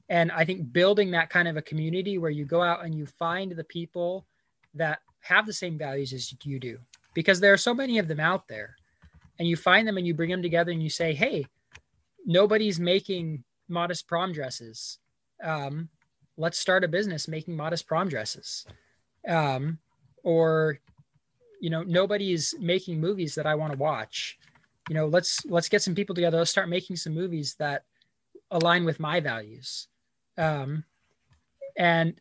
And 0.10 0.32
I 0.32 0.46
think 0.46 0.72
building 0.72 1.12
that 1.12 1.30
kind 1.30 1.48
of 1.48 1.58
a 1.58 1.62
community 1.62 2.18
where 2.18 2.32
you 2.32 2.46
go 2.46 2.62
out 2.62 2.86
and 2.86 2.94
you 2.94 3.06
find 3.06 3.52
the 3.52 3.64
people 3.64 4.26
that 4.74 5.00
have 5.20 5.46
the 5.46 5.54
same 5.54 5.78
values 5.78 6.14
as 6.14 6.34
you 6.44 6.60
do 6.60 6.78
because 7.14 7.40
there 7.40 7.54
are 7.54 7.58
so 7.58 7.74
many 7.74 7.98
of 7.98 8.08
them 8.08 8.20
out 8.20 8.48
there 8.48 8.76
and 9.40 9.48
you 9.48 9.56
find 9.56 9.88
them 9.88 9.98
and 9.98 10.08
you 10.08 10.14
bring 10.14 10.30
them 10.30 10.42
together 10.42 10.72
and 10.72 10.84
you 10.84 10.90
say 10.90 11.14
hey 11.14 11.46
nobody's 12.26 12.80
making 12.80 13.44
modest 13.70 14.08
prom 14.08 14.32
dresses. 14.34 15.00
Um, 15.44 15.90
let's 16.38 16.60
start 16.60 16.84
a 16.84 16.88
business 16.88 17.28
making 17.28 17.56
modest 17.56 17.88
prom 17.88 18.10
dresses. 18.10 18.66
Um, 19.28 19.80
or 20.24 20.80
you 21.62 21.70
know 21.70 21.84
nobody's 21.84 22.54
making 22.60 23.00
movies 23.00 23.36
that 23.36 23.46
i 23.46 23.56
want 23.56 23.72
to 23.72 23.78
watch. 23.78 24.38
You 24.90 24.96
know 24.96 25.08
let's 25.08 25.46
let's 25.46 25.70
get 25.70 25.82
some 25.82 25.96
people 25.96 26.16
together. 26.16 26.38
Let's 26.38 26.52
start 26.52 26.70
making 26.70 26.98
some 26.98 27.14
movies 27.14 27.56
that 27.60 27.84
align 28.52 28.86
with 28.86 29.00
my 29.00 29.20
values. 29.20 29.88
Um, 30.38 30.84
and 31.78 32.16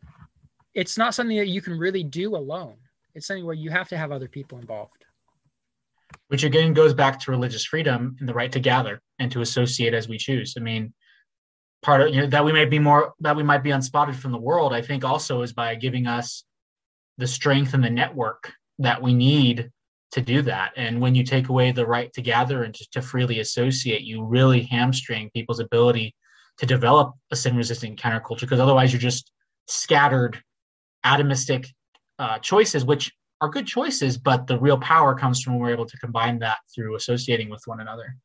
it's 0.73 0.97
not 0.97 1.13
something 1.15 1.37
that 1.37 1.47
you 1.47 1.61
can 1.61 1.77
really 1.77 2.03
do 2.03 2.35
alone. 2.35 2.75
It's 3.13 3.27
something 3.27 3.45
where 3.45 3.55
you 3.55 3.69
have 3.69 3.87
to 3.89 3.97
have 3.97 4.11
other 4.11 4.27
people 4.27 4.57
involved. 4.57 5.04
Which 6.27 6.43
again 6.43 6.73
goes 6.73 6.93
back 6.93 7.19
to 7.19 7.31
religious 7.31 7.65
freedom 7.65 8.15
and 8.19 8.27
the 8.27 8.33
right 8.33 8.51
to 8.51 8.59
gather 8.59 9.01
and 9.19 9.31
to 9.31 9.41
associate 9.41 9.93
as 9.93 10.09
we 10.09 10.17
choose. 10.17 10.55
I 10.57 10.59
mean, 10.59 10.93
part 11.83 12.01
of 12.01 12.13
you 12.13 12.21
know 12.21 12.27
that 12.27 12.43
we 12.43 12.51
may 12.51 12.65
be 12.65 12.79
more 12.79 13.13
that 13.19 13.35
we 13.35 13.43
might 13.43 13.63
be 13.63 13.69
unspotted 13.69 14.15
from 14.15 14.31
the 14.31 14.39
world, 14.39 14.73
I 14.73 14.81
think 14.81 15.03
also 15.03 15.43
is 15.43 15.53
by 15.53 15.75
giving 15.75 16.07
us 16.07 16.43
the 17.17 17.27
strength 17.27 17.73
and 17.73 17.83
the 17.83 17.89
network 17.89 18.51
that 18.79 19.01
we 19.01 19.13
need 19.13 19.69
to 20.11 20.21
do 20.21 20.41
that. 20.41 20.71
And 20.75 20.99
when 20.99 21.13
you 21.13 21.23
take 21.23 21.49
away 21.49 21.71
the 21.71 21.85
right 21.85 22.11
to 22.13 22.21
gather 22.21 22.63
and 22.63 22.73
to, 22.73 22.87
to 22.91 23.01
freely 23.01 23.39
associate, 23.39 24.01
you 24.01 24.23
really 24.23 24.63
hamstring 24.63 25.29
people's 25.33 25.59
ability 25.59 26.15
to 26.57 26.65
develop 26.65 27.13
a 27.31 27.35
sin 27.35 27.55
resistant 27.55 27.99
counterculture 27.99 28.41
because 28.41 28.59
otherwise 28.59 28.91
you're 28.91 28.99
just 28.99 29.31
scattered 29.67 30.41
atomistic 31.05 31.67
uh, 32.17 32.39
choices, 32.39 32.85
which 32.85 33.11
are 33.45 33.49
good 33.49 33.67
choices, 33.67 34.17
but 34.17 34.47
the 34.47 34.59
real 34.59 34.77
power 34.77 35.15
comes 35.15 35.41
from 35.41 35.53
when 35.53 35.61
we're 35.61 35.73
able 35.73 35.85
to 35.85 35.97
combine 35.97 36.39
that 36.39 36.57
through 36.73 36.95
associating 36.95 37.49
with 37.49 37.61
one 37.65 37.79
another. 37.79 38.17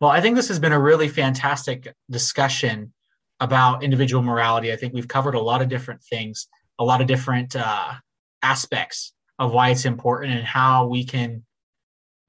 Well, 0.00 0.10
I 0.10 0.20
think 0.20 0.36
this 0.36 0.48
has 0.48 0.58
been 0.58 0.72
a 0.72 0.80
really 0.80 1.08
fantastic 1.08 1.92
discussion 2.10 2.92
about 3.40 3.82
individual 3.82 4.22
morality. 4.22 4.72
I 4.72 4.76
think 4.76 4.94
we've 4.94 5.08
covered 5.08 5.34
a 5.34 5.40
lot 5.40 5.62
of 5.62 5.68
different 5.68 6.02
things, 6.02 6.48
a 6.78 6.84
lot 6.84 7.00
of 7.00 7.06
different 7.06 7.56
uh, 7.56 7.94
aspects 8.42 9.12
of 9.38 9.52
why 9.52 9.70
it's 9.70 9.84
important 9.84 10.34
and 10.34 10.44
how 10.44 10.86
we 10.86 11.04
can 11.04 11.44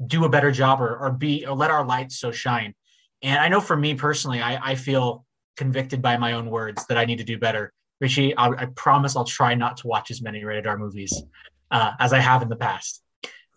do 0.06 0.26
a 0.26 0.30
better 0.30 0.52
job 0.52 0.82
or, 0.82 0.98
or 0.98 1.12
be 1.12 1.46
or 1.46 1.56
let 1.56 1.72
our 1.72 1.86
light 1.86 2.12
so 2.12 2.32
shine. 2.32 2.74
And 3.22 3.40
I 3.40 3.48
know 3.48 3.62
for 3.62 3.78
me 3.78 3.96
personally, 3.96 4.42
I, 4.42 4.72
I 4.72 4.76
feel 4.76 5.26
convicted 5.58 6.02
by 6.02 6.18
my 6.18 6.34
own 6.34 6.50
words 6.50 6.86
that 6.88 6.98
I 6.98 7.06
need 7.06 7.18
to 7.18 7.24
do 7.24 7.38
better. 7.38 7.72
Richie, 8.02 8.36
I, 8.36 8.50
I, 8.50 8.66
promise 8.76 9.16
I'll 9.16 9.24
try 9.24 9.56
not 9.56 9.78
to 9.78 9.88
watch 9.88 10.12
as 10.12 10.22
many 10.22 10.44
rated 10.44 10.68
R 10.68 10.78
movies 10.78 11.24
uh, 11.72 11.92
as 12.00 12.14
I 12.14 12.20
have 12.20 12.42
in 12.42 12.50
the 12.50 12.56
past. 12.56 13.02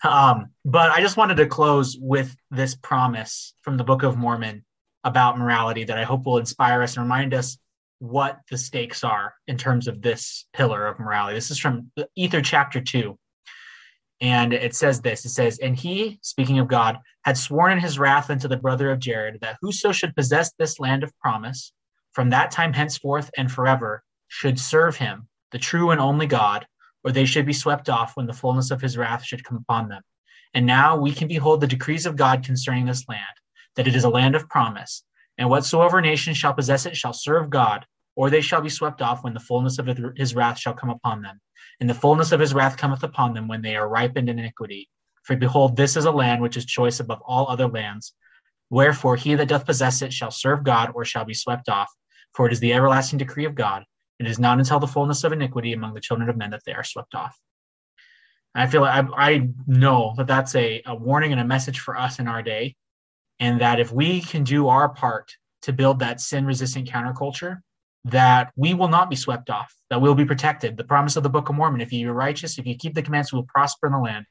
Um, 0.04 0.50
but 0.64 0.90
I 0.90 1.00
just 1.00 1.16
wanted 1.16 1.38
to 1.38 1.46
close 1.46 1.96
with 2.00 2.34
this 2.50 2.74
promise 2.76 3.54
from 3.62 3.76
the 3.76 3.84
Book 3.84 4.04
of 4.04 4.16
Mormon 4.16 4.64
about 5.02 5.38
morality 5.38 5.84
that 5.84 5.98
I 5.98 6.04
hope 6.04 6.24
will 6.24 6.38
inspire 6.38 6.82
us 6.82 6.96
and 6.96 7.04
remind 7.04 7.34
us 7.34 7.58
what 7.98 8.38
the 8.48 8.58
stakes 8.58 9.02
are 9.02 9.34
in 9.48 9.56
terms 9.56 9.88
of 9.88 10.02
this 10.02 10.46
pillar 10.52 10.86
of 10.86 11.00
morality. 11.00 11.34
This 11.34 11.50
is 11.50 11.58
from 11.58 11.90
Ether 12.14 12.40
chapter 12.42 12.80
2. 12.80 13.18
And 14.20 14.52
it 14.52 14.74
says 14.74 15.00
this 15.00 15.24
it 15.24 15.30
says, 15.30 15.58
And 15.58 15.76
he, 15.76 16.18
speaking 16.22 16.58
of 16.58 16.68
God, 16.68 16.98
had 17.24 17.36
sworn 17.36 17.72
in 17.72 17.78
his 17.78 17.98
wrath 17.98 18.30
unto 18.30 18.48
the 18.48 18.56
brother 18.56 18.90
of 18.90 18.98
Jared 18.98 19.40
that 19.40 19.58
whoso 19.60 19.92
should 19.92 20.16
possess 20.16 20.52
this 20.58 20.80
land 20.80 21.02
of 21.02 21.16
promise 21.18 21.72
from 22.12 22.30
that 22.30 22.50
time 22.50 22.72
henceforth 22.72 23.30
and 23.36 23.50
forever 23.50 24.02
should 24.28 24.60
serve 24.60 24.96
him, 24.96 25.28
the 25.50 25.58
true 25.58 25.90
and 25.90 26.00
only 26.00 26.26
God, 26.26 26.66
or 27.02 27.10
they 27.10 27.24
should 27.24 27.46
be 27.46 27.52
swept 27.52 27.88
off 27.88 28.16
when 28.16 28.26
the 28.26 28.32
fullness 28.32 28.70
of 28.70 28.80
his 28.80 28.96
wrath 28.96 29.24
should 29.24 29.44
come 29.44 29.58
upon 29.58 29.88
them. 29.88 30.02
And 30.54 30.66
now 30.66 30.96
we 30.96 31.12
can 31.12 31.28
behold 31.28 31.60
the 31.60 31.66
decrees 31.66 32.06
of 32.06 32.16
God 32.16 32.44
concerning 32.44 32.86
this 32.86 33.08
land, 33.08 33.22
that 33.76 33.88
it 33.88 33.96
is 33.96 34.04
a 34.04 34.10
land 34.10 34.34
of 34.34 34.48
promise, 34.48 35.04
and 35.36 35.48
whatsoever 35.48 36.00
nation 36.00 36.34
shall 36.34 36.54
possess 36.54 36.86
it 36.86 36.96
shall 36.96 37.12
serve 37.12 37.50
God, 37.50 37.86
or 38.16 38.28
they 38.28 38.40
shall 38.40 38.60
be 38.60 38.68
swept 38.68 39.00
off 39.00 39.24
when 39.24 39.34
the 39.34 39.40
fullness 39.40 39.78
of 39.78 39.86
his 40.16 40.34
wrath 40.34 40.58
shall 40.58 40.74
come 40.74 40.90
upon 40.90 41.22
them. 41.22 41.40
And 41.80 41.88
the 41.88 41.94
fullness 41.94 42.32
of 42.32 42.40
his 42.40 42.52
wrath 42.52 42.76
cometh 42.76 43.04
upon 43.04 43.34
them 43.34 43.46
when 43.46 43.62
they 43.62 43.76
are 43.76 43.88
ripened 43.88 44.28
in 44.28 44.38
iniquity. 44.38 44.88
For 45.22 45.36
behold, 45.36 45.76
this 45.76 45.96
is 45.96 46.04
a 46.04 46.10
land 46.10 46.42
which 46.42 46.56
is 46.56 46.64
choice 46.64 46.98
above 46.98 47.20
all 47.24 47.48
other 47.48 47.68
lands. 47.68 48.14
Wherefore 48.70 49.16
he 49.16 49.34
that 49.36 49.48
doth 49.48 49.66
possess 49.66 50.02
it 50.02 50.12
shall 50.12 50.32
serve 50.32 50.64
God, 50.64 50.90
or 50.94 51.04
shall 51.04 51.24
be 51.24 51.34
swept 51.34 51.68
off. 51.68 51.88
For 52.34 52.46
it 52.46 52.52
is 52.52 52.60
the 52.60 52.72
everlasting 52.72 53.18
decree 53.18 53.44
of 53.44 53.54
God 53.54 53.84
it 54.18 54.26
is 54.26 54.38
not 54.38 54.58
until 54.58 54.80
the 54.80 54.86
fullness 54.86 55.24
of 55.24 55.32
iniquity 55.32 55.72
among 55.72 55.94
the 55.94 56.00
children 56.00 56.28
of 56.28 56.36
men 56.36 56.50
that 56.50 56.62
they 56.64 56.72
are 56.72 56.84
swept 56.84 57.14
off. 57.14 57.38
And 58.54 58.62
I 58.62 58.66
feel 58.66 58.80
like 58.80 59.04
I, 59.04 59.30
I 59.30 59.48
know 59.66 60.14
that 60.16 60.26
that's 60.26 60.54
a, 60.54 60.82
a 60.86 60.94
warning 60.94 61.32
and 61.32 61.40
a 61.40 61.44
message 61.44 61.78
for 61.78 61.96
us 61.96 62.18
in 62.18 62.26
our 62.26 62.42
day. 62.42 62.76
And 63.40 63.60
that 63.60 63.78
if 63.78 63.92
we 63.92 64.20
can 64.20 64.42
do 64.42 64.66
our 64.66 64.88
part 64.88 65.32
to 65.62 65.72
build 65.72 66.00
that 66.00 66.20
sin 66.20 66.44
resistant 66.44 66.88
counterculture, 66.88 67.58
that 68.04 68.52
we 68.56 68.74
will 68.74 68.88
not 68.88 69.10
be 69.10 69.16
swept 69.16 69.50
off, 69.50 69.72
that 69.90 70.00
we'll 70.00 70.14
be 70.14 70.24
protected. 70.24 70.76
The 70.76 70.84
promise 70.84 71.16
of 71.16 71.22
the 71.22 71.28
Book 71.28 71.48
of 71.48 71.54
Mormon 71.54 71.80
if 71.80 71.92
you're 71.92 72.12
righteous, 72.12 72.58
if 72.58 72.66
you 72.66 72.74
keep 72.74 72.94
the 72.94 73.02
commandments, 73.02 73.32
we 73.32 73.38
will 73.38 73.46
prosper 73.46 73.86
in 73.86 73.92
the 73.92 73.98
land. 73.98 74.26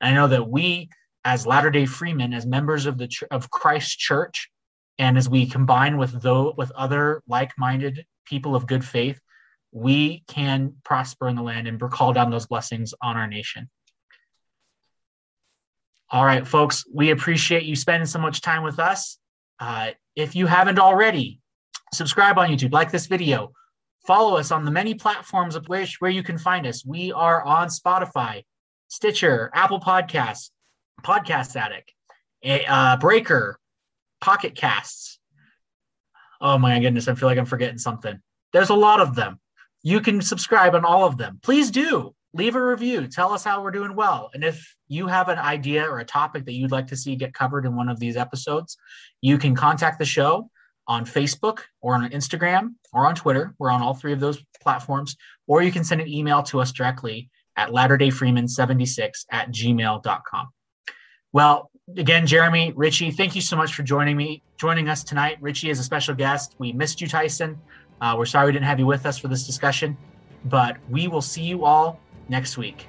And 0.00 0.10
I 0.10 0.14
know 0.14 0.28
that 0.28 0.48
we, 0.48 0.88
as 1.24 1.46
Latter 1.46 1.70
day 1.70 1.86
Freemen, 1.86 2.32
as 2.32 2.46
members 2.46 2.86
of 2.86 2.98
the 2.98 3.10
of 3.30 3.50
Christ 3.50 3.98
Church, 3.98 4.50
and 4.98 5.18
as 5.18 5.28
we 5.28 5.46
combine 5.46 5.98
with 5.98 6.22
those 6.22 6.54
with 6.56 6.70
other 6.72 7.22
like 7.28 7.52
minded 7.58 8.06
people 8.26 8.54
of 8.54 8.66
good 8.66 8.84
faith, 8.84 9.20
we 9.76 10.24
can 10.26 10.74
prosper 10.84 11.28
in 11.28 11.36
the 11.36 11.42
land 11.42 11.68
and 11.68 11.78
call 11.90 12.14
down 12.14 12.30
those 12.30 12.46
blessings 12.46 12.94
on 13.02 13.14
our 13.18 13.26
nation. 13.26 13.68
All 16.10 16.24
right, 16.24 16.46
folks, 16.46 16.84
we 16.90 17.10
appreciate 17.10 17.64
you 17.64 17.76
spending 17.76 18.06
so 18.06 18.18
much 18.18 18.40
time 18.40 18.62
with 18.62 18.78
us. 18.78 19.18
Uh, 19.60 19.90
if 20.14 20.34
you 20.34 20.46
haven't 20.46 20.78
already, 20.78 21.40
subscribe 21.92 22.38
on 22.38 22.48
YouTube, 22.48 22.72
like 22.72 22.90
this 22.90 23.06
video, 23.06 23.52
follow 24.06 24.38
us 24.38 24.50
on 24.50 24.64
the 24.64 24.70
many 24.70 24.94
platforms 24.94 25.54
of 25.54 25.68
which 25.68 25.96
where 25.98 26.10
you 26.10 26.22
can 26.22 26.38
find 26.38 26.66
us. 26.66 26.82
We 26.86 27.12
are 27.12 27.42
on 27.42 27.68
Spotify, 27.68 28.44
Stitcher, 28.88 29.50
Apple 29.52 29.80
Podcasts, 29.80 30.52
Podcast 31.02 31.54
Addict, 31.54 31.92
uh, 32.66 32.96
Breaker, 32.96 33.58
Pocket 34.22 34.54
Casts. 34.54 35.18
Oh 36.40 36.56
my 36.56 36.80
goodness, 36.80 37.08
I 37.08 37.14
feel 37.14 37.28
like 37.28 37.36
I'm 37.36 37.44
forgetting 37.44 37.76
something. 37.76 38.18
There's 38.54 38.70
a 38.70 38.74
lot 38.74 39.00
of 39.00 39.14
them. 39.14 39.38
You 39.86 40.00
can 40.00 40.20
subscribe 40.20 40.74
on 40.74 40.84
all 40.84 41.04
of 41.04 41.16
them. 41.16 41.38
Please 41.44 41.70
do 41.70 42.12
leave 42.34 42.56
a 42.56 42.66
review. 42.66 43.06
Tell 43.06 43.32
us 43.32 43.44
how 43.44 43.62
we're 43.62 43.70
doing 43.70 43.94
well. 43.94 44.30
And 44.34 44.42
if 44.42 44.74
you 44.88 45.06
have 45.06 45.28
an 45.28 45.38
idea 45.38 45.84
or 45.88 46.00
a 46.00 46.04
topic 46.04 46.44
that 46.46 46.54
you'd 46.54 46.72
like 46.72 46.88
to 46.88 46.96
see 46.96 47.14
get 47.14 47.32
covered 47.32 47.64
in 47.64 47.76
one 47.76 47.88
of 47.88 48.00
these 48.00 48.16
episodes, 48.16 48.76
you 49.20 49.38
can 49.38 49.54
contact 49.54 50.00
the 50.00 50.04
show 50.04 50.50
on 50.88 51.04
Facebook 51.04 51.60
or 51.80 51.94
on 51.94 52.10
Instagram 52.10 52.74
or 52.92 53.06
on 53.06 53.14
Twitter. 53.14 53.54
We're 53.60 53.70
on 53.70 53.80
all 53.80 53.94
three 53.94 54.12
of 54.12 54.18
those 54.18 54.42
platforms. 54.60 55.16
Or 55.46 55.62
you 55.62 55.70
can 55.70 55.84
send 55.84 56.00
an 56.00 56.08
email 56.08 56.42
to 56.42 56.58
us 56.58 56.72
directly 56.72 57.30
at 57.54 57.68
latterdayfreemen76 57.68 59.26
at 59.30 59.52
gmail.com. 59.52 60.48
Well, 61.32 61.70
again, 61.96 62.26
Jeremy, 62.26 62.72
Richie, 62.74 63.12
thank 63.12 63.36
you 63.36 63.40
so 63.40 63.56
much 63.56 63.72
for 63.74 63.84
joining 63.84 64.16
me, 64.16 64.42
joining 64.58 64.88
us 64.88 65.04
tonight. 65.04 65.38
Richie 65.40 65.70
is 65.70 65.78
a 65.78 65.84
special 65.84 66.16
guest. 66.16 66.56
We 66.58 66.72
missed 66.72 67.00
you, 67.00 67.06
Tyson. 67.06 67.60
Uh, 68.00 68.14
we're 68.16 68.26
sorry 68.26 68.46
we 68.46 68.52
didn't 68.52 68.66
have 68.66 68.78
you 68.78 68.86
with 68.86 69.06
us 69.06 69.18
for 69.18 69.28
this 69.28 69.46
discussion, 69.46 69.96
but 70.44 70.76
we 70.90 71.08
will 71.08 71.22
see 71.22 71.42
you 71.42 71.64
all 71.64 72.00
next 72.28 72.58
week. 72.58 72.86